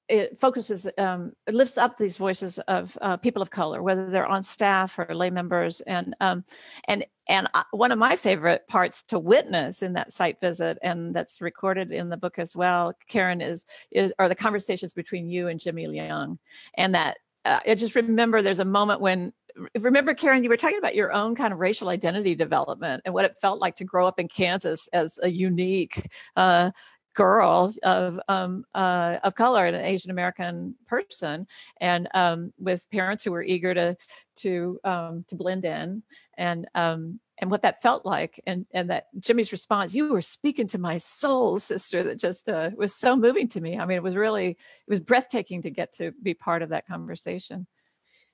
it 0.07 0.37
focuses 0.37 0.87
um, 0.97 1.33
it 1.47 1.53
lifts 1.53 1.77
up 1.77 1.97
these 1.97 2.17
voices 2.17 2.59
of 2.59 2.97
uh, 3.01 3.17
people 3.17 3.41
of 3.41 3.49
color 3.49 3.81
whether 3.81 4.09
they're 4.09 4.27
on 4.27 4.43
staff 4.43 4.97
or 4.99 5.13
lay 5.15 5.29
members. 5.29 5.81
And 5.81 6.15
um, 6.21 6.43
and 6.87 7.05
and 7.27 7.47
one 7.71 7.91
of 7.91 7.97
my 7.97 8.15
favorite 8.15 8.67
parts 8.67 9.03
to 9.03 9.19
witness 9.19 9.81
in 9.81 9.93
that 9.93 10.13
site 10.13 10.39
visit 10.39 10.77
and 10.81 11.15
that's 11.15 11.41
recorded 11.41 11.91
in 11.91 12.09
the 12.09 12.17
book 12.17 12.37
as 12.37 12.55
well 12.55 12.93
karen 13.07 13.41
is 13.41 13.65
is 13.91 14.13
are 14.19 14.29
the 14.29 14.35
conversations 14.35 14.93
between 14.93 15.29
you 15.29 15.47
and 15.47 15.59
jimmy 15.59 15.85
young 15.85 16.37
and 16.75 16.95
that 16.95 17.17
uh, 17.45 17.59
i 17.67 17.75
just 17.75 17.95
remember 17.95 18.41
there's 18.41 18.59
a 18.59 18.65
moment 18.65 19.01
when 19.01 19.33
remember 19.79 20.13
karen 20.13 20.43
you 20.43 20.49
were 20.49 20.57
talking 20.57 20.77
about 20.77 20.95
your 20.95 21.11
own 21.13 21.35
kind 21.35 21.53
of 21.53 21.59
racial 21.59 21.89
identity 21.89 22.35
development 22.35 23.01
and 23.05 23.13
what 23.13 23.25
it 23.25 23.35
felt 23.41 23.59
like 23.59 23.75
to 23.75 23.83
grow 23.83 24.07
up 24.07 24.19
in 24.19 24.27
kansas 24.27 24.89
as 24.93 25.17
a 25.23 25.29
unique 25.29 26.09
uh, 26.35 26.71
girl 27.15 27.73
of 27.81 28.19
um, 28.27 28.65
uh, 28.75 29.17
of 29.23 29.35
color, 29.35 29.65
and 29.65 29.75
an 29.75 29.85
Asian 29.85 30.11
American 30.11 30.75
person, 30.87 31.47
and 31.81 32.07
um, 32.13 32.53
with 32.59 32.89
parents 32.91 33.23
who 33.23 33.31
were 33.31 33.43
eager 33.43 33.73
to 33.73 33.97
to 34.37 34.79
um, 34.83 35.25
to 35.29 35.35
blend 35.35 35.65
in, 35.65 36.03
and 36.37 36.67
um, 36.75 37.19
and 37.39 37.49
what 37.49 37.63
that 37.63 37.81
felt 37.81 38.05
like, 38.05 38.39
and 38.45 38.65
and 38.71 38.89
that 38.89 39.07
Jimmy's 39.19 39.51
response, 39.51 39.95
"You 39.95 40.11
were 40.11 40.21
speaking 40.21 40.67
to 40.67 40.77
my 40.77 40.97
soul, 40.97 41.57
sister," 41.57 42.03
that 42.03 42.19
just 42.19 42.47
uh, 42.47 42.69
was 42.75 42.95
so 42.95 43.15
moving 43.15 43.47
to 43.49 43.61
me. 43.61 43.79
I 43.79 43.85
mean, 43.85 43.97
it 43.97 44.03
was 44.03 44.15
really 44.15 44.49
it 44.49 44.57
was 44.87 44.99
breathtaking 44.99 45.63
to 45.63 45.71
get 45.71 45.93
to 45.95 46.11
be 46.21 46.33
part 46.33 46.61
of 46.61 46.69
that 46.69 46.85
conversation. 46.85 47.65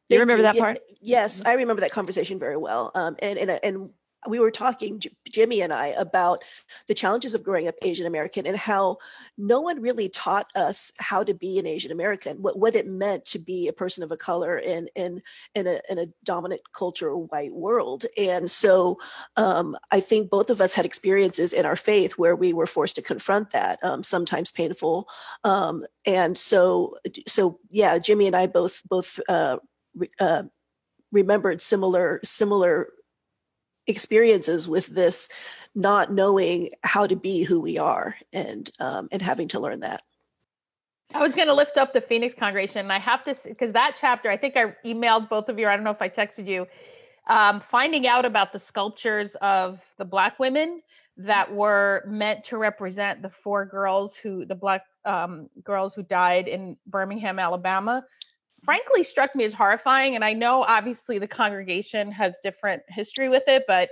Do 0.10 0.16
you 0.16 0.22
remember 0.22 0.44
that 0.44 0.58
part? 0.58 0.80
Yes, 1.00 1.40
mm-hmm. 1.40 1.50
I 1.50 1.54
remember 1.54 1.82
that 1.82 1.92
conversation 1.92 2.38
very 2.38 2.58
well. 2.58 2.92
Um, 2.96 3.16
and 3.22 3.40
and 3.40 3.60
and 3.64 3.90
we 4.28 4.40
were 4.40 4.52
talking 4.52 5.00
J- 5.00 5.10
jimmy 5.30 5.62
and 5.62 5.74
i 5.74 5.88
about 5.88 6.40
the 6.88 6.94
challenges 6.94 7.36
of 7.36 7.44
growing 7.44 7.68
up 7.68 7.76
asian 7.84 8.06
american 8.06 8.46
and 8.46 8.58
how 8.58 8.98
no 9.38 9.62
one 9.62 9.82
really 9.82 10.10
taught 10.10 10.48
us 10.56 10.92
how 11.00 11.24
to 11.24 11.34
be 11.34 11.60
an 11.60 11.68
asian 11.68 11.92
american 11.92 12.38
what, 12.42 12.58
what 12.58 12.76
it 12.76 12.88
meant 12.88 13.26
to 13.26 13.40
be 13.40 13.68
a 13.68 13.74
person 13.74 14.04
of 14.04 14.12
a 14.12 14.18
color 14.18 14.58
in 14.58 14.88
in 14.96 15.22
in 15.56 15.68
a, 15.68 15.80
in 15.90 16.00
a 16.00 16.08
dominant 16.24 16.62
culture 16.74 17.16
white 17.16 17.54
world. 17.54 18.06
And 18.18 18.50
so 18.50 18.98
um, 19.38 19.76
i 19.92 20.00
think 20.00 20.30
both 20.30 20.50
of 20.50 20.62
us 20.62 20.76
had 20.76 20.86
experiences 20.86 21.54
in 21.54 21.66
our 21.66 21.76
faith 21.76 22.14
where 22.14 22.36
we 22.36 22.54
were 22.54 22.66
forced 22.66 22.96
to 22.96 23.02
confront 23.02 23.52
that 23.52 23.78
um, 23.84 24.04
sometimes 24.04 24.52
painful. 24.52 25.08
Um, 25.44 25.84
and 26.06 26.38
so 26.38 26.96
so 27.28 27.60
yeah 27.70 28.00
jimmy 28.00 28.28
and 28.28 28.36
i 28.36 28.48
both 28.48 28.82
both 28.88 29.20
uh, 29.30 29.58
uh, 30.20 30.44
remembered 31.12 31.62
similar 31.62 32.20
similar 32.24 32.88
experiences 33.92 34.68
with 34.68 34.88
this 34.96 35.30
not 35.76 36.12
knowing 36.12 36.70
how 36.84 37.06
to 37.06 37.16
be 37.16 37.44
who 37.44 37.62
we 37.62 37.78
are 37.78 38.16
and 38.34 38.72
um, 38.80 39.08
and 39.12 39.22
having 39.22 39.48
to 39.50 39.60
learn 39.60 39.82
that 39.82 40.02
I 41.14 41.22
was 41.22 41.36
going 41.36 41.48
to 41.48 41.54
lift 41.54 41.78
up 41.78 41.94
the 41.94 42.02
Phoenix 42.02 42.34
congregation, 42.34 42.80
and 42.80 42.94
I 42.94 43.00
have 43.00 43.24
to 43.26 43.36
because 43.44 43.74
that 43.74 43.98
chapter. 44.00 44.30
I 44.30 44.38
think 44.38 44.56
I 44.56 44.76
emailed 44.86 45.30
both 45.30 45.50
of 45.50 45.60
you. 45.60 45.68
I 45.68 45.76
don't 45.76 45.84
know 45.84 45.92
if 45.92 46.02
I 46.02 46.10
texted 46.10 46.48
you. 46.48 46.68
Um, 47.28 47.62
finding 47.70 48.08
out 48.08 48.26
about 48.26 48.52
the 48.52 48.60
sculptures 48.60 49.36
of 49.42 49.80
the 49.98 50.06
black 50.06 50.40
women 50.40 50.82
that 51.18 51.54
were 51.54 52.04
meant 52.08 52.44
to 52.46 52.58
represent 52.58 53.22
the 53.22 53.30
four 53.30 53.66
girls 53.66 54.16
who 54.16 54.46
the 54.46 54.56
black 54.56 54.86
um, 55.06 55.50
girls 55.64 55.94
who 55.94 56.04
died 56.04 56.48
in 56.48 56.78
Birmingham, 56.88 57.40
Alabama, 57.40 58.06
frankly 58.64 59.04
struck 59.04 59.36
me 59.36 59.44
as 59.44 59.54
horrifying. 59.54 60.16
And 60.16 60.24
I 60.24 60.34
know 60.34 60.64
obviously 60.64 61.20
the 61.20 61.28
congregation 61.28 62.12
has 62.12 62.38
different 62.44 62.84
history 62.88 63.30
with 63.30 63.44
it, 63.48 63.64
but 63.68 63.90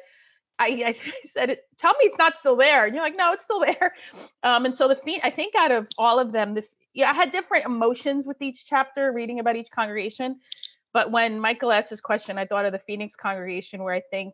I, 0.59 0.67
I 0.87 0.95
said, 1.27 1.57
"Tell 1.77 1.93
me 1.93 1.99
it's 2.01 2.17
not 2.17 2.35
still 2.35 2.55
there." 2.55 2.85
And 2.85 2.93
you're 2.93 3.03
like, 3.03 3.17
"No, 3.17 3.33
it's 3.33 3.43
still 3.43 3.61
there." 3.61 3.93
Um, 4.43 4.63
and 4.65 4.75
so 4.75 4.87
the 4.87 4.97
I 5.21 5.31
think 5.31 5.53
out 5.55 5.71
of 5.71 5.87
all 5.97 6.17
of 6.17 6.31
them, 6.31 6.53
the 6.53 6.63
yeah, 6.93 7.11
I 7.11 7.13
had 7.13 7.29
different 7.29 7.65
emotions 7.65 8.25
with 8.25 8.41
each 8.41 8.65
chapter, 8.65 9.11
reading 9.11 9.39
about 9.39 9.55
each 9.55 9.69
congregation. 9.69 10.39
But 10.93 11.11
when 11.11 11.39
Michael 11.39 11.71
asked 11.71 11.89
this 11.89 11.99
question, 12.01 12.37
I 12.37 12.45
thought 12.45 12.65
of 12.65 12.71
the 12.71 12.79
Phoenix 12.79 13.15
congregation, 13.15 13.83
where 13.83 13.93
I 13.93 14.01
think 14.09 14.33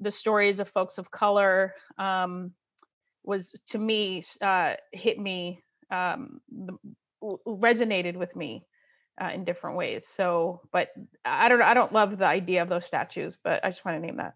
the 0.00 0.10
stories 0.10 0.58
of 0.58 0.68
folks 0.70 0.98
of 0.98 1.10
color 1.10 1.74
um, 1.98 2.52
was, 3.24 3.54
to 3.68 3.78
me, 3.78 4.24
uh, 4.40 4.74
hit 4.92 5.18
me, 5.18 5.62
um, 5.90 6.40
resonated 7.46 8.16
with 8.16 8.34
me 8.34 8.64
uh, 9.20 9.30
in 9.34 9.44
different 9.44 9.76
ways. 9.76 10.02
So, 10.16 10.60
but 10.72 10.90
I 11.24 11.48
don't 11.48 11.58
know, 11.58 11.64
I 11.64 11.74
don't 11.74 11.92
love 11.92 12.18
the 12.18 12.26
idea 12.26 12.62
of 12.62 12.68
those 12.68 12.84
statues, 12.84 13.36
but 13.42 13.64
I 13.64 13.70
just 13.70 13.84
want 13.84 13.96
to 13.96 14.06
name 14.06 14.16
that. 14.16 14.34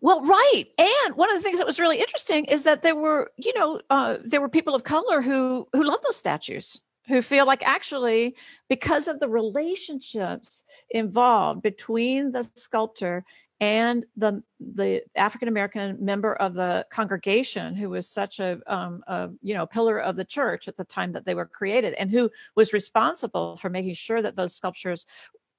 Well, 0.00 0.22
right. 0.24 0.64
And 0.78 1.16
one 1.16 1.30
of 1.30 1.36
the 1.36 1.42
things 1.42 1.58
that 1.58 1.66
was 1.66 1.80
really 1.80 1.98
interesting 1.98 2.44
is 2.44 2.62
that 2.62 2.82
there 2.82 2.94
were, 2.94 3.32
you 3.36 3.52
know, 3.54 3.80
uh, 3.90 4.18
there 4.24 4.40
were 4.40 4.48
people 4.48 4.74
of 4.74 4.84
color 4.84 5.20
who 5.20 5.66
who 5.72 5.82
love 5.82 6.00
those 6.02 6.16
statues 6.16 6.80
who 7.08 7.22
feel 7.22 7.46
like 7.46 7.66
actually 7.66 8.36
because 8.68 9.08
of 9.08 9.18
the 9.18 9.28
relationships 9.28 10.64
involved 10.90 11.62
between 11.62 12.32
the 12.32 12.48
sculptor 12.54 13.24
and 13.60 14.04
the 14.16 14.42
the 14.60 15.02
African 15.16 15.48
American 15.48 15.96
member 16.00 16.34
of 16.34 16.54
the 16.54 16.86
congregation 16.90 17.74
who 17.74 17.90
was 17.90 18.08
such 18.08 18.38
a, 18.38 18.60
um, 18.66 19.02
a, 19.06 19.30
you 19.42 19.54
know 19.54 19.66
pillar 19.66 19.98
of 19.98 20.16
the 20.16 20.24
church 20.24 20.68
at 20.68 20.76
the 20.76 20.84
time 20.84 21.12
that 21.12 21.24
they 21.24 21.34
were 21.34 21.46
created 21.46 21.94
and 21.94 22.10
who 22.10 22.30
was 22.54 22.72
responsible 22.72 23.56
for 23.56 23.68
making 23.68 23.94
sure 23.94 24.22
that 24.22 24.36
those 24.36 24.54
sculptures 24.54 25.06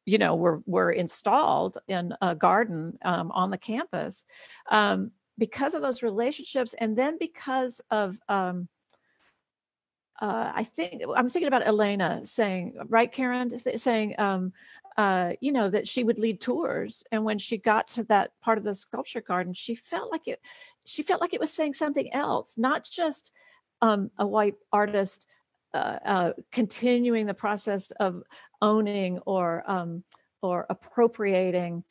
you 0.05 0.17
know 0.17 0.35
were 0.35 0.61
were 0.65 0.91
installed 0.91 1.77
in 1.87 2.13
a 2.21 2.35
garden 2.35 2.97
um, 3.03 3.31
on 3.31 3.51
the 3.51 3.57
campus 3.57 4.25
um, 4.71 5.11
because 5.37 5.73
of 5.73 5.81
those 5.81 6.01
relationships 6.01 6.73
and 6.75 6.97
then 6.97 7.17
because 7.19 7.81
of 7.91 8.17
um, 8.29 8.69
uh, 10.21 10.51
I 10.53 10.63
think 10.63 11.01
I'm 11.15 11.29
thinking 11.29 11.47
about 11.47 11.65
Elena 11.65 12.25
saying, 12.25 12.75
right, 12.89 13.09
Karen, 13.09 13.57
saying, 13.57 14.15
um, 14.17 14.51
uh, 14.99 15.31
you 15.39 15.53
know, 15.53 15.69
that 15.69 15.87
she 15.87 16.03
would 16.03 16.19
lead 16.19 16.41
tours, 16.41 17.05
and 17.09 17.23
when 17.23 17.39
she 17.39 17.57
got 17.57 17.87
to 17.87 18.03
that 18.03 18.31
part 18.41 18.57
of 18.57 18.65
the 18.65 18.75
sculpture 18.75 19.21
garden, 19.21 19.53
she 19.53 19.73
felt 19.73 20.11
like 20.11 20.27
it. 20.27 20.41
She 20.85 21.03
felt 21.03 21.21
like 21.21 21.33
it 21.33 21.39
was 21.39 21.53
saying 21.53 21.75
something 21.75 22.13
else, 22.13 22.57
not 22.57 22.83
just 22.83 23.31
um, 23.81 24.11
a 24.17 24.27
white 24.27 24.55
artist 24.73 25.25
uh, 25.73 25.99
uh, 26.03 26.33
continuing 26.51 27.27
the 27.27 27.33
process 27.33 27.91
of 27.91 28.23
owning 28.61 29.19
or 29.19 29.63
um, 29.67 30.03
or 30.41 30.65
appropriating 30.69 31.85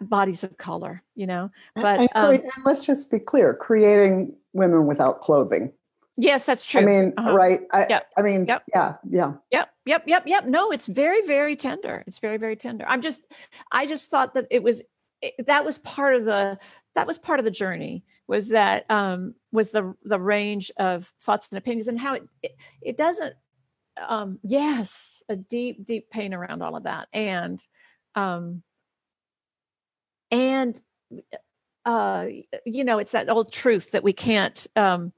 bodies 0.00 0.42
of 0.42 0.56
color, 0.56 1.04
you 1.14 1.28
know. 1.28 1.52
But 1.76 2.00
and, 2.00 2.08
and 2.16 2.42
um, 2.42 2.62
let's 2.64 2.84
just 2.84 3.08
be 3.08 3.20
clear: 3.20 3.54
creating 3.54 4.34
women 4.52 4.84
without 4.88 5.20
clothing. 5.20 5.72
Yes, 6.20 6.46
that's 6.46 6.66
true. 6.66 6.80
I 6.80 6.84
mean, 6.84 7.12
uh-huh. 7.16 7.32
right? 7.32 7.60
I, 7.72 7.86
yep. 7.88 8.08
I 8.16 8.22
mean, 8.22 8.44
yep. 8.46 8.64
yeah, 8.74 8.94
yeah. 9.08 9.34
Yep, 9.52 9.70
yep, 9.86 10.02
yep, 10.08 10.24
yep. 10.26 10.46
No, 10.46 10.72
it's 10.72 10.88
very, 10.88 11.24
very 11.24 11.54
tender. 11.54 12.02
It's 12.08 12.18
very, 12.18 12.38
very 12.38 12.56
tender. 12.56 12.84
I'm 12.88 13.02
just, 13.02 13.24
I 13.70 13.86
just 13.86 14.10
thought 14.10 14.34
that 14.34 14.48
it 14.50 14.64
was, 14.64 14.82
it, 15.22 15.46
that 15.46 15.64
was 15.64 15.78
part 15.78 16.16
of 16.16 16.24
the, 16.24 16.58
that 16.96 17.06
was 17.06 17.18
part 17.18 17.38
of 17.38 17.44
the 17.44 17.52
journey 17.52 18.02
was 18.26 18.48
that, 18.48 18.84
um, 18.90 19.36
was 19.52 19.70
the, 19.70 19.94
the 20.02 20.18
range 20.18 20.72
of 20.76 21.12
thoughts 21.22 21.48
and 21.52 21.58
opinions 21.58 21.86
and 21.86 22.00
how 22.00 22.14
it, 22.14 22.24
it, 22.42 22.56
it 22.82 22.96
doesn't, 22.96 23.34
um, 24.08 24.40
yes, 24.42 25.22
a 25.28 25.36
deep, 25.36 25.84
deep 25.84 26.10
pain 26.10 26.34
around 26.34 26.62
all 26.62 26.74
of 26.74 26.82
that. 26.82 27.06
And, 27.12 27.64
um, 28.16 28.64
and, 30.32 30.80
uh, 31.84 32.26
you 32.66 32.82
know, 32.82 32.98
it's 32.98 33.12
that 33.12 33.30
old 33.30 33.52
truth 33.52 33.92
that 33.92 34.02
we 34.02 34.12
can't, 34.12 34.66
um, 34.74 35.12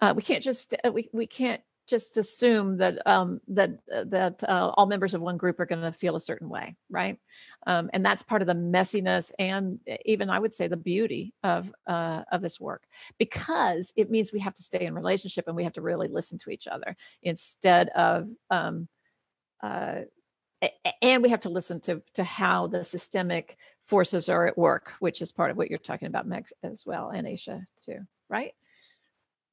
uh, 0.00 0.14
we 0.16 0.22
can't 0.22 0.42
just 0.42 0.74
uh, 0.84 0.90
we, 0.92 1.08
we 1.12 1.26
can't 1.26 1.62
just 1.88 2.16
assume 2.16 2.76
that 2.76 3.04
um, 3.06 3.40
that 3.48 3.70
uh, 3.92 4.04
that 4.06 4.42
uh, 4.44 4.70
all 4.74 4.86
members 4.86 5.12
of 5.12 5.20
one 5.20 5.36
group 5.36 5.58
are 5.58 5.66
going 5.66 5.82
to 5.82 5.92
feel 5.92 6.14
a 6.14 6.20
certain 6.20 6.48
way, 6.48 6.76
right? 6.88 7.18
Um, 7.66 7.90
and 7.92 8.06
that's 8.06 8.22
part 8.22 8.42
of 8.42 8.46
the 8.46 8.54
messiness 8.54 9.32
and 9.38 9.80
even 10.04 10.30
I 10.30 10.38
would 10.38 10.54
say 10.54 10.68
the 10.68 10.76
beauty 10.76 11.34
of 11.42 11.72
uh, 11.86 12.22
of 12.30 12.42
this 12.42 12.60
work 12.60 12.84
because 13.18 13.92
it 13.96 14.10
means 14.10 14.32
we 14.32 14.40
have 14.40 14.54
to 14.54 14.62
stay 14.62 14.86
in 14.86 14.94
relationship 14.94 15.46
and 15.48 15.56
we 15.56 15.64
have 15.64 15.72
to 15.74 15.82
really 15.82 16.08
listen 16.08 16.38
to 16.38 16.50
each 16.50 16.68
other 16.68 16.96
instead 17.22 17.88
of 17.90 18.28
um, 18.50 18.88
uh, 19.62 20.02
and 21.02 21.22
we 21.22 21.30
have 21.30 21.40
to 21.40 21.48
listen 21.48 21.80
to 21.80 22.02
to 22.14 22.22
how 22.22 22.66
the 22.66 22.84
systemic 22.84 23.56
forces 23.84 24.28
are 24.28 24.46
at 24.46 24.58
work, 24.58 24.92
which 25.00 25.22
is 25.22 25.32
part 25.32 25.50
of 25.50 25.56
what 25.56 25.70
you're 25.70 25.78
talking 25.78 26.08
about, 26.08 26.26
Meg, 26.26 26.46
as 26.62 26.84
well, 26.86 27.10
and 27.10 27.26
Aisha 27.26 27.64
too, 27.84 27.98
right? 28.28 28.52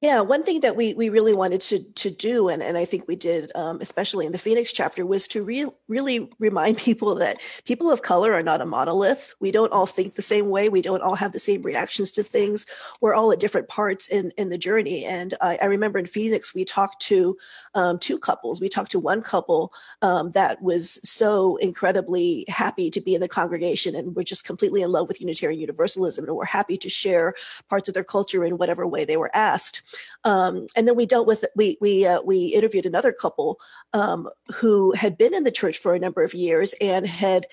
Yeah, 0.00 0.20
one 0.20 0.44
thing 0.44 0.60
that 0.60 0.76
we 0.76 0.94
we 0.94 1.08
really 1.08 1.34
wanted 1.34 1.60
to 1.62 1.80
to 1.94 2.08
do, 2.08 2.48
and, 2.48 2.62
and 2.62 2.78
I 2.78 2.84
think 2.84 3.08
we 3.08 3.16
did, 3.16 3.50
um, 3.56 3.80
especially 3.80 4.26
in 4.26 4.32
the 4.32 4.38
Phoenix 4.38 4.72
chapter, 4.72 5.04
was 5.04 5.26
to 5.28 5.42
re- 5.42 5.68
really 5.88 6.30
remind 6.38 6.78
people 6.78 7.16
that 7.16 7.38
people 7.64 7.90
of 7.90 8.02
color 8.02 8.32
are 8.32 8.42
not 8.42 8.60
a 8.60 8.64
monolith. 8.64 9.34
We 9.40 9.50
don't 9.50 9.72
all 9.72 9.86
think 9.86 10.14
the 10.14 10.22
same 10.22 10.50
way. 10.50 10.68
We 10.68 10.82
don't 10.82 11.02
all 11.02 11.16
have 11.16 11.32
the 11.32 11.40
same 11.40 11.62
reactions 11.62 12.12
to 12.12 12.22
things. 12.22 12.64
We're 13.00 13.14
all 13.14 13.32
at 13.32 13.40
different 13.40 13.66
parts 13.66 14.08
in 14.08 14.30
in 14.38 14.50
the 14.50 14.58
journey. 14.58 15.04
And 15.04 15.34
I, 15.40 15.58
I 15.60 15.64
remember 15.64 15.98
in 15.98 16.06
Phoenix, 16.06 16.54
we 16.54 16.64
talked 16.64 17.02
to 17.06 17.36
um, 17.74 17.98
two 17.98 18.20
couples. 18.20 18.60
We 18.60 18.68
talked 18.68 18.92
to 18.92 19.00
one 19.00 19.20
couple 19.20 19.72
um, 20.00 20.30
that 20.30 20.62
was 20.62 21.00
so 21.02 21.56
incredibly 21.56 22.44
happy 22.46 22.88
to 22.90 23.00
be 23.00 23.16
in 23.16 23.20
the 23.20 23.26
congregation, 23.26 23.96
and 23.96 24.14
were 24.14 24.22
just 24.22 24.46
completely 24.46 24.82
in 24.82 24.92
love 24.92 25.08
with 25.08 25.20
Unitarian 25.20 25.60
Universalism, 25.60 26.24
and 26.24 26.36
were 26.36 26.44
happy 26.44 26.76
to 26.76 26.88
share 26.88 27.34
parts 27.68 27.88
of 27.88 27.94
their 27.94 28.04
culture 28.04 28.44
in 28.44 28.58
whatever 28.58 28.86
way 28.86 29.04
they 29.04 29.16
were 29.16 29.32
asked 29.34 29.82
Um, 30.24 30.66
and 30.76 30.86
then 30.86 30.96
we 30.96 31.06
dealt 31.06 31.26
with 31.26 31.44
we 31.54 31.76
we 31.80 32.06
uh, 32.06 32.20
we 32.22 32.46
interviewed 32.48 32.86
another 32.86 33.12
couple 33.12 33.58
um, 33.92 34.28
who 34.56 34.92
had 34.94 35.16
been 35.16 35.34
in 35.34 35.44
the 35.44 35.50
church 35.50 35.78
for 35.78 35.94
a 35.94 35.98
number 35.98 36.22
of 36.22 36.34
years 36.34 36.74
and 36.80 37.06
had 37.06 37.46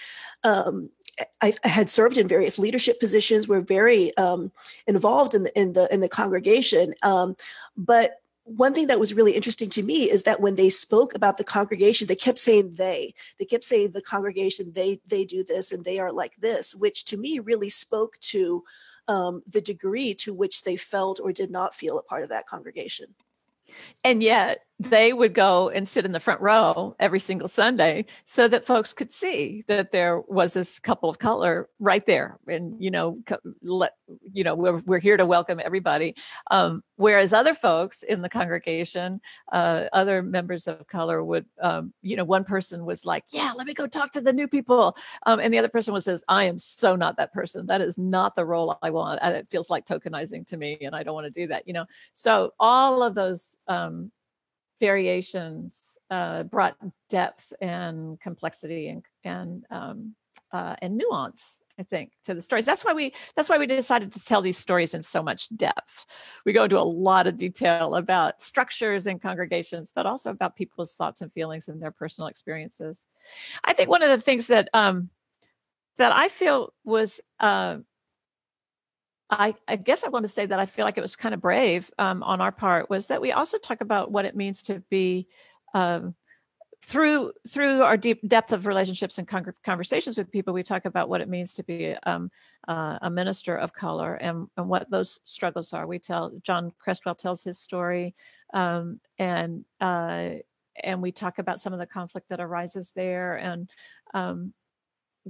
um, 0.44 0.90
I, 1.42 1.54
had 1.64 1.90
served 1.90 2.18
in 2.18 2.28
various 2.28 2.60
leadership 2.60 3.00
positions, 3.00 3.48
were 3.48 3.62
very 3.62 4.16
um, 4.18 4.52
involved 4.88 5.34
in 5.34 5.44
the 5.44 5.60
in 5.60 5.74
the 5.74 5.88
in 5.94 6.02
the 6.02 6.10
congregation. 6.10 6.94
Um, 7.04 7.36
but 7.78 8.22
one 8.44 8.74
thing 8.74 8.88
that 8.88 9.00
was 9.00 9.14
really 9.14 9.32
interesting 9.32 9.70
to 9.72 9.82
me 9.82 10.04
is 10.04 10.24
that 10.24 10.40
when 10.40 10.56
they 10.56 10.70
spoke 10.70 11.16
about 11.16 11.38
the 11.38 11.44
congregation, 11.44 12.08
they 12.08 12.16
kept 12.16 12.38
saying 12.38 12.74
they. 12.78 13.14
They 13.40 13.46
kept 13.46 13.64
saying 13.64 13.92
the 13.92 14.02
congregation, 14.02 14.74
they 14.74 15.00
they 15.10 15.26
do 15.26 15.44
this 15.44 15.72
and 15.72 15.84
they 15.84 16.00
are 16.00 16.12
like 16.12 16.36
this, 16.38 16.76
which 16.76 17.06
to 17.06 17.18
me 17.18 17.40
really 17.40 17.70
spoke 17.70 18.20
to 18.20 18.64
um, 19.08 19.41
the 19.51 19.62
degree 19.62 20.14
to 20.16 20.34
which 20.34 20.64
they 20.64 20.78
felt 20.78 21.20
or 21.22 21.32
did 21.32 21.51
not 21.51 21.76
feel 21.76 21.97
a 21.97 22.03
part 22.03 22.24
of 22.24 22.30
that 22.30 22.47
congregation. 22.47 23.16
And 24.03 24.22
yet 24.22 24.59
they 24.78 25.13
would 25.13 25.34
go 25.34 25.70
and 25.70 25.88
sit 25.88 26.03
in 26.03 26.11
the 26.11 26.20
front 26.20 26.41
row 26.41 26.95
every 26.99 27.20
single 27.20 27.47
Sunday 27.47 28.05
so 28.26 28.45
that 28.49 28.66
folks 28.66 28.93
could 28.93 29.09
see 29.09 29.63
that 29.68 29.93
there 29.93 30.20
was 30.28 30.53
this 30.53 30.80
couple 30.80 31.09
of 31.09 31.18
color 31.18 31.70
right 31.80 32.05
there. 32.05 32.38
And, 32.47 32.76
you 32.84 32.91
know, 32.91 33.20
let, 33.61 33.93
you 34.34 34.43
know, 34.43 34.53
we're, 34.53 34.82
we're 34.86 34.99
here 34.99 35.16
to 35.16 35.26
welcome 35.26 35.61
everybody. 35.63 36.16
Um, 36.51 36.84
whereas 36.97 37.32
other 37.32 37.53
folks 37.53 38.03
in 38.03 38.22
the 38.22 38.28
congregation, 38.28 39.22
uh, 39.53 39.86
other 39.93 40.22
members 40.22 40.68
of 40.68 40.86
color 40.88 41.24
would, 41.24 41.45
um, 41.61 41.93
you 42.01 42.18
know, 42.18 42.26
one 42.26 42.43
person 42.43 42.84
was 42.84 43.05
like, 43.05 43.24
yeah, 43.30 43.53
let 43.55 43.68
me 43.68 43.74
go 43.74 43.88
talk 43.88 44.11
to 44.11 44.22
the 44.22 44.34
new 44.34 44.47
people. 44.47 44.97
Um, 45.26 45.39
and 45.39 45.53
the 45.53 45.57
other 45.57 45.70
person 45.70 45.93
was 45.93 46.03
says, 46.03 46.26
I 46.28 46.45
am 46.45 46.57
so 46.57 46.97
not 46.97 47.16
that 47.16 47.32
person. 47.32 47.66
That 47.68 47.80
is 47.80 47.97
not 47.97 48.36
the 48.36 48.45
role 48.45 48.78
I 48.82 48.89
want. 48.89 49.20
And 49.22 49.36
it 49.36 49.49
feels 49.49 49.70
like 49.70 49.86
tokenizing 49.86 50.45
to 50.47 50.57
me 50.57 50.78
and 50.82 50.93
I 50.93 51.03
don't 51.03 51.16
want 51.16 51.34
to 51.34 51.41
do 51.41 51.47
that, 51.47 51.66
you 51.66 51.74
know? 51.74 51.86
So 52.13 52.53
all 52.59 53.01
of 53.01 53.16
those, 53.16 53.55
um, 53.68 54.12
variations 54.80 55.97
uh, 56.10 56.43
brought 56.43 56.76
depth 57.10 57.53
and 57.62 58.20
complexity 58.20 58.89
and 58.89 59.03
and 59.24 59.66
um, 59.72 60.16
uh, 60.51 60.76
and 60.82 60.97
nuance 60.97 61.62
I 61.80 61.84
think 61.84 62.12
to 62.26 62.34
the 62.34 62.41
stories. 62.41 62.66
That's 62.66 62.86
why 62.86 62.93
we 62.93 63.14
that's 63.36 63.49
why 63.49 63.58
we 63.58 63.68
decided 63.68 64.14
to 64.14 64.24
tell 64.24 64.41
these 64.41 64.58
stories 64.58 64.93
in 64.93 65.03
so 65.03 65.22
much 65.22 65.56
depth. 65.56 66.06
We 66.45 66.53
go 66.53 66.64
into 66.64 66.80
a 66.80 66.84
lot 66.84 67.28
of 67.28 67.38
detail 67.38 67.95
about 67.95 68.41
structures 68.41 69.08
and 69.08 69.22
congregations, 69.22 69.91
but 69.93 70.06
also 70.06 70.32
about 70.32 70.56
people's 70.56 70.93
thoughts 70.93 71.22
and 71.22 71.32
feelings 71.34 71.68
and 71.68 71.82
their 71.82 71.91
personal 71.91 72.28
experiences. 72.28 73.06
I 73.64 73.74
think 73.74 73.89
one 73.89 74.03
of 74.03 74.10
the 74.10 74.22
things 74.22 74.47
that 74.47 74.70
um, 74.74 75.10
that 75.97 76.16
I 76.16 76.30
feel 76.30 76.74
was 76.84 77.22
uh, 77.39 77.78
I, 79.30 79.55
I, 79.67 79.76
guess 79.76 80.03
I 80.03 80.09
want 80.09 80.23
to 80.23 80.30
say 80.30 80.45
that 80.45 80.59
I 80.59 80.65
feel 80.65 80.86
like 80.86 80.97
it 80.97 81.01
was 81.01 81.15
kind 81.15 81.34
of 81.34 81.41
brave 81.41 81.89
um, 81.97 82.21
on 82.21 82.41
our 82.41 82.51
part 82.51 82.89
was 82.89 83.07
that 83.07 83.21
we 83.21 83.32
also 83.32 83.57
talk 83.57 83.82
about 83.82 84.11
what 84.11 84.26
it 84.26 84.36
means 84.36 84.61
to 84.63 84.84
be 84.89 85.28
um, 85.73 86.15
through 86.84 87.34
through 87.49 87.82
our 87.82 87.97
deep 87.97 88.28
depth 88.28 88.53
of 88.53 88.67
relationships 88.67 89.17
and 89.17 89.28
con- 89.28 89.53
conversations 89.63 90.17
with 90.17 90.32
people. 90.32 90.53
We 90.53 90.61
talk 90.61 90.86
about 90.86 91.09
what 91.09 91.21
it 91.21 91.28
means 91.28 91.55
to 91.55 91.63
be 91.63 91.95
um, 92.03 92.30
uh, 92.67 92.99
a 93.01 93.09
minister 93.09 93.57
of 93.57 93.73
color 93.73 94.13
and, 94.15 94.47
and 94.55 94.69
what 94.69 94.89
those 94.91 95.19
struggles 95.23 95.73
are. 95.73 95.88
We 95.88 95.97
tell 95.97 96.32
John 96.43 96.71
Crestwell 96.86 97.17
tells 97.17 97.43
his 97.43 97.57
story, 97.57 98.13
um, 98.53 98.99
and 99.17 99.65
uh, 99.82 100.36
and 100.84 101.01
we 101.01 101.11
talk 101.11 101.39
about 101.39 101.59
some 101.59 101.73
of 101.73 101.80
the 101.80 101.88
conflict 101.88 102.30
that 102.30 102.39
arises 102.39 102.91
there 102.95 103.36
and 103.36 103.69
um, 104.13 104.53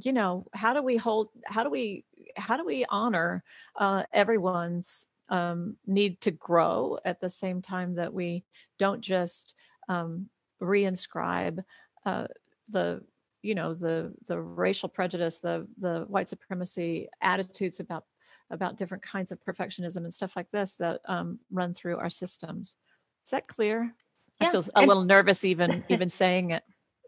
you 0.02 0.12
know 0.12 0.46
how 0.54 0.74
do 0.74 0.82
we 0.82 0.98
hold 0.98 1.30
how 1.46 1.64
do 1.64 1.70
we 1.70 2.04
how 2.36 2.58
do 2.58 2.66
we 2.66 2.86
honor 2.90 3.44
uh, 3.80 4.04
everyone's 4.12 5.08
um, 5.30 5.76
need 5.88 6.22
to 6.22 6.32
grow 6.32 7.00
at 7.06 7.20
the 7.20 7.30
same 7.30 7.62
time 7.62 7.96
that 7.96 8.14
we 8.14 8.44
don't 8.78 9.02
just 9.02 9.56
um, 9.90 10.30
reinscribe 10.62 11.64
uh, 12.06 12.28
the 12.70 13.02
you 13.42 13.56
know 13.56 13.74
the 13.74 14.14
the 14.28 14.40
racial 14.40 14.90
prejudice 14.90 15.40
the 15.40 15.68
the 15.78 16.06
white 16.08 16.30
supremacy 16.30 17.08
attitudes 17.22 17.80
about 17.80 18.04
about 18.52 18.78
different 18.78 19.04
kinds 19.04 19.32
of 19.32 19.40
perfectionism 19.44 19.98
and 19.98 20.14
stuff 20.14 20.36
like 20.36 20.50
this 20.52 20.76
that 20.76 21.02
um, 21.06 21.40
run 21.52 21.74
through 21.74 21.98
our 21.98 22.10
systems? 22.10 22.78
Is 23.26 23.32
that 23.32 23.48
clear? 23.48 23.94
Yeah. 24.42 24.48
i 24.48 24.52
feel 24.52 24.66
a 24.76 24.86
little 24.86 25.06
nervous 25.06 25.46
even 25.46 25.84
even 25.90 26.10
saying 26.10 26.52
it. 26.52 26.64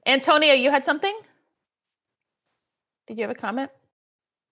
Antonio 0.06 0.54
you 0.54 0.72
had 0.72 0.86
something 0.86 1.18
did 3.08 3.18
you 3.18 3.24
have 3.24 3.32
a 3.32 3.40
comment? 3.40 3.72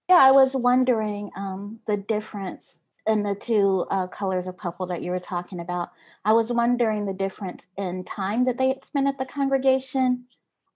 Yeah, 0.09 0.17
I 0.17 0.31
was 0.31 0.55
wondering 0.55 1.31
um, 1.35 1.79
the 1.87 1.97
difference 1.97 2.79
in 3.07 3.23
the 3.23 3.35
two 3.35 3.85
uh, 3.91 4.07
colors 4.07 4.47
of 4.47 4.57
couple 4.57 4.87
that 4.87 5.01
you 5.01 5.11
were 5.11 5.19
talking 5.19 5.59
about. 5.59 5.89
I 6.23 6.33
was 6.33 6.51
wondering 6.51 7.05
the 7.05 7.13
difference 7.13 7.67
in 7.77 8.03
time 8.03 8.45
that 8.45 8.57
they 8.57 8.79
spent 8.83 9.07
at 9.07 9.17
the 9.19 9.25
congregation, 9.25 10.25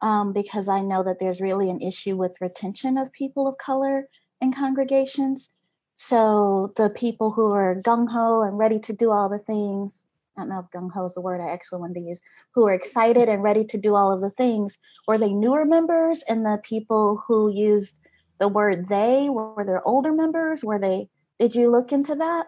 um, 0.02 0.34
because 0.34 0.68
I 0.68 0.82
know 0.82 1.04
that 1.04 1.20
there's 1.20 1.42
really 1.42 1.70
an 1.70 1.82
issue 1.82 2.16
with 2.16 2.42
retention 2.42 2.98
of 2.98 3.12
people 3.12 3.48
of 3.48 3.58
color 3.58 4.10
in 4.42 4.54
congregations. 4.54 5.50
So 5.96 6.74
the 6.78 6.90
people 6.90 7.32
who 7.32 7.52
are 7.52 7.82
gung 7.82 8.10
ho 8.10 8.42
and 8.42 8.58
ready 8.58 8.80
to 8.80 8.94
do 8.94 9.12
all 9.12 9.30
the 9.30 9.40
things 9.40 10.06
I 10.40 10.44
don't 10.44 10.50
know 10.50 10.60
if 10.60 10.72
gung 10.72 10.92
ho 10.92 11.06
is 11.06 11.16
the 11.16 11.22
word 11.22 11.42
I 11.42 11.50
actually 11.50 11.82
wanted 11.82 11.96
to 11.96 12.08
use, 12.08 12.22
who 12.56 12.66
are 12.66 12.74
excited 12.74 13.28
and 13.28 13.44
ready 13.44 13.66
to 13.66 13.78
do 13.78 13.96
all 13.96 14.14
of 14.14 14.22
the 14.22 14.30
things. 14.30 14.78
Were 15.06 15.18
they 15.18 15.34
newer 15.34 15.66
members? 15.66 16.24
And 16.30 16.46
the 16.46 16.62
people 16.64 17.22
who 17.28 17.52
used 17.52 18.00
the 18.40 18.48
word 18.48 18.88
they 18.88 19.30
were 19.30 19.66
their 19.66 19.86
older 19.86 20.14
members? 20.14 20.64
Were 20.64 20.80
they, 20.80 21.10
did 21.40 21.56
you 21.56 21.70
look 21.70 21.92
into 21.92 22.16
that? 22.16 22.48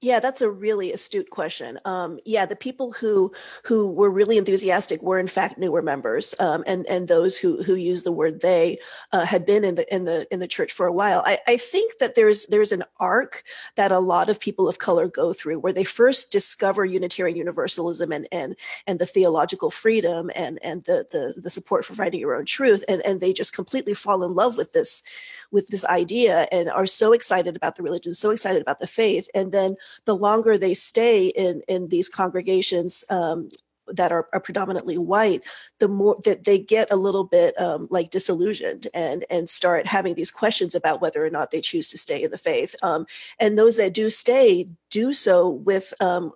Yeah, 0.00 0.20
that's 0.20 0.40
a 0.42 0.48
really 0.48 0.92
astute 0.92 1.28
question. 1.30 1.76
Um, 1.84 2.20
yeah, 2.24 2.46
the 2.46 2.54
people 2.54 2.92
who 2.92 3.32
who 3.64 3.90
were 3.92 4.10
really 4.10 4.38
enthusiastic 4.38 5.02
were 5.02 5.18
in 5.18 5.26
fact 5.26 5.58
newer 5.58 5.82
members, 5.82 6.36
um, 6.38 6.62
and 6.68 6.86
and 6.88 7.08
those 7.08 7.36
who 7.36 7.64
who 7.64 7.74
used 7.74 8.06
the 8.06 8.12
word 8.12 8.40
they 8.40 8.78
uh, 9.12 9.26
had 9.26 9.44
been 9.44 9.64
in 9.64 9.74
the 9.74 9.92
in 9.92 10.04
the 10.04 10.24
in 10.30 10.38
the 10.38 10.46
church 10.46 10.70
for 10.72 10.86
a 10.86 10.92
while. 10.92 11.24
I, 11.26 11.38
I 11.48 11.56
think 11.56 11.98
that 11.98 12.14
there's 12.14 12.46
there's 12.46 12.70
an 12.70 12.84
arc 13.00 13.42
that 13.74 13.90
a 13.90 13.98
lot 13.98 14.30
of 14.30 14.38
people 14.38 14.68
of 14.68 14.78
color 14.78 15.08
go 15.08 15.32
through 15.32 15.58
where 15.58 15.72
they 15.72 15.82
first 15.82 16.30
discover 16.30 16.84
Unitarian 16.84 17.36
Universalism 17.36 18.12
and 18.12 18.28
and 18.30 18.54
and 18.86 19.00
the 19.00 19.06
theological 19.06 19.72
freedom 19.72 20.30
and 20.36 20.60
and 20.62 20.84
the 20.84 21.06
the, 21.10 21.40
the 21.42 21.50
support 21.50 21.84
for 21.84 21.94
finding 21.94 22.20
your 22.20 22.36
own 22.36 22.44
truth, 22.44 22.84
and 22.88 23.02
and 23.04 23.20
they 23.20 23.32
just 23.32 23.52
completely 23.52 23.94
fall 23.94 24.22
in 24.22 24.32
love 24.36 24.56
with 24.56 24.72
this 24.72 25.02
with 25.50 25.68
this 25.68 25.84
idea 25.86 26.46
and 26.52 26.68
are 26.70 26.86
so 26.86 27.12
excited 27.12 27.56
about 27.56 27.76
the 27.76 27.82
religion, 27.82 28.14
so 28.14 28.30
excited 28.30 28.60
about 28.62 28.78
the 28.78 28.86
faith. 28.86 29.28
And 29.34 29.52
then 29.52 29.76
the 30.04 30.16
longer 30.16 30.58
they 30.58 30.74
stay 30.74 31.28
in, 31.28 31.62
in 31.68 31.88
these 31.88 32.08
congregations, 32.08 33.04
um, 33.10 33.48
that 33.94 34.12
are, 34.12 34.28
are, 34.32 34.40
predominantly 34.40 34.98
white, 34.98 35.40
the 35.78 35.88
more 35.88 36.18
that 36.24 36.44
they 36.44 36.58
get 36.58 36.90
a 36.90 36.96
little 36.96 37.24
bit 37.24 37.58
um, 37.60 37.88
like 37.90 38.10
disillusioned 38.10 38.86
and 38.94 39.24
and 39.30 39.48
start 39.48 39.86
having 39.86 40.14
these 40.14 40.30
questions 40.30 40.74
about 40.74 41.00
whether 41.00 41.24
or 41.24 41.30
not 41.30 41.50
they 41.50 41.60
choose 41.60 41.88
to 41.88 41.98
stay 41.98 42.22
in 42.22 42.30
the 42.30 42.38
faith. 42.38 42.74
Um, 42.82 43.06
and 43.38 43.56
those 43.56 43.76
that 43.76 43.94
do 43.94 44.10
stay 44.10 44.68
do 44.90 45.12
so 45.12 45.48
with 45.48 45.94
um, 46.00 46.32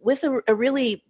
with 0.00 0.22
a, 0.24 0.42
a 0.48 0.54
really 0.54 1.02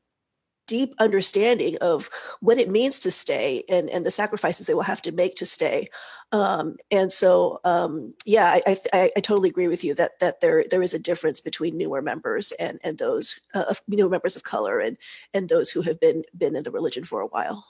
deep 0.72 0.94
understanding 0.98 1.76
of 1.82 2.08
what 2.40 2.56
it 2.56 2.70
means 2.70 2.98
to 2.98 3.10
stay 3.10 3.62
and, 3.68 3.90
and 3.90 4.06
the 4.06 4.10
sacrifices 4.10 4.66
they 4.66 4.72
will 4.72 4.80
have 4.80 5.02
to 5.02 5.12
make 5.12 5.34
to 5.34 5.44
stay. 5.44 5.86
Um, 6.32 6.76
and 6.90 7.12
so, 7.12 7.60
um, 7.62 8.14
yeah, 8.24 8.56
I, 8.66 8.76
I, 8.94 9.10
I, 9.14 9.20
totally 9.20 9.50
agree 9.50 9.68
with 9.68 9.84
you 9.84 9.94
that 9.96 10.12
that 10.20 10.40
there 10.40 10.64
there 10.70 10.80
is 10.80 10.94
a 10.94 10.98
difference 10.98 11.42
between 11.42 11.76
newer 11.76 12.00
members 12.00 12.52
and 12.52 12.78
and 12.82 12.96
those 12.96 13.38
uh, 13.52 13.64
of 13.68 13.82
newer 13.86 14.08
members 14.08 14.34
of 14.34 14.44
color 14.44 14.80
and 14.80 14.96
and 15.34 15.50
those 15.50 15.70
who 15.70 15.82
have 15.82 16.00
been 16.00 16.22
been 16.34 16.56
in 16.56 16.64
the 16.64 16.70
religion 16.70 17.04
for 17.04 17.20
a 17.20 17.26
while. 17.26 17.66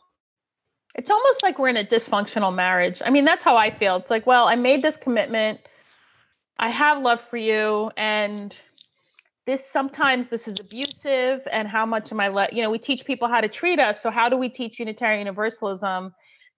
It's 0.94 1.10
almost 1.10 1.42
like 1.42 1.58
we're 1.58 1.70
in 1.70 1.76
a 1.76 1.84
dysfunctional 1.84 2.54
marriage. 2.54 3.02
I 3.04 3.10
mean, 3.10 3.24
that's 3.24 3.42
how 3.42 3.56
I 3.56 3.76
feel. 3.76 3.96
It's 3.96 4.10
like, 4.10 4.28
well, 4.28 4.46
I 4.46 4.54
made 4.54 4.80
this 4.84 4.96
commitment. 4.96 5.58
I 6.56 6.68
have 6.68 7.02
love 7.02 7.20
for 7.30 7.36
you, 7.36 7.90
and 7.96 8.56
this 9.46 9.64
sometimes 9.70 10.28
this 10.28 10.46
is 10.46 10.60
abusive 10.60 11.40
and 11.50 11.66
how 11.66 11.84
much 11.84 12.12
am 12.12 12.20
i 12.20 12.28
let 12.28 12.52
you 12.52 12.62
know 12.62 12.70
we 12.70 12.78
teach 12.78 13.04
people 13.04 13.28
how 13.28 13.40
to 13.40 13.48
treat 13.48 13.78
us. 13.78 14.00
So 14.02 14.10
how 14.10 14.28
do 14.28 14.36
we 14.36 14.48
teach 14.48 14.78
unitarian 14.78 15.26
universalism 15.26 16.12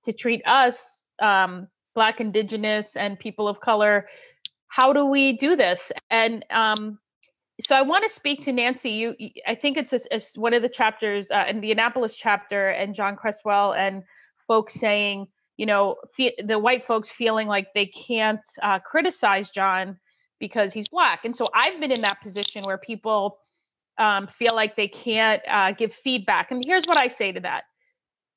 to 0.05 0.13
treat 0.13 0.43
us 0.47 1.05
um, 1.21 1.69
black 1.95 2.21
indigenous 2.21 2.97
and 2.97 3.19
people 3.19 3.49
of 3.49 3.61
color? 3.61 4.07
How 4.69 4.93
do 4.93 5.07
we 5.07 5.37
do 5.37 5.57
this? 5.57 5.93
And 6.11 6.45
um, 6.51 6.99
so 7.63 7.75
i 7.77 7.83
want 7.83 8.05
to 8.05 8.11
speak 8.11 8.41
to 8.41 8.53
nancy. 8.53 8.91
You 8.91 9.15
i 9.47 9.55
think 9.55 9.77
it's, 9.77 9.93
it's 9.93 10.37
one 10.37 10.55
of 10.55 10.63
the 10.63 10.69
chapters 10.69 11.31
uh, 11.31 11.45
in 11.49 11.61
the 11.61 11.73
annapolis 11.73 12.17
chapter 12.17 12.69
and 12.71 12.95
john 12.95 13.17
crestwell 13.17 13.77
and 13.77 14.03
folks 14.47 14.75
saying 14.75 15.27
you 15.57 15.67
know 15.67 15.97
the 16.19 16.59
white 16.59 16.87
folks 16.87 17.11
feeling 17.11 17.47
like 17.47 17.69
they 17.75 17.87
can't 17.87 18.41
uh, 18.63 18.79
criticize 18.81 19.51
john 19.51 19.97
because 20.39 20.73
he's 20.73 20.89
black. 20.89 21.25
And 21.25 21.37
so 21.37 21.49
I've 21.55 21.81
been 21.81 21.93
in 21.93 22.03
that 22.03 22.21
position 22.23 22.65
where 22.65 22.79
people 22.79 23.39
um, 23.99 24.27
feel 24.27 24.55
like 24.55 24.77
they 24.77 24.89
can't 24.89 25.43
uh, 25.49 25.73
give 25.73 25.95
feedback. 25.95 26.51
And 26.51 26.63
here's 26.65 26.85
what 26.87 26.97
I 26.97 27.09
say 27.09 27.33
to 27.33 27.41
that 27.41 27.65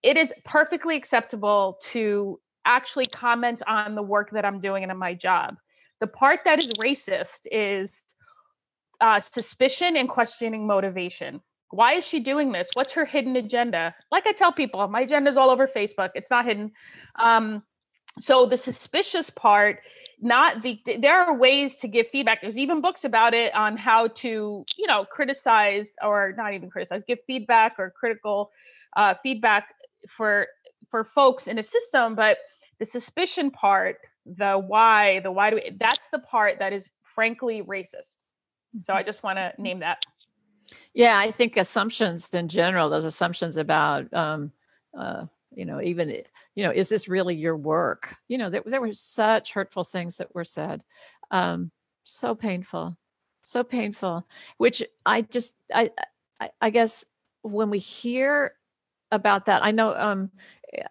it 0.03 0.17
is 0.17 0.31
perfectly 0.45 0.95
acceptable 0.95 1.79
to 1.91 2.39
actually 2.65 3.05
comment 3.05 3.63
on 3.65 3.95
the 3.95 4.01
work 4.03 4.29
that 4.31 4.45
I'm 4.45 4.61
doing 4.61 4.83
and 4.83 4.91
in 4.91 4.97
my 4.97 5.13
job. 5.13 5.55
The 5.99 6.07
part 6.07 6.41
that 6.45 6.59
is 6.59 6.67
racist 6.79 7.39
is 7.51 8.03
uh, 9.01 9.19
suspicion 9.19 9.97
and 9.97 10.07
questioning 10.07 10.67
motivation. 10.67 11.41
Why 11.71 11.93
is 11.93 12.05
she 12.05 12.19
doing 12.19 12.51
this? 12.51 12.69
What's 12.73 12.93
her 12.93 13.05
hidden 13.05 13.35
agenda? 13.35 13.95
Like 14.11 14.27
I 14.27 14.31
tell 14.31 14.51
people, 14.51 14.87
my 14.87 15.01
agenda 15.01 15.29
is 15.29 15.37
all 15.37 15.49
over 15.49 15.67
Facebook. 15.67 16.11
It's 16.15 16.29
not 16.29 16.45
hidden. 16.45 16.71
Um, 17.17 17.63
so 18.19 18.45
the 18.45 18.57
suspicious 18.57 19.29
part 19.29 19.79
not 20.19 20.63
the 20.63 20.79
there 20.99 21.15
are 21.15 21.37
ways 21.37 21.77
to 21.77 21.87
give 21.87 22.07
feedback. 22.07 22.41
There's 22.41 22.57
even 22.57 22.81
books 22.81 23.03
about 23.03 23.33
it 23.33 23.53
on 23.53 23.77
how 23.77 24.07
to 24.07 24.65
you 24.75 24.87
know 24.87 25.05
criticize 25.05 25.87
or 26.01 26.33
not 26.37 26.53
even 26.53 26.69
criticize 26.69 27.03
give 27.07 27.19
feedback 27.27 27.75
or 27.77 27.91
critical 27.91 28.51
uh, 28.95 29.13
feedback 29.21 29.75
for 30.09 30.47
for 30.89 31.03
folks 31.03 31.47
in 31.47 31.59
a 31.59 31.63
system. 31.63 32.15
But 32.15 32.37
the 32.79 32.85
suspicion 32.85 33.51
part 33.51 33.97
the 34.25 34.57
why 34.57 35.19
the 35.19 35.31
why 35.31 35.49
do 35.49 35.57
we, 35.57 35.77
that's 35.79 36.07
the 36.11 36.19
part 36.19 36.59
that 36.59 36.73
is 36.73 36.89
frankly 37.15 37.61
racist. 37.61 38.23
So 38.85 38.93
i 38.93 39.03
just 39.03 39.23
want 39.23 39.37
to 39.37 39.53
name 39.57 39.79
that. 39.79 40.05
Yeah 40.93 41.17
i 41.17 41.31
think 41.31 41.57
assumptions 41.57 42.33
in 42.33 42.47
general 42.47 42.89
those 42.89 43.05
assumptions 43.05 43.57
about 43.57 44.11
um, 44.13 44.51
uh, 44.97 45.25
you 45.57 45.65
know 45.65 45.81
even 45.81 46.11
eh, 46.11 46.21
you 46.55 46.63
know 46.63 46.71
is 46.71 46.87
this 46.87 47.09
really 47.09 47.35
your 47.35 47.57
work? 47.57 48.15
You 48.27 48.37
know 48.37 48.49
there, 48.49 48.63
there 48.65 48.81
were 48.81 48.93
such 48.93 49.53
hurtful 49.53 49.83
things 49.83 50.17
that 50.17 50.33
were 50.33 50.45
said 50.45 50.83
um 51.31 51.71
so 52.03 52.33
painful 52.33 52.97
so 53.43 53.63
painful 53.63 54.25
which 54.57 54.83
i 55.05 55.21
just 55.21 55.55
i 55.73 55.91
i, 56.39 56.49
I 56.61 56.69
guess 56.69 57.03
when 57.41 57.69
we 57.69 57.79
hear 57.79 58.53
about 59.11 59.45
that 59.47 59.63
i 59.63 59.71
know 59.71 59.93
um 59.93 60.31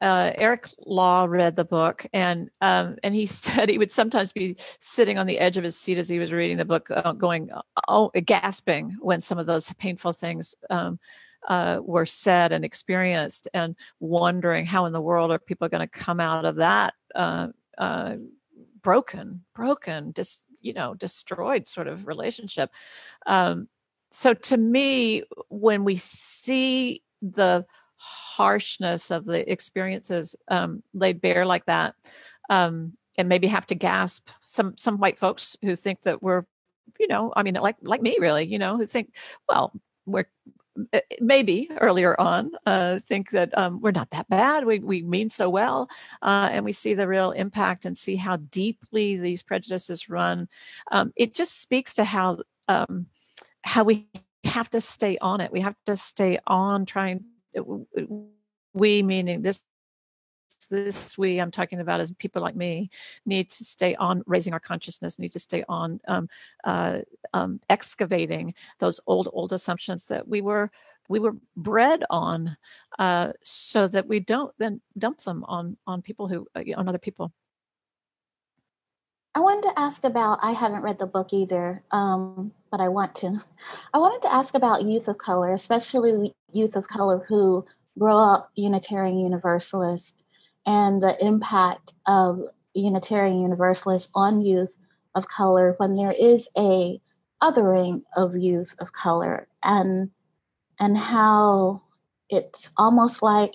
uh, 0.00 0.32
Eric 0.36 0.68
Law 0.86 1.26
read 1.28 1.54
the 1.54 1.64
book, 1.64 2.06
and 2.12 2.50
um, 2.60 2.96
and 3.02 3.14
he 3.14 3.26
said 3.26 3.68
he 3.68 3.78
would 3.78 3.90
sometimes 3.90 4.32
be 4.32 4.56
sitting 4.78 5.18
on 5.18 5.26
the 5.26 5.38
edge 5.38 5.56
of 5.56 5.64
his 5.64 5.76
seat 5.76 5.98
as 5.98 6.08
he 6.08 6.18
was 6.18 6.32
reading 6.32 6.56
the 6.56 6.64
book, 6.64 6.90
uh, 6.90 7.12
going, 7.12 7.50
oh, 7.88 8.10
gasping 8.24 8.96
when 9.00 9.20
some 9.20 9.38
of 9.38 9.46
those 9.46 9.72
painful 9.74 10.12
things 10.12 10.54
um, 10.70 10.98
uh, 11.46 11.80
were 11.82 12.06
said 12.06 12.52
and 12.52 12.64
experienced, 12.64 13.48
and 13.54 13.76
wondering 14.00 14.66
how 14.66 14.86
in 14.86 14.92
the 14.92 15.00
world 15.00 15.30
are 15.30 15.38
people 15.38 15.68
going 15.68 15.86
to 15.86 15.98
come 15.98 16.20
out 16.20 16.44
of 16.44 16.56
that 16.56 16.94
uh, 17.14 17.48
uh, 17.78 18.16
broken, 18.82 19.44
broken, 19.54 20.12
just 20.14 20.44
you 20.60 20.72
know, 20.72 20.94
destroyed 20.94 21.68
sort 21.68 21.86
of 21.86 22.06
relationship. 22.06 22.70
Um, 23.26 23.68
so 24.10 24.34
to 24.34 24.56
me, 24.56 25.22
when 25.48 25.84
we 25.84 25.96
see 25.96 27.02
the 27.22 27.64
harshness 27.96 29.10
of 29.10 29.24
the 29.24 29.50
experiences 29.50 30.36
um, 30.48 30.82
laid 30.92 31.20
bare 31.20 31.46
like 31.46 31.66
that, 31.66 31.94
um, 32.50 32.94
and 33.18 33.28
maybe 33.28 33.46
have 33.46 33.66
to 33.66 33.74
gasp 33.74 34.28
some 34.44 34.76
some 34.76 34.98
white 34.98 35.18
folks 35.18 35.56
who 35.62 35.74
think 35.74 36.02
that 36.02 36.22
we're 36.22 36.42
you 37.00 37.08
know 37.08 37.32
i 37.36 37.42
mean 37.42 37.54
like 37.54 37.76
like 37.82 38.02
me 38.02 38.16
really 38.20 38.44
you 38.44 38.58
know 38.58 38.76
who 38.76 38.86
think 38.86 39.14
well 39.48 39.72
we're 40.04 40.26
maybe 41.20 41.68
earlier 41.80 42.18
on 42.20 42.52
uh, 42.66 42.98
think 42.98 43.30
that 43.30 43.56
um, 43.56 43.80
we're 43.80 43.90
not 43.90 44.10
that 44.10 44.28
bad. 44.28 44.64
We, 44.64 44.78
we 44.78 45.02
mean 45.02 45.30
so 45.30 45.48
well. 45.48 45.88
Uh, 46.22 46.48
and 46.52 46.64
we 46.64 46.72
see 46.72 46.94
the 46.94 47.08
real 47.08 47.30
impact 47.32 47.84
and 47.86 47.96
see 47.96 48.16
how 48.16 48.36
deeply 48.36 49.16
these 49.16 49.42
prejudices 49.42 50.08
run. 50.08 50.48
Um, 50.90 51.12
it 51.16 51.34
just 51.34 51.60
speaks 51.62 51.94
to 51.94 52.04
how, 52.04 52.38
um, 52.68 53.06
how 53.62 53.84
we 53.84 54.08
have 54.44 54.70
to 54.70 54.80
stay 54.80 55.18
on 55.18 55.40
it. 55.40 55.52
We 55.52 55.60
have 55.60 55.76
to 55.86 55.96
stay 55.96 56.38
on 56.46 56.86
trying, 56.86 57.24
uh, 57.58 57.62
we 58.72 59.02
meaning 59.02 59.42
this 59.42 59.62
this 60.70 61.16
we 61.16 61.38
i'm 61.38 61.50
talking 61.50 61.80
about 61.80 62.00
as 62.00 62.12
people 62.12 62.42
like 62.42 62.56
me 62.56 62.90
need 63.24 63.50
to 63.50 63.64
stay 63.64 63.94
on 63.96 64.22
raising 64.26 64.52
our 64.52 64.60
consciousness 64.60 65.18
need 65.18 65.32
to 65.32 65.38
stay 65.38 65.64
on 65.68 66.00
um, 66.08 66.28
uh, 66.64 66.98
um, 67.34 67.60
excavating 67.70 68.54
those 68.78 69.00
old 69.06 69.28
old 69.32 69.52
assumptions 69.52 70.06
that 70.06 70.26
we 70.26 70.40
were 70.40 70.70
we 71.08 71.20
were 71.20 71.36
bred 71.56 72.04
on 72.10 72.56
uh, 72.98 73.32
so 73.44 73.86
that 73.86 74.08
we 74.08 74.20
don't 74.20 74.52
then 74.58 74.80
dump 74.98 75.18
them 75.22 75.44
on 75.44 75.76
on 75.86 76.02
people 76.02 76.28
who 76.28 76.46
uh, 76.54 76.62
on 76.76 76.88
other 76.88 76.98
people 76.98 77.32
I 79.34 79.40
wanted 79.40 79.68
to 79.68 79.78
ask 79.78 80.02
about, 80.02 80.38
I 80.40 80.52
haven't 80.52 80.80
read 80.80 80.98
the 80.98 81.04
book 81.04 81.34
either, 81.34 81.82
um, 81.90 82.52
but 82.70 82.80
I 82.80 82.88
want 82.88 83.14
to. 83.16 83.44
I 83.92 83.98
wanted 83.98 84.22
to 84.22 84.32
ask 84.32 84.54
about 84.54 84.86
youth 84.86 85.08
of 85.08 85.18
color, 85.18 85.52
especially 85.52 86.32
youth 86.54 86.74
of 86.74 86.88
color 86.88 87.22
who 87.28 87.66
grow 87.98 88.16
up 88.16 88.50
Unitarian 88.54 89.18
Universalist 89.18 90.22
and 90.66 91.02
the 91.02 91.16
impact 91.24 91.94
of 92.06 92.40
Unitarian 92.74 93.40
Universalists 93.40 94.10
on 94.14 94.40
youth 94.40 94.74
of 95.14 95.28
color 95.28 95.74
when 95.78 95.96
there 95.96 96.14
is 96.18 96.48
a 96.58 97.00
othering 97.42 98.02
of 98.16 98.36
youth 98.36 98.74
of 98.78 98.92
color 98.92 99.46
and 99.62 100.10
and 100.80 100.96
how 100.96 101.82
it's 102.28 102.70
almost 102.76 103.22
like 103.22 103.54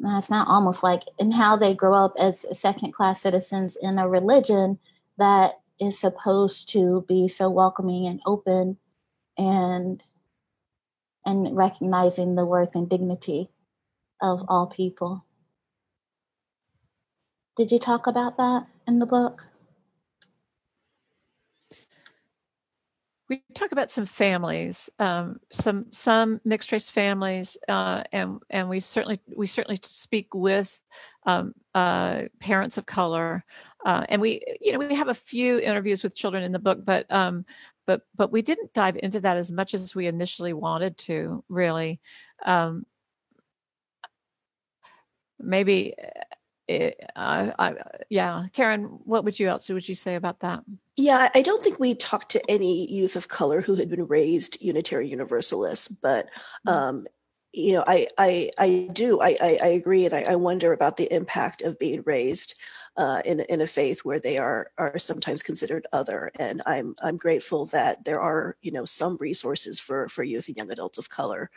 it's 0.00 0.30
not 0.30 0.48
almost 0.48 0.82
like 0.82 1.02
and 1.18 1.32
how 1.32 1.56
they 1.56 1.74
grow 1.74 1.94
up 1.94 2.14
as 2.18 2.44
second 2.58 2.92
class 2.92 3.20
citizens 3.20 3.76
in 3.80 3.98
a 3.98 4.08
religion 4.08 4.78
that 5.16 5.60
is 5.80 5.98
supposed 5.98 6.68
to 6.68 7.04
be 7.08 7.28
so 7.28 7.48
welcoming 7.48 8.06
and 8.06 8.20
open 8.26 8.76
and 9.38 10.02
and 11.24 11.56
recognizing 11.56 12.34
the 12.34 12.44
worth 12.44 12.74
and 12.74 12.88
dignity 12.88 13.48
of 14.20 14.44
all 14.48 14.66
people 14.66 15.24
did 17.56 17.70
you 17.70 17.78
talk 17.78 18.06
about 18.06 18.36
that 18.38 18.66
in 18.86 18.98
the 18.98 19.06
book? 19.06 19.46
We 23.28 23.42
talk 23.54 23.72
about 23.72 23.90
some 23.90 24.04
families, 24.04 24.90
um, 24.98 25.40
some 25.50 25.86
some 25.90 26.40
mixed 26.44 26.70
race 26.70 26.90
families, 26.90 27.56
uh, 27.66 28.02
and 28.12 28.40
and 28.50 28.68
we 28.68 28.80
certainly 28.80 29.20
we 29.34 29.46
certainly 29.46 29.78
speak 29.82 30.34
with 30.34 30.82
um, 31.24 31.54
uh, 31.74 32.24
parents 32.40 32.76
of 32.76 32.84
color, 32.84 33.42
uh, 33.86 34.04
and 34.10 34.20
we 34.20 34.42
you 34.60 34.72
know 34.72 34.78
we 34.86 34.94
have 34.94 35.08
a 35.08 35.14
few 35.14 35.58
interviews 35.60 36.02
with 36.02 36.14
children 36.14 36.42
in 36.42 36.52
the 36.52 36.58
book, 36.58 36.84
but 36.84 37.10
um, 37.10 37.46
but 37.86 38.02
but 38.14 38.30
we 38.32 38.42
didn't 38.42 38.74
dive 38.74 38.98
into 39.02 39.20
that 39.20 39.38
as 39.38 39.50
much 39.50 39.72
as 39.72 39.94
we 39.94 40.06
initially 40.06 40.52
wanted 40.52 40.98
to. 40.98 41.42
Really, 41.48 42.00
um, 42.44 42.84
maybe 45.40 45.94
it, 46.68 47.00
I, 47.16 47.52
I, 47.58 47.74
yeah, 48.08 48.46
Karen, 48.52 48.84
what 49.04 49.24
would 49.24 49.38
you 49.38 49.48
else 49.48 49.68
would 49.68 49.88
you 49.88 49.94
say 49.94 50.14
about 50.14 50.40
that? 50.40 50.62
Yeah, 50.96 51.28
I 51.34 51.42
don't 51.42 51.62
think 51.62 51.80
we 51.80 51.94
talked 51.94 52.30
to 52.30 52.42
any 52.48 52.90
youth 52.92 53.16
of 53.16 53.28
color 53.28 53.60
who 53.60 53.76
had 53.76 53.90
been 53.90 54.06
raised 54.06 54.62
Unitarian 54.62 55.10
Universalists, 55.10 55.88
but 55.88 56.26
mm-hmm. 56.66 56.68
um, 56.68 57.06
you 57.52 57.74
know, 57.74 57.84
I 57.86 58.06
I 58.18 58.50
I 58.58 58.88
do 58.92 59.20
I 59.20 59.36
I, 59.40 59.58
I 59.62 59.66
agree, 59.68 60.06
and 60.06 60.14
I, 60.14 60.22
I, 60.30 60.36
wonder 60.36 60.72
about 60.72 60.96
the 60.96 61.12
impact 61.12 61.60
of 61.60 61.78
being 61.78 62.02
raised 62.06 62.58
uh, 62.96 63.20
in 63.24 63.40
in 63.48 63.60
a 63.60 63.66
faith 63.66 64.04
where 64.04 64.20
they 64.20 64.38
are 64.38 64.68
are 64.78 64.98
sometimes 64.98 65.42
considered 65.42 65.86
other. 65.92 66.30
And 66.38 66.62
I'm 66.66 66.94
I'm 67.02 67.18
grateful 67.18 67.66
that 67.66 68.04
there 68.04 68.20
are 68.20 68.56
you 68.62 68.72
know 68.72 68.86
some 68.86 69.18
resources 69.20 69.78
for 69.78 70.08
for 70.08 70.22
youth 70.22 70.48
and 70.48 70.56
young 70.56 70.70
adults 70.70 70.98
of 70.98 71.10
color. 71.10 71.50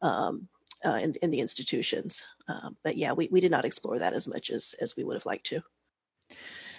Um, 0.00 0.48
uh, 0.84 0.98
in, 1.02 1.14
in 1.22 1.30
the 1.30 1.40
institutions. 1.40 2.26
Um, 2.48 2.76
but 2.82 2.96
yeah, 2.96 3.12
we, 3.12 3.28
we 3.30 3.40
did 3.40 3.50
not 3.50 3.64
explore 3.64 3.98
that 3.98 4.14
as 4.14 4.28
much 4.28 4.50
as, 4.50 4.74
as 4.80 4.96
we 4.96 5.04
would 5.04 5.14
have 5.14 5.26
liked 5.26 5.46
to. 5.46 5.62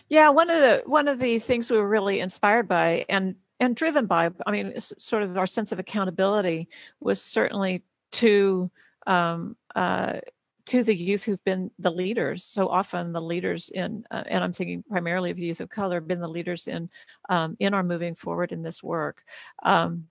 Yeah, 0.09 0.29
one 0.29 0.49
of 0.49 0.59
the 0.59 0.83
one 0.85 1.07
of 1.07 1.19
the 1.19 1.39
things 1.39 1.71
we 1.71 1.77
were 1.77 1.87
really 1.87 2.19
inspired 2.19 2.67
by 2.67 3.05
and 3.09 3.35
and 3.59 3.75
driven 3.75 4.05
by, 4.05 4.31
I 4.45 4.51
mean, 4.51 4.77
sort 4.79 5.23
of 5.23 5.37
our 5.37 5.47
sense 5.47 5.71
of 5.71 5.79
accountability 5.79 6.67
was 6.99 7.21
certainly 7.21 7.83
to 8.13 8.69
um, 9.07 9.55
uh, 9.75 10.19
to 10.65 10.83
the 10.83 10.95
youth 10.95 11.23
who've 11.23 11.43
been 11.43 11.71
the 11.79 11.91
leaders. 11.91 12.43
So 12.43 12.67
often, 12.67 13.11
the 13.11 13.21
leaders 13.21 13.69
in, 13.69 14.05
uh, 14.11 14.23
and 14.27 14.43
I'm 14.43 14.53
thinking 14.53 14.83
primarily 14.83 15.29
of 15.29 15.39
youth 15.39 15.61
of 15.61 15.69
color, 15.69 15.99
been 15.99 16.21
the 16.21 16.27
leaders 16.27 16.67
in 16.67 16.89
um, 17.29 17.57
in 17.59 17.73
our 17.73 17.83
moving 17.83 18.15
forward 18.15 18.51
in 18.51 18.63
this 18.63 18.83
work. 18.83 19.23
Um, 19.63 20.07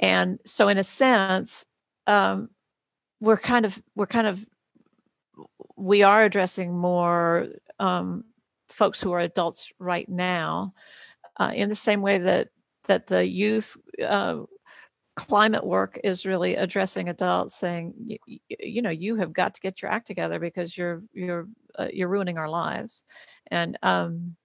and 0.00 0.38
so, 0.44 0.68
in 0.68 0.78
a 0.78 0.84
sense, 0.84 1.66
um, 2.06 2.50
we're 3.20 3.38
kind 3.38 3.64
of 3.64 3.80
we're 3.94 4.06
kind 4.06 4.26
of 4.26 4.44
we 5.76 6.02
are 6.02 6.24
addressing 6.24 6.76
more 6.76 7.48
um, 7.78 8.24
folks 8.68 9.00
who 9.00 9.12
are 9.12 9.20
adults 9.20 9.72
right 9.78 10.08
now 10.08 10.74
uh, 11.38 11.52
in 11.54 11.68
the 11.68 11.74
same 11.74 12.00
way 12.02 12.18
that 12.18 12.48
that 12.86 13.06
the 13.06 13.26
youth 13.26 13.76
uh, 14.06 14.38
climate 15.16 15.64
work 15.64 15.98
is 16.02 16.26
really 16.26 16.56
addressing 16.56 17.08
adults 17.08 17.54
saying 17.54 18.18
you, 18.48 18.82
know 18.82 18.90
you 18.90 19.16
have 19.16 19.32
got 19.32 19.54
to 19.54 19.60
get 19.60 19.80
your 19.80 19.90
act 19.90 20.06
together 20.06 20.38
because 20.38 20.76
you're 20.76 21.02
you're 21.12 21.48
uh, 21.78 21.88
you're 21.92 22.08
ruining 22.08 22.38
our 22.38 22.48
lives. 22.48 23.04
And 23.50 23.78
um, 23.82 24.36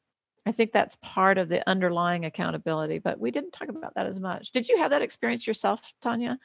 i 0.46 0.52
think 0.52 0.72
that's 0.72 0.98
part 1.02 1.38
of 1.38 1.50
the 1.50 1.68
underlying 1.70 2.24
accountability 2.24 2.98
but 2.98 3.20
we 3.20 3.30
didn't 3.30 3.52
talk 3.52 3.68
about 3.68 3.94
that 3.96 4.08
as 4.08 4.20
much. 4.20 4.52
Did 4.52 4.70
you 4.70 4.78
have 4.78 4.92
that 4.92 5.02
experience 5.02 5.46
yourself 5.46 5.94
tanya 6.02 6.40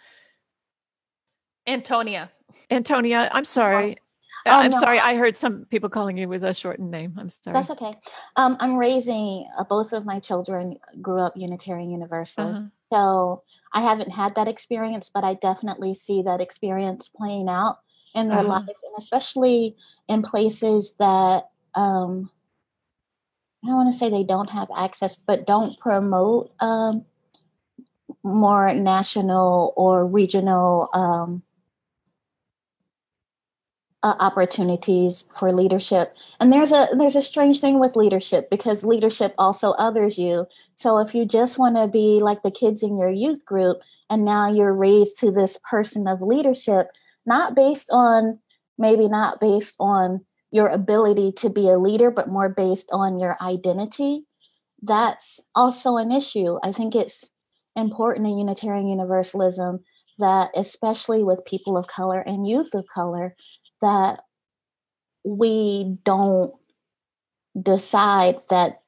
Antonia. 1.67 2.31
Antonia, 2.71 3.31
I'm 3.33 3.45
sorry. 3.45 3.99
Oh, 4.47 4.61
I'm 4.61 4.71
no. 4.71 4.79
sorry. 4.79 4.99
I 4.99 5.17
heard 5.17 5.37
some 5.37 5.65
people 5.67 5.89
calling 5.89 6.19
you 6.19 6.29
with 6.29 6.45
a 6.45 6.53
shortened 6.53 6.91
name. 6.91 7.15
I'm 7.19 7.31
sorry. 7.31 7.55
That's 7.55 7.71
okay. 7.71 7.95
Um, 8.37 8.57
I'm 8.61 8.77
raising 8.77 9.49
uh, 9.59 9.65
both 9.65 9.93
of 9.93 10.05
my 10.05 10.21
children 10.21 10.79
grew 11.01 11.21
up 11.21 11.35
Unitarian 11.37 11.91
Universalist, 11.91 12.61
uh-huh. 12.61 12.69
So 12.93 13.43
I 13.73 13.81
haven't 13.81 14.11
had 14.11 14.35
that 14.37 14.47
experience, 14.47 15.11
but 15.13 15.25
I 15.25 15.35
definitely 15.35 15.95
see 15.95 16.23
that 16.23 16.41
experience 16.41 17.09
playing 17.09 17.49
out 17.49 17.79
in 18.15 18.29
their 18.29 18.39
Uh-huh. 18.39 18.49
lives, 18.49 18.69
and 18.69 18.95
especially 18.99 19.77
in 20.07 20.23
places 20.23 20.95
that 21.01 21.49
um, 21.75 22.31
I 23.65 23.69
don't 23.69 23.77
want 23.77 23.93
to 23.93 23.99
say 23.99 24.11
they 24.11 24.23
don't 24.23 24.51
have 24.51 24.69
access, 24.77 25.17
but 25.17 25.47
don't 25.47 25.79
promote 25.81 26.53
um, 26.61 27.05
more 28.23 28.73
national 28.75 29.73
or 29.77 30.07
regional 30.07 30.89
um, 30.93 31.43
uh, 34.05 34.15
opportunities 34.21 35.25
for 35.39 35.51
leadership. 35.51 36.15
And 36.39 36.53
there's 36.53 36.71
a 36.71 36.89
there's 36.97 37.17
a 37.17 37.23
strange 37.23 37.61
thing 37.61 37.81
with 37.81 37.97
leadership 37.97 38.51
because 38.51 38.85
leadership 38.85 39.35
also 39.39 39.71
others 39.73 40.19
you. 40.19 40.47
So 40.77 40.99
if 40.99 41.15
you 41.15 41.25
just 41.25 41.59
want 41.59 41.77
to 41.77 41.89
be 41.89 42.21
like 42.21 42.43
the 42.43 42.51
kids 42.51 42.83
in 42.83 42.99
your 42.99 43.11
youth 43.11 43.45
group, 43.47 43.79
and 44.11 44.25
now 44.25 44.53
you're 44.53 44.75
raised 44.75 45.19
to 45.21 45.31
this 45.31 45.59
person 45.69 46.07
of 46.07 46.21
leadership, 46.21 46.89
not 47.25 47.57
based 47.57 47.89
on 47.91 48.39
maybe 48.77 49.09
not 49.09 49.41
based 49.41 49.75
on 49.81 50.21
your 50.51 50.69
ability 50.69 51.33
to 51.33 51.49
be 51.49 51.69
a 51.69 51.79
leader, 51.79 52.11
but 52.11 52.29
more 52.29 52.51
based 52.51 52.89
on 52.93 53.19
your 53.19 53.39
identity, 53.41 54.27
that's 54.83 55.41
also 55.55 55.97
an 55.97 56.13
issue. 56.13 56.59
I 56.63 56.73
think 56.73 56.95
it's 56.95 57.25
important 57.75 58.27
in 58.27 58.39
Unitarian 58.39 58.87
Universalism 58.87 59.81
that, 60.19 60.51
especially 60.55 61.25
with 61.25 61.45
people 61.45 61.77
of 61.77 61.87
color 61.87 62.21
and 62.21 62.47
youth 62.47 62.75
of 62.75 62.85
color, 62.93 63.35
that 63.85 64.25
we 65.25 65.99
don't 66.05 66.55
decide 67.61 68.41
that, 68.51 68.83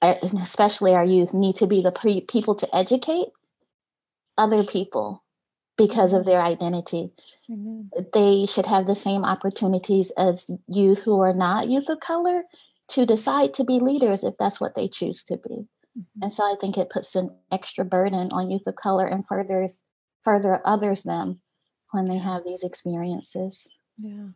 uh, 0.00 0.14
especially 0.22 0.94
our 0.94 1.04
youth, 1.04 1.34
need 1.34 1.56
to 1.56 1.66
be 1.66 1.82
the 1.82 1.92
pre- 1.92 2.22
people 2.22 2.54
to 2.56 2.74
educate 2.74 3.28
other 4.38 4.64
people 4.64 5.22
because 5.76 6.12
of 6.12 6.24
their 6.24 6.40
identity 6.40 7.12
Amen. 7.50 7.90
they 8.12 8.46
should 8.46 8.66
have 8.66 8.86
the 8.86 8.96
same 8.96 9.24
opportunities 9.24 10.10
as 10.12 10.50
youth 10.68 11.02
who 11.02 11.20
are 11.20 11.34
not 11.34 11.68
youth 11.68 11.88
of 11.88 12.00
color 12.00 12.44
to 12.88 13.06
decide 13.06 13.54
to 13.54 13.64
be 13.64 13.80
leaders 13.80 14.24
if 14.24 14.34
that's 14.38 14.60
what 14.60 14.74
they 14.74 14.88
choose 14.88 15.24
to 15.24 15.36
be. 15.36 15.66
Mhm. 15.98 16.22
And 16.22 16.32
so 16.32 16.44
I 16.44 16.56
think 16.60 16.78
it 16.78 16.90
puts 16.90 17.14
an 17.14 17.30
extra 17.50 17.84
burden 17.84 18.30
on 18.32 18.50
youth 18.50 18.66
of 18.66 18.76
color 18.76 19.06
and 19.06 19.26
furthers 19.26 19.82
further 20.22 20.66
others 20.66 21.02
them 21.02 21.40
when 21.90 22.04
they 22.06 22.18
have 22.18 22.44
these 22.44 22.62
experiences. 22.62 23.68
Yeah. 24.02 24.26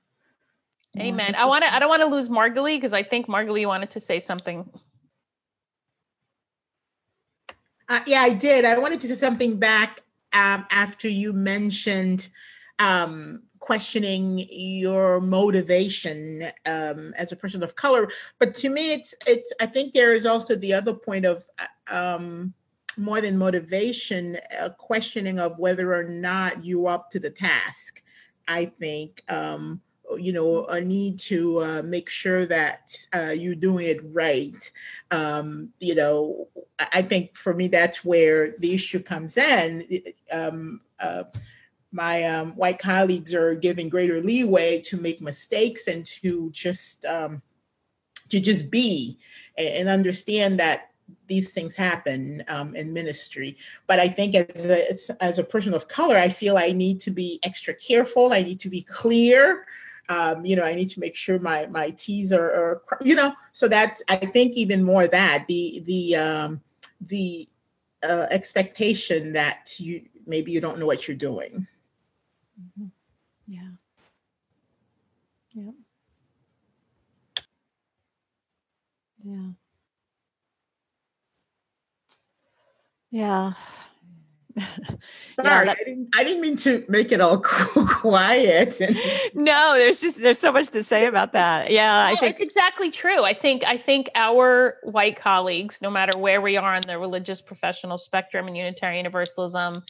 Yeah. 0.95 1.03
Amen. 1.03 1.35
I 1.35 1.45
want 1.45 1.64
to. 1.64 1.75
I 1.75 1.79
don't 1.79 1.89
want 1.89 2.03
to 2.03 2.09
lose 2.09 2.29
Margalie 2.29 2.77
because 2.77 2.93
I 2.93 3.03
think 3.03 3.27
Margalie 3.27 3.67
wanted 3.67 3.91
to 3.91 4.01
say 4.01 4.21
something. 4.21 4.69
Uh, 7.89 8.01
yeah, 8.07 8.21
I 8.21 8.33
did. 8.33 8.64
I 8.64 8.79
wanted 8.79 9.01
to 9.03 9.09
say 9.09 9.14
something 9.14 9.59
back 9.59 10.03
um, 10.33 10.67
after 10.71 11.09
you 11.09 11.33
mentioned 11.33 12.29
um, 12.79 13.43
questioning 13.59 14.47
your 14.51 15.21
motivation 15.21 16.45
um, 16.67 17.14
as 17.17 17.33
a 17.33 17.37
person 17.37 17.62
of 17.62 17.77
color. 17.77 18.09
But 18.39 18.55
to 18.57 18.71
me, 18.71 18.95
it's 18.95 19.14
it's. 19.27 19.53
I 19.61 19.67
think 19.67 19.93
there 19.93 20.14
is 20.14 20.25
also 20.27 20.55
the 20.55 20.73
other 20.73 20.95
point 20.95 21.27
of 21.27 21.45
uh, 21.59 21.95
um, 21.95 22.55
more 22.97 23.21
than 23.21 23.37
motivation, 23.37 24.39
a 24.59 24.71
questioning 24.71 25.39
of 25.39 25.59
whether 25.59 25.95
or 25.95 26.05
not 26.05 26.64
you're 26.64 26.89
up 26.89 27.11
to 27.11 27.21
the 27.21 27.31
task. 27.31 28.03
I 28.49 28.67
think. 28.67 29.23
Um, 29.29 29.81
you 30.19 30.33
know, 30.33 30.67
a 30.67 30.81
need 30.81 31.19
to 31.19 31.63
uh, 31.63 31.83
make 31.83 32.09
sure 32.09 32.47
that 32.47 32.95
uh, 33.15 33.35
you're 33.37 33.55
doing 33.55 33.87
it 33.87 34.01
right. 34.13 34.71
Um, 35.11 35.71
you 35.81 35.95
know, 35.95 36.49
I 36.79 37.03
think 37.03 37.37
for 37.37 37.53
me, 37.55 37.69
that's 37.69 38.05
where 38.05 38.55
the 38.59 38.75
issue 38.75 39.01
comes 39.01 39.37
in. 39.37 40.03
Um, 40.31 40.81
uh, 41.01 41.25
my 41.93 42.25
um, 42.25 42.53
white 42.53 42.79
colleagues 42.79 43.35
are 43.35 43.55
given 43.55 43.89
greater 43.89 44.21
leeway 44.21 44.81
to 44.83 44.97
make 44.97 45.21
mistakes 45.21 45.89
and 45.89 46.05
to 46.07 46.51
just 46.53 47.05
um, 47.05 47.43
to 48.29 48.41
just 48.41 48.71
be 48.71 49.19
a- 49.57 49.81
and 49.81 49.89
understand 49.89 50.61
that 50.61 50.91
these 51.29 51.53
things 51.53 51.75
happen 51.77 52.43
um, 52.49 52.75
in 52.77 52.93
ministry. 52.93 53.57
But 53.87 54.01
I 54.01 54.09
think 54.09 54.35
as 54.35 54.71
a, 54.71 55.23
as- 55.23 55.39
a 55.39 55.45
person 55.45 55.75
of 55.75 55.89
color, 55.89 56.17
I 56.17 56.29
feel 56.29 56.57
I 56.57 56.73
need 56.73 57.01
to 57.01 57.11
be 57.11 57.39
extra 57.43 57.75
careful. 57.75 58.33
I 58.33 58.43
need 58.43 58.61
to 58.61 58.69
be 58.71 58.83
clear. 58.83 59.67
Um, 60.09 60.45
you 60.47 60.55
know, 60.57 60.63
I 60.63 60.75
need 60.75 60.91
to 60.91 61.01
make 61.01 61.17
sure 61.17 61.39
my 61.41 61.67
my 61.67 61.91
T's 61.91 62.33
are, 62.33 62.51
are 62.51 62.83
you 63.03 63.15
know, 63.17 63.33
so 63.53 63.67
that 63.69 64.01
I 64.09 64.17
think 64.17 64.55
even 64.55 64.85
more 64.85 65.09
that 65.09 65.47
the 65.49 65.83
the 65.85 66.17
um, 66.17 66.61
the 67.01 67.49
uh, 68.05 68.27
expectation 68.31 69.33
that 69.33 69.75
you 69.81 70.03
maybe 70.27 70.53
you 70.53 70.61
don't 70.61 70.79
know 70.79 70.87
what 70.87 71.09
you're 71.09 71.17
doing. 71.17 71.67
Mhm. 72.79 72.91
Yeah. 73.49 73.71
Yep. 75.55 75.75
Yeah. 79.25 79.49
Yeah. 83.13 83.53
Sorry, 85.35 85.67
that- 85.67 85.77
I 85.79 85.85
didn't 85.85 86.09
I 86.17 86.25
didn't 86.25 86.41
mean 86.41 86.57
to 86.57 86.85
make 86.89 87.13
it 87.13 87.21
all 87.21 87.39
quiet. 87.43 88.81
And, 88.81 88.97
no, 89.35 89.75
there's 89.77 90.01
just 90.01 90.17
there's 90.21 90.39
so 90.39 90.51
much 90.51 90.69
to 90.71 90.83
say 90.83 91.07
about 91.07 91.33
that. 91.35 91.71
Yeah, 91.71 92.07
I 92.07 92.17
think 92.17 92.33
it's 92.33 92.41
exactly 92.41 92.91
true. 92.91 93.23
I 93.23 93.35
think 93.35 93.65
I 93.67 93.77
think 93.77 94.11
our 94.15 94.79
white 94.83 95.17
colleagues, 95.21 95.79
no 95.83 95.91
matter 95.91 96.19
where 96.19 96.41
we 96.41 96.57
are 96.57 96.75
on 96.75 96.83
the 96.87 96.99
religious 96.99 97.43
professional 97.43 97.99
spectrum 97.99 98.47
and 98.49 98.57
Unitarian 98.57 99.05
Universalism, 99.05 99.83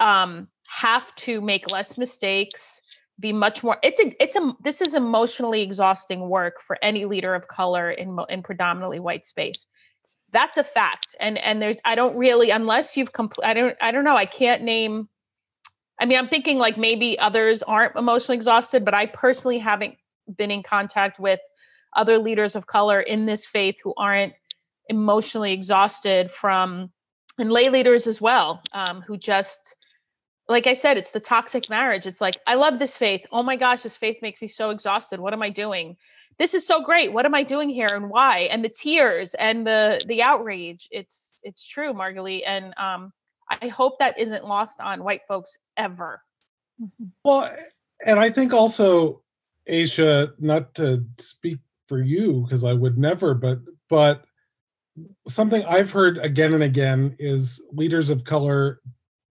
um, 0.00 0.48
have 0.68 1.14
to 1.16 1.40
make 1.40 1.70
less 1.70 1.96
mistakes, 1.96 2.80
be 3.20 3.32
much 3.32 3.62
more. 3.62 3.78
It's 3.84 4.00
a 4.00 4.22
it's 4.22 4.34
a 4.34 4.52
this 4.64 4.80
is 4.80 4.94
emotionally 4.94 5.62
exhausting 5.62 6.28
work 6.28 6.56
for 6.66 6.76
any 6.82 7.04
leader 7.04 7.34
of 7.36 7.46
color 7.46 7.92
in 7.92 8.18
in 8.28 8.42
predominantly 8.42 8.98
white 8.98 9.26
space. 9.26 9.66
That's 10.32 10.56
a 10.56 10.64
fact. 10.64 11.14
And 11.20 11.38
and 11.38 11.60
there's 11.60 11.78
I 11.84 11.94
don't 11.94 12.16
really 12.16 12.50
unless 12.50 12.96
you've 12.96 13.12
complete 13.12 13.46
I 13.46 13.54
don't 13.54 13.76
I 13.80 13.92
don't 13.92 14.04
know 14.04 14.16
I 14.16 14.26
can't 14.26 14.62
name. 14.62 15.08
I 16.00 16.06
mean 16.06 16.18
I'm 16.18 16.28
thinking 16.28 16.58
like 16.58 16.76
maybe 16.76 17.18
others 17.18 17.62
aren't 17.62 17.96
emotionally 17.96 18.36
exhausted, 18.36 18.84
but 18.84 18.94
I 18.94 19.06
personally 19.06 19.58
haven't 19.58 19.94
been 20.36 20.50
in 20.50 20.62
contact 20.62 21.18
with 21.20 21.40
other 21.94 22.18
leaders 22.18 22.56
of 22.56 22.66
color 22.66 23.00
in 23.00 23.26
this 23.26 23.44
faith 23.44 23.76
who 23.82 23.92
aren't 23.96 24.32
emotionally 24.88 25.52
exhausted 25.52 26.30
from 26.30 26.90
and 27.38 27.50
lay 27.50 27.70
leaders 27.70 28.06
as 28.06 28.20
well 28.20 28.62
um, 28.72 29.02
who 29.02 29.16
just 29.16 29.76
like 30.48 30.66
i 30.66 30.74
said 30.74 30.96
it's 30.96 31.10
the 31.10 31.20
toxic 31.20 31.70
marriage 31.70 32.04
it's 32.04 32.20
like 32.20 32.36
i 32.46 32.54
love 32.54 32.78
this 32.78 32.96
faith 32.96 33.22
oh 33.30 33.42
my 33.42 33.56
gosh 33.56 33.82
this 33.82 33.96
faith 33.96 34.18
makes 34.22 34.42
me 34.42 34.48
so 34.48 34.70
exhausted 34.70 35.20
what 35.20 35.32
am 35.32 35.42
i 35.42 35.50
doing 35.50 35.96
this 36.38 36.54
is 36.54 36.66
so 36.66 36.82
great. 36.82 37.12
What 37.12 37.26
am 37.26 37.34
i 37.34 37.42
doing 37.42 37.68
here 37.68 37.88
and 37.88 38.10
why? 38.10 38.40
And 38.50 38.64
the 38.64 38.68
tears 38.68 39.34
and 39.34 39.66
the 39.66 40.02
the 40.06 40.22
outrage. 40.22 40.88
It's 40.90 41.34
it's 41.42 41.66
true 41.66 41.92
margalie 41.92 42.42
and 42.46 42.72
um 42.78 43.12
i 43.50 43.66
hope 43.68 43.98
that 43.98 44.18
isn't 44.18 44.44
lost 44.44 44.80
on 44.80 45.04
white 45.04 45.22
folks 45.28 45.56
ever. 45.76 46.22
Mhm. 46.80 47.10
Well, 47.24 47.54
and 48.04 48.18
I 48.18 48.30
think 48.30 48.52
also, 48.52 49.22
Aisha, 49.68 50.32
not 50.38 50.74
to 50.76 51.04
speak 51.18 51.58
for 51.86 52.00
you 52.00 52.42
because 52.42 52.64
I 52.64 52.72
would 52.72 52.98
never, 52.98 53.34
but 53.34 53.60
but 53.88 54.24
something 55.28 55.64
I've 55.64 55.90
heard 55.90 56.18
again 56.18 56.54
and 56.54 56.62
again 56.62 57.16
is 57.18 57.60
leaders 57.72 58.10
of 58.10 58.24
color 58.24 58.80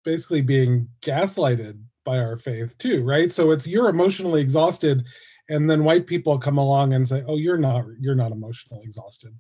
basically 0.04 0.42
being 0.42 0.88
gaslighted 1.02 1.80
by 2.04 2.18
our 2.18 2.38
faith 2.38 2.78
too, 2.78 3.04
right? 3.04 3.32
So 3.32 3.52
it's 3.52 3.68
you're 3.68 3.90
emotionally 3.90 4.42
exhausted, 4.42 5.06
and 5.52 5.70
then 5.70 5.84
white 5.84 6.08
people 6.08 6.38
come 6.40 6.58
along 6.58 6.94
and 6.94 7.08
say, 7.08 7.24
"Oh, 7.28 7.38
you're 7.38 7.58
not. 7.58 7.86
You're 8.00 8.16
not 8.16 8.32
emotionally 8.32 8.84
exhausted." 8.84 9.34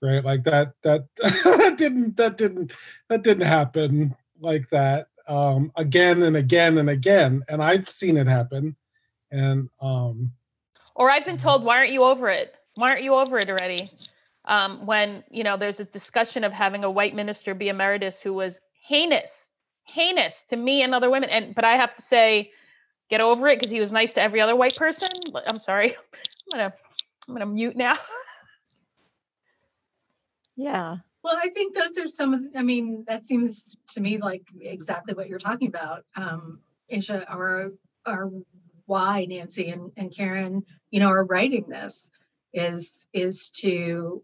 Right, 0.00 0.24
like 0.24 0.44
that. 0.44 0.72
That 0.82 1.06
that 1.16 1.74
didn't. 1.76 2.16
That 2.16 2.36
didn't. 2.36 2.72
That 3.08 3.22
didn't 3.22 3.46
happen 3.46 4.14
like 4.40 4.68
that 4.70 5.08
um, 5.28 5.72
again 5.76 6.22
and 6.22 6.36
again 6.36 6.78
and 6.78 6.90
again, 6.90 7.42
and 7.48 7.62
I've 7.62 7.88
seen 7.88 8.16
it 8.16 8.26
happen. 8.26 8.76
And 9.30 9.70
um, 9.80 10.32
or 10.94 11.10
i've 11.10 11.24
been 11.24 11.38
told 11.38 11.64
why 11.64 11.76
aren't 11.76 11.92
you 11.92 12.02
over 12.02 12.28
it 12.28 12.54
why 12.74 12.90
aren't 12.90 13.02
you 13.02 13.14
over 13.14 13.38
it 13.38 13.48
already 13.48 13.90
um, 14.46 14.86
when 14.86 15.22
you 15.30 15.44
know 15.44 15.56
there's 15.56 15.80
a 15.80 15.84
discussion 15.84 16.44
of 16.44 16.52
having 16.52 16.84
a 16.84 16.90
white 16.90 17.14
minister 17.14 17.54
be 17.54 17.68
emeritus 17.68 18.20
who 18.20 18.32
was 18.32 18.60
heinous 18.72 19.48
heinous 19.84 20.44
to 20.48 20.56
me 20.56 20.82
and 20.82 20.94
other 20.94 21.10
women 21.10 21.30
and 21.30 21.54
but 21.54 21.64
i 21.64 21.76
have 21.76 21.94
to 21.94 22.02
say 22.02 22.50
get 23.12 23.22
over 23.22 23.46
it 23.48 23.58
because 23.60 23.70
he 23.70 23.78
was 23.78 23.92
nice 23.92 24.14
to 24.14 24.22
every 24.22 24.40
other 24.40 24.56
white 24.56 24.74
person 24.74 25.08
i'm 25.46 25.58
sorry. 25.58 25.94
I'm 25.94 26.58
gonna 26.58 26.74
i'm 27.28 27.34
gonna 27.34 27.46
mute 27.46 27.76
now. 27.76 27.98
Yeah. 30.56 30.96
Well, 31.24 31.36
I 31.36 31.48
think 31.48 31.74
those 31.74 31.96
are 31.98 32.08
some 32.08 32.34
of, 32.34 32.40
I 32.56 32.62
mean, 32.62 33.04
that 33.08 33.24
seems 33.24 33.76
to 33.94 34.00
me 34.00 34.18
like 34.18 34.42
exactly 34.60 35.14
what 35.14 35.28
you're 35.28 35.38
talking 35.38 35.68
about, 35.68 36.04
um, 36.16 36.60
Aisha, 36.92 37.24
or, 37.34 37.72
or 38.06 38.30
why 38.86 39.24
Nancy 39.24 39.70
and, 39.70 39.92
and 39.96 40.14
Karen, 40.14 40.64
you 40.90 41.00
know, 41.00 41.08
are 41.08 41.24
writing 41.24 41.66
this 41.68 42.08
is, 42.52 43.06
is 43.12 43.48
to, 43.60 44.22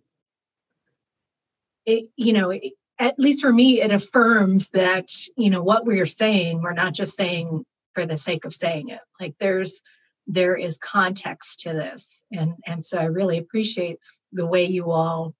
it, 1.86 2.11
you 2.16 2.32
know, 2.32 2.51
it, 2.51 2.74
at 2.99 3.18
least 3.18 3.41
for 3.41 3.53
me, 3.53 3.80
it 3.80 3.93
affirms 3.93 4.68
that, 4.70 5.11
you 5.36 5.51
know, 5.51 5.62
what 5.62 5.86
we're 5.86 6.07
saying, 6.07 6.61
we're 6.61 6.72
not 6.72 6.93
just 6.93 7.16
saying 7.16 7.64
for 7.95 8.07
the 8.07 8.18
sake 8.18 8.45
of 8.45 8.55
saying 8.55 8.89
it. 8.89 9.01
Like 9.20 9.34
there's, 9.39 9.82
there 10.26 10.57
is 10.57 10.78
context 10.78 11.61
to 11.61 11.72
this. 11.72 12.22
And, 12.32 12.55
and 12.66 12.84
so 12.84 12.99
I 12.99 13.05
really 13.05 13.39
appreciate 13.39 13.99
the 14.32 14.47
way 14.47 14.66
you 14.66 14.91
all 14.91 15.34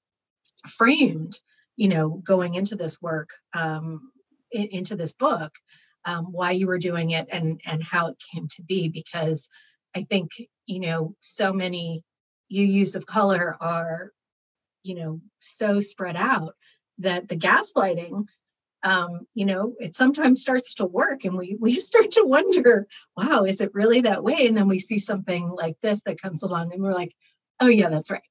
framed, 0.67 1.39
you 1.77 1.89
know, 1.89 2.09
going 2.09 2.55
into 2.55 2.75
this 2.75 3.01
work, 3.01 3.31
um, 3.55 4.11
in, 4.51 4.69
into 4.69 4.97
this 4.97 5.15
book, 5.15 5.53
um, 6.05 6.33
why 6.33 6.53
you 6.53 6.67
were 6.67 6.79
doing 6.79 7.11
it 7.11 7.29
and, 7.31 7.61
and 7.67 7.83
how 7.83 8.09
it 8.09 8.17
came 8.33 8.49
to 8.57 8.63
be, 8.63 8.89
because 8.89 9.49
I 9.95 10.07
think, 10.09 10.31
you 10.67 10.81
know, 10.81 11.15
so 11.21 11.53
many 11.53 12.03
UUs 12.53 12.97
of 12.97 13.07
color 13.07 13.57
are, 13.61 14.13
you 14.83 14.95
know, 14.95 15.21
so 15.39 15.81
spread 15.81 16.17
out 16.17 16.55
that 16.99 17.29
the 17.29 17.37
gaslighting 17.37 18.25
um, 18.83 19.27
you 19.35 19.45
know, 19.45 19.75
it 19.79 19.97
sometimes 19.97 20.41
starts 20.41 20.75
to 20.75 20.87
work 20.87 21.25
and 21.25 21.37
we 21.37 21.57
we 21.61 21.75
start 21.75 22.13
to 22.13 22.25
wonder, 22.25 22.87
wow, 23.17 23.45
is 23.45 23.61
it 23.61 23.75
really 23.75 24.03
that 24.03 24.23
way? 24.23 24.47
And 24.47 24.57
then 24.57 24.69
we 24.69 24.79
see 24.79 24.99
something 24.99 25.49
like 25.49 25.77
this 25.83 26.01
that 26.07 26.21
comes 26.21 26.43
along 26.43 26.73
and 26.73 26.83
we're 26.83 26.95
like, 26.95 27.15
oh 27.61 27.69
yeah, 27.69 27.89
that's 27.89 28.11
right. 28.11 28.23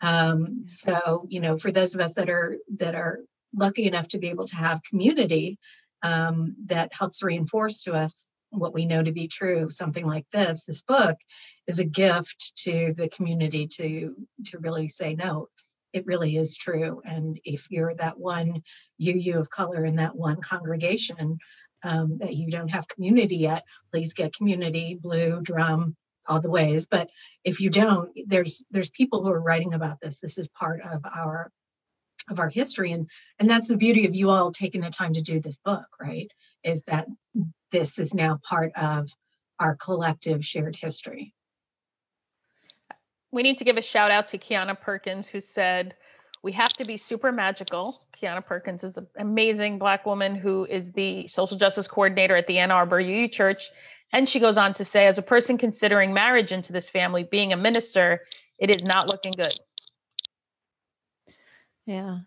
Um, 0.00 0.64
so, 0.66 1.26
you 1.28 1.40
know, 1.40 1.56
for 1.56 1.70
those 1.70 1.94
of 1.94 2.00
us 2.00 2.14
that 2.14 2.28
are 2.28 2.58
that 2.78 2.94
are 2.94 3.20
lucky 3.54 3.86
enough 3.86 4.08
to 4.08 4.18
be 4.18 4.28
able 4.28 4.46
to 4.46 4.56
have 4.56 4.82
community 4.82 5.58
um, 6.02 6.56
that 6.66 6.92
helps 6.92 7.22
reinforce 7.22 7.82
to 7.82 7.92
us 7.92 8.26
what 8.50 8.74
we 8.74 8.86
know 8.86 9.02
to 9.02 9.12
be 9.12 9.28
true, 9.28 9.70
something 9.70 10.06
like 10.06 10.26
this, 10.32 10.64
this 10.64 10.82
book 10.82 11.16
is 11.66 11.78
a 11.78 11.84
gift 11.84 12.52
to 12.56 12.94
the 12.96 13.08
community 13.08 13.66
to 13.66 14.14
to 14.46 14.58
really 14.58 14.88
say 14.88 15.14
no 15.14 15.48
it 15.96 16.06
really 16.06 16.36
is 16.36 16.56
true. 16.56 17.02
And 17.04 17.40
if 17.44 17.70
you're 17.70 17.94
that 17.94 18.18
one 18.18 18.62
UU 19.00 19.38
of 19.38 19.50
color 19.50 19.84
in 19.84 19.96
that 19.96 20.14
one 20.14 20.40
congregation 20.40 21.38
um, 21.82 22.18
that 22.18 22.34
you 22.34 22.50
don't 22.50 22.68
have 22.68 22.88
community 22.88 23.36
yet, 23.36 23.64
please 23.90 24.14
get 24.14 24.34
community, 24.34 24.98
BLUU, 25.02 25.42
DRUUMM, 25.42 25.94
all 26.26 26.40
the 26.40 26.50
ways. 26.50 26.86
But 26.86 27.08
if 27.44 27.60
you 27.60 27.70
don't, 27.70 28.10
there's 28.26 28.64
there's 28.70 28.90
people 28.90 29.22
who 29.22 29.30
are 29.30 29.40
writing 29.40 29.74
about 29.74 30.00
this. 30.00 30.20
This 30.20 30.38
is 30.38 30.48
part 30.48 30.80
of 30.82 31.04
our 31.04 31.50
of 32.28 32.40
our 32.40 32.48
history 32.48 32.92
and 32.92 33.08
and 33.38 33.48
that's 33.48 33.68
the 33.68 33.76
beauty 33.76 34.06
of 34.06 34.14
you 34.14 34.30
all 34.30 34.50
taking 34.50 34.80
the 34.80 34.90
time 34.90 35.12
to 35.12 35.22
do 35.22 35.38
this 35.38 35.58
book 35.58 35.86
right 36.00 36.32
is 36.64 36.82
that 36.88 37.06
this 37.70 38.00
is 38.00 38.14
now 38.14 38.40
part 38.42 38.72
of 38.74 39.08
our 39.60 39.76
collective 39.76 40.44
shared 40.44 40.74
history 40.74 41.32
we 43.36 43.42
need 43.42 43.58
to 43.58 43.64
give 43.64 43.76
a 43.76 43.82
shout 43.82 44.10
out 44.10 44.28
to 44.28 44.38
Kiana 44.38 44.80
Perkins, 44.80 45.26
who 45.26 45.40
said, 45.40 45.94
We 46.42 46.52
have 46.52 46.70
to 46.70 46.86
be 46.86 46.96
super 46.96 47.30
magical. 47.30 48.00
Kiana 48.16 48.44
Perkins 48.44 48.82
is 48.82 48.96
an 48.96 49.06
amazing 49.18 49.78
Black 49.78 50.06
woman 50.06 50.34
who 50.34 50.64
is 50.64 50.90
the 50.92 51.28
social 51.28 51.58
justice 51.58 51.86
coordinator 51.86 52.34
at 52.34 52.46
the 52.46 52.58
Ann 52.58 52.70
Arbor 52.70 52.98
UU 52.98 53.28
Church. 53.28 53.70
And 54.10 54.26
she 54.26 54.40
goes 54.40 54.56
on 54.56 54.72
to 54.74 54.86
say, 54.86 55.06
as 55.06 55.18
a 55.18 55.22
person 55.22 55.58
considering 55.58 56.14
marriage 56.14 56.50
into 56.50 56.72
this 56.72 56.88
family, 56.88 57.24
being 57.24 57.52
a 57.52 57.56
minister, 57.58 58.22
it 58.58 58.70
is 58.70 58.84
not 58.84 59.08
looking 59.08 59.32
good. 59.32 59.54
Yeah. 61.84 62.20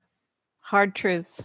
Hard 0.59 0.93
truths. 0.93 1.43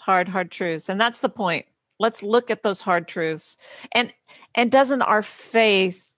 Hard, 0.00 0.28
hard 0.28 0.50
truths. 0.50 0.88
And 0.88 1.00
that's 1.00 1.20
the 1.20 1.28
point. 1.28 1.66
Let's 2.00 2.24
look 2.24 2.50
at 2.50 2.64
those 2.64 2.80
hard 2.80 3.06
truths. 3.06 3.56
And 3.92 4.12
and 4.56 4.72
doesn't 4.72 5.02
our 5.02 5.22
faith 5.22 6.10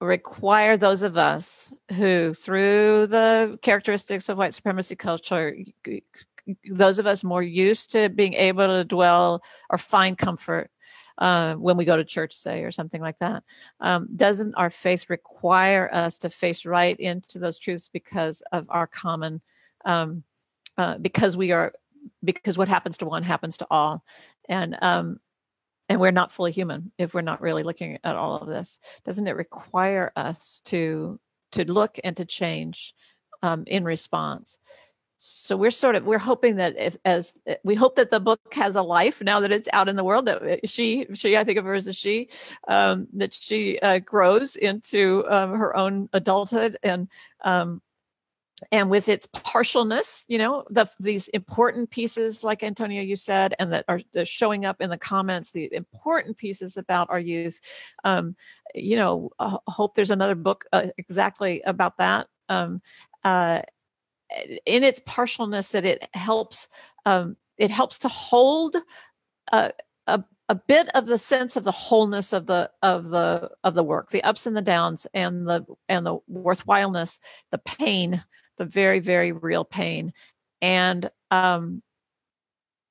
require 0.00 0.76
those 0.76 1.02
of 1.02 1.16
us 1.16 1.72
who, 1.92 2.34
through 2.34 3.06
the 3.06 3.58
characteristics 3.62 4.28
of 4.28 4.38
white 4.38 4.54
supremacy 4.54 4.96
culture, 4.96 5.56
those 6.70 6.98
of 6.98 7.06
us 7.06 7.24
more 7.24 7.42
used 7.42 7.90
to 7.92 8.08
being 8.08 8.34
able 8.34 8.66
to 8.66 8.84
dwell 8.84 9.42
or 9.70 9.78
find 9.78 10.18
comfort 10.18 10.70
uh, 11.18 11.54
when 11.54 11.76
we 11.76 11.84
go 11.84 11.96
to 11.96 12.04
church, 12.04 12.34
say, 12.34 12.62
or 12.62 12.70
something 12.70 13.00
like 13.00 13.18
that. 13.18 13.42
Um, 13.80 14.08
doesn't 14.14 14.54
our 14.54 14.70
faith 14.70 15.08
require 15.08 15.88
us 15.92 16.18
to 16.20 16.30
face 16.30 16.66
right 16.66 16.98
into 16.98 17.38
those 17.38 17.58
truths 17.58 17.88
because 17.88 18.42
of 18.52 18.66
our 18.68 18.86
common, 18.86 19.40
um, 19.84 20.24
uh, 20.76 20.98
because 20.98 21.36
we 21.36 21.52
are, 21.52 21.72
because 22.22 22.58
what 22.58 22.68
happens 22.68 22.98
to 22.98 23.06
one 23.06 23.22
happens 23.22 23.56
to 23.58 23.66
all, 23.70 24.04
and 24.48 24.76
um, 24.82 25.20
and 25.88 26.00
we're 26.00 26.10
not 26.10 26.32
fully 26.32 26.52
human 26.52 26.92
if 26.98 27.14
we're 27.14 27.20
not 27.20 27.40
really 27.40 27.62
looking 27.62 27.98
at 28.02 28.16
all 28.16 28.36
of 28.36 28.48
this 28.48 28.78
doesn't 29.04 29.28
it 29.28 29.36
require 29.36 30.12
us 30.16 30.60
to 30.64 31.18
to 31.52 31.70
look 31.70 31.98
and 32.04 32.16
to 32.16 32.24
change 32.24 32.94
um, 33.42 33.64
in 33.66 33.84
response? 33.84 34.58
So 35.18 35.56
we're 35.56 35.70
sort 35.70 35.96
of 35.96 36.04
we're 36.04 36.18
hoping 36.18 36.56
that 36.56 36.76
if 36.76 36.98
as 37.06 37.32
eh, 37.46 37.56
we 37.64 37.74
hope 37.74 37.96
that 37.96 38.10
the 38.10 38.20
book 38.20 38.40
has 38.52 38.76
a 38.76 38.82
life 38.82 39.22
now 39.22 39.40
that 39.40 39.50
it's 39.50 39.68
out 39.72 39.88
in 39.88 39.96
the 39.96 40.04
world 40.04 40.26
that 40.26 40.42
eh, 40.42 40.58
she 40.66 41.06
she 41.14 41.38
i 41.38 41.42
think 41.42 41.58
of 41.58 41.64
her 41.64 41.72
as 41.72 41.86
a 41.86 41.94
she 41.94 42.28
um, 42.68 43.08
that 43.14 43.32
she 43.32 43.78
uh, 43.78 43.98
grows 44.00 44.56
into 44.56 45.24
um, 45.30 45.52
her 45.52 45.74
own 45.74 46.10
adulthood 46.12 46.76
and 46.82 47.08
um, 47.44 47.80
and 48.72 48.88
with 48.88 49.08
its 49.08 49.26
partialness 49.26 50.24
you 50.28 50.38
know 50.38 50.64
the 50.70 50.88
these 50.98 51.28
important 51.28 51.90
pieces 51.90 52.42
like 52.42 52.62
antonio 52.62 53.02
you 53.02 53.16
said 53.16 53.54
and 53.58 53.72
that 53.72 53.84
are 53.88 54.00
showing 54.24 54.64
up 54.64 54.80
in 54.80 54.88
the 54.88 54.96
comments 54.96 55.50
the 55.50 55.72
important 55.74 56.36
pieces 56.36 56.76
about 56.76 57.08
our 57.10 57.20
youth 57.20 57.60
um, 58.04 58.34
you 58.74 58.96
know 58.96 59.30
I 59.38 59.58
hope 59.68 59.94
there's 59.94 60.10
another 60.10 60.34
book 60.34 60.64
uh, 60.72 60.88
exactly 60.96 61.62
about 61.62 61.98
that 61.98 62.28
um, 62.48 62.80
uh, 63.24 63.62
in 64.64 64.84
its 64.84 65.00
partialness 65.00 65.70
that 65.72 65.84
it 65.84 66.08
helps 66.14 66.68
um, 67.04 67.36
it 67.58 67.70
helps 67.70 67.98
to 67.98 68.08
hold 68.08 68.76
a, 69.52 69.72
a, 70.06 70.24
a 70.48 70.54
bit 70.54 70.88
of 70.94 71.06
the 71.06 71.18
sense 71.18 71.56
of 71.56 71.64
the 71.64 71.72
wholeness 71.72 72.32
of 72.32 72.46
the 72.46 72.70
of 72.82 73.08
the 73.08 73.50
of 73.64 73.74
the 73.74 73.84
work 73.84 74.08
the 74.08 74.24
ups 74.24 74.46
and 74.46 74.56
the 74.56 74.62
downs 74.62 75.06
and 75.14 75.46
the 75.46 75.64
and 75.88 76.06
the 76.06 76.18
worthwhileness 76.28 77.18
the 77.50 77.58
pain 77.58 78.24
the 78.56 78.64
very 78.64 79.00
very 79.00 79.32
real 79.32 79.64
pain 79.64 80.12
and 80.62 81.10
um 81.30 81.82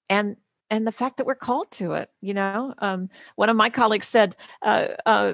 and 0.09 0.37
and 0.69 0.87
the 0.87 0.91
fact 0.91 1.17
that 1.17 1.25
we're 1.25 1.35
called 1.35 1.69
to 1.71 1.93
it 1.93 2.09
you 2.21 2.33
know 2.33 2.73
um 2.79 3.09
one 3.35 3.49
of 3.49 3.55
my 3.55 3.69
colleagues 3.69 4.07
said 4.07 4.35
uh 4.61 4.87
uh 5.05 5.33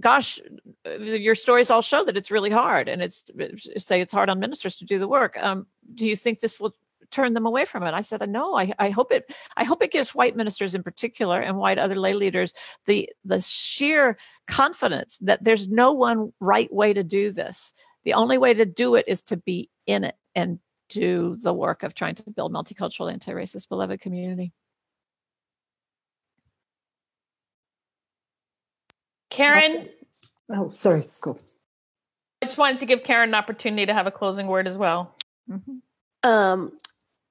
gosh 0.00 0.40
your 1.00 1.34
stories 1.34 1.70
all 1.70 1.82
show 1.82 2.04
that 2.04 2.16
it's 2.16 2.30
really 2.30 2.50
hard 2.50 2.88
and 2.88 3.02
it's 3.02 3.30
say 3.76 4.00
it's 4.00 4.12
hard 4.12 4.30
on 4.30 4.38
ministers 4.38 4.76
to 4.76 4.84
do 4.84 4.98
the 4.98 5.08
work 5.08 5.36
um 5.40 5.66
do 5.94 6.06
you 6.06 6.16
think 6.16 6.40
this 6.40 6.58
will 6.58 6.74
turn 7.10 7.32
them 7.32 7.46
away 7.46 7.64
from 7.64 7.82
it? 7.84 7.94
I 7.94 8.02
said 8.02 8.28
no 8.28 8.54
I, 8.54 8.72
I 8.78 8.90
hope 8.90 9.12
it 9.12 9.34
i 9.56 9.64
hope 9.64 9.82
it 9.82 9.92
gives 9.92 10.14
white 10.14 10.36
ministers 10.36 10.74
in 10.74 10.82
particular 10.82 11.40
and 11.40 11.56
white 11.56 11.78
other 11.78 11.96
lay 11.96 12.14
leaders 12.14 12.54
the 12.86 13.08
the 13.24 13.40
sheer 13.40 14.16
confidence 14.46 15.18
that 15.22 15.42
there's 15.42 15.68
no 15.68 15.92
one 15.92 16.32
right 16.40 16.72
way 16.72 16.92
to 16.92 17.02
do 17.02 17.32
this 17.32 17.72
the 18.04 18.14
only 18.14 18.38
way 18.38 18.54
to 18.54 18.64
do 18.64 18.94
it 18.94 19.04
is 19.08 19.22
to 19.24 19.36
be 19.36 19.70
in 19.86 20.04
it 20.04 20.16
and 20.34 20.58
do 20.88 21.36
the 21.36 21.52
work 21.52 21.82
of 21.82 21.94
trying 21.94 22.14
to 22.14 22.30
build 22.30 22.52
multicultural, 22.52 23.12
anti-racist, 23.12 23.68
beloved 23.68 24.00
community. 24.00 24.52
Karen. 29.30 29.86
Oh, 30.50 30.70
sorry. 30.70 31.08
Go. 31.20 31.38
I 32.42 32.46
just 32.46 32.58
wanted 32.58 32.78
to 32.78 32.86
give 32.86 33.02
Karen 33.02 33.30
an 33.30 33.34
opportunity 33.34 33.84
to 33.86 33.92
have 33.92 34.06
a 34.06 34.10
closing 34.10 34.46
word 34.46 34.66
as 34.66 34.78
well. 34.78 35.14
Mm-hmm. 35.50 36.28
Um, 36.28 36.72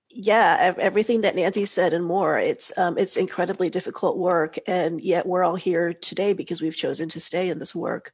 yeah, 0.10 0.74
everything 0.80 1.22
that 1.22 1.36
Nancy 1.36 1.66
said 1.66 1.94
and 1.94 2.06
more. 2.06 2.38
It's 2.38 2.76
um, 2.78 2.98
it's 2.98 3.18
incredibly 3.18 3.70
difficult 3.70 4.18
work, 4.18 4.56
and 4.68 5.02
yet 5.02 5.28
we're 5.28 5.44
all 5.44 5.56
here 5.56 5.94
today 5.94 6.34
because 6.34 6.62
we've 6.62 6.76
chosen 6.76 7.10
to 7.10 7.20
stay 7.20 7.50
in 7.50 7.60
this 7.60 7.76
work. 7.76 8.12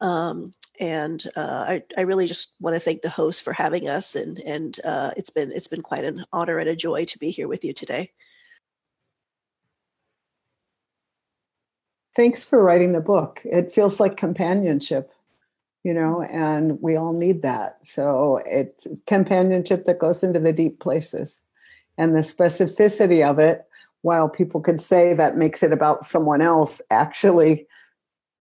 Um, 0.00 0.52
and 0.80 1.22
uh, 1.36 1.64
I, 1.68 1.82
I 1.96 2.02
really 2.02 2.26
just 2.26 2.56
want 2.60 2.74
to 2.74 2.80
thank 2.80 3.02
the 3.02 3.08
host 3.08 3.42
for 3.42 3.52
having 3.52 3.88
us 3.88 4.14
and 4.14 4.38
and 4.40 4.78
uh, 4.84 5.12
it's 5.16 5.30
been 5.30 5.52
it's 5.52 5.68
been 5.68 5.82
quite 5.82 6.04
an 6.04 6.24
honor 6.32 6.58
and 6.58 6.68
a 6.68 6.76
joy 6.76 7.04
to 7.06 7.18
be 7.18 7.30
here 7.30 7.48
with 7.48 7.64
you 7.64 7.72
today. 7.72 8.12
Thanks 12.16 12.44
for 12.44 12.62
writing 12.62 12.92
the 12.92 13.00
book. 13.00 13.42
It 13.44 13.72
feels 13.72 14.00
like 14.00 14.16
companionship 14.16 15.10
you 15.84 15.94
know 15.94 16.22
and 16.22 16.80
we 16.80 16.96
all 16.96 17.12
need 17.12 17.42
that. 17.42 17.84
So 17.84 18.40
it's 18.46 18.86
companionship 19.06 19.84
that 19.84 19.98
goes 19.98 20.22
into 20.24 20.40
the 20.40 20.52
deep 20.52 20.80
places 20.80 21.42
and 21.96 22.14
the 22.14 22.20
specificity 22.20 23.28
of 23.28 23.38
it 23.38 23.64
while 24.02 24.28
people 24.28 24.60
could 24.60 24.80
say 24.80 25.14
that 25.14 25.38
makes 25.38 25.62
it 25.62 25.72
about 25.72 26.04
someone 26.04 26.42
else 26.42 26.82
actually 26.90 27.66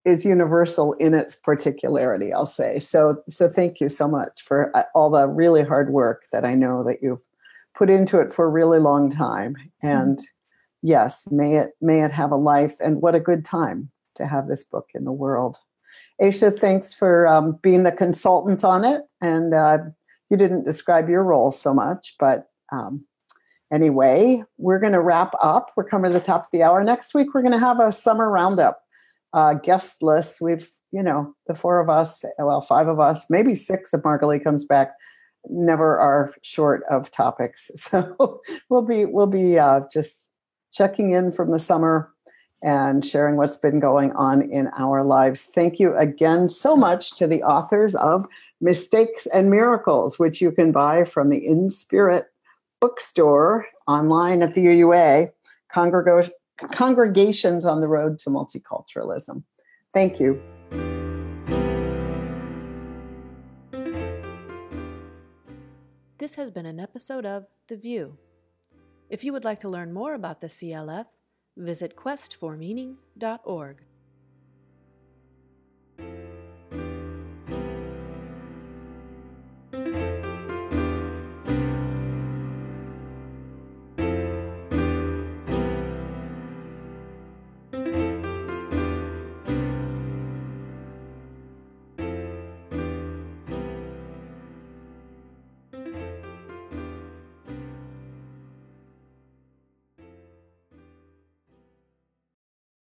is 0.06 0.24
universal 0.24 0.94
in 0.94 1.14
its 1.14 1.36
particularity 1.36 2.32
i'll 2.32 2.46
say 2.46 2.80
so 2.80 3.22
so 3.30 3.50
thank 3.50 3.80
you 3.80 3.90
so 3.90 4.08
much 4.08 4.42
for 4.42 4.76
uh, 4.76 4.84
all 4.94 5.10
the 5.10 5.28
really 5.28 5.64
hard 5.64 5.92
work 5.92 6.26
that 6.32 6.46
i 6.46 6.54
know 6.54 6.84
that 6.84 7.00
you've 7.02 7.22
put 7.76 7.90
into 7.90 8.20
it 8.20 8.32
for 8.32 8.46
a 8.46 8.50
really 8.50 8.80
long 8.80 9.10
time 9.10 9.56
hmm. 9.82 9.88
and 9.88 10.18
mm-hmm. 10.18 10.88
yes 10.88 11.28
may 11.32 11.56
it 11.58 11.72
may 11.82 12.04
it 12.04 12.12
have 12.12 12.32
a 12.32 12.38
life 12.38 12.76
and 12.80 13.02
what 13.02 13.16
a 13.16 13.20
good 13.20 13.44
time 13.44 13.90
to 14.16 14.26
have 14.26 14.48
this 14.48 14.64
book 14.64 14.90
in 14.94 15.04
the 15.04 15.12
world 15.12 15.58
aisha 16.22 16.58
thanks 16.58 16.94
for 16.94 17.28
um, 17.28 17.60
being 17.62 17.84
the 17.84 17.92
consultant 17.92 18.64
on 18.64 18.86
it 18.86 19.02
and 19.22 19.54
uh, 19.54 19.80
you 20.30 20.38
didn't 20.38 20.64
describe 20.64 21.10
your 21.10 21.24
role 21.24 21.52
so 21.52 21.74
much 21.74 22.16
but 22.20 22.48
Um, 22.72 23.06
anyway, 23.72 24.44
we're 24.58 24.80
going 24.80 24.94
to 24.94 25.02
wrap 25.02 25.34
up. 25.42 25.72
We're 25.76 25.90
coming 25.90 26.12
to 26.12 26.18
the 26.18 26.24
top 26.24 26.42
of 26.42 26.52
the 26.52 26.64
hour. 26.64 26.84
Next 26.84 27.14
week, 27.14 27.34
we're 27.34 27.42
going 27.42 27.52
to 27.52 27.60
have 27.60 27.80
a 27.80 27.92
summer 27.92 28.30
roundup 28.30 28.82
uh, 29.36 29.54
guest 29.54 30.02
list. 30.02 30.40
We've, 30.42 30.68
you 30.92 31.04
know, 31.04 31.36
the 31.46 31.54
four 31.54 31.80
of 31.80 31.90
us, 31.90 32.24
well, 32.40 32.62
five 32.62 32.88
of 32.88 33.00
us, 33.00 33.28
maybe 33.30 33.54
six 33.54 33.94
if 33.94 34.02
Margalie 34.02 34.44
comes 34.44 34.64
back, 34.64 34.94
never 35.50 36.00
are 36.00 36.34
short 36.42 36.84
of 36.90 37.12
topics. 37.12 37.70
So 37.76 38.42
we'll 38.70 38.82
be 38.82 39.06
we'll 39.06 39.28
be 39.28 39.60
uh, 39.60 39.82
just 39.92 40.32
checking 40.72 41.12
in 41.12 41.32
from 41.32 41.52
the 41.52 41.60
summer 41.60 42.12
and 42.64 43.06
sharing 43.06 43.36
what's 43.36 43.58
been 43.58 43.80
going 43.80 44.12
on 44.14 44.50
in 44.50 44.70
our 44.78 45.04
lives. 45.04 45.46
Thank 45.46 45.80
you 45.80 45.96
again 45.98 46.50
so 46.50 46.76
much 46.76 47.16
to 47.18 47.28
the 47.28 47.44
authors 47.44 47.94
of 47.96 48.26
Mistakes 48.62 49.28
and 49.28 49.52
Miracles, 49.52 50.18
which 50.18 50.42
you 50.42 50.52
can 50.52 50.72
buy 50.72 51.04
from 51.04 51.30
the 51.30 51.46
inSpirit 51.46 52.24
bookstore 52.80 53.66
online 53.88 54.42
at 54.42 54.54
the 54.54 54.66
UUA, 54.66 55.32
Congreg- 55.72 56.32
Congregations 56.58 57.66
on 57.66 57.82
the 57.82 57.88
Road 57.88 58.20
to 58.20 58.30
Multiculturalism. 58.30 59.44
Thank 59.94 60.20
you. 60.20 60.42
This 66.18 66.36
has 66.36 66.50
been 66.52 66.66
an 66.66 66.80
episode 66.80 67.26
of 67.26 67.46
The 67.68 67.76
VUU. 67.76 68.14
If 69.10 69.24
you 69.24 69.32
would 69.34 69.44
like 69.44 69.60
to 69.60 69.70
learn 69.70 69.94
more 69.94 70.14
about 70.14 70.42
the 70.42 70.48
CLF, 70.48 71.06
visit 71.56 71.96
questformeaning.org. 71.96 73.84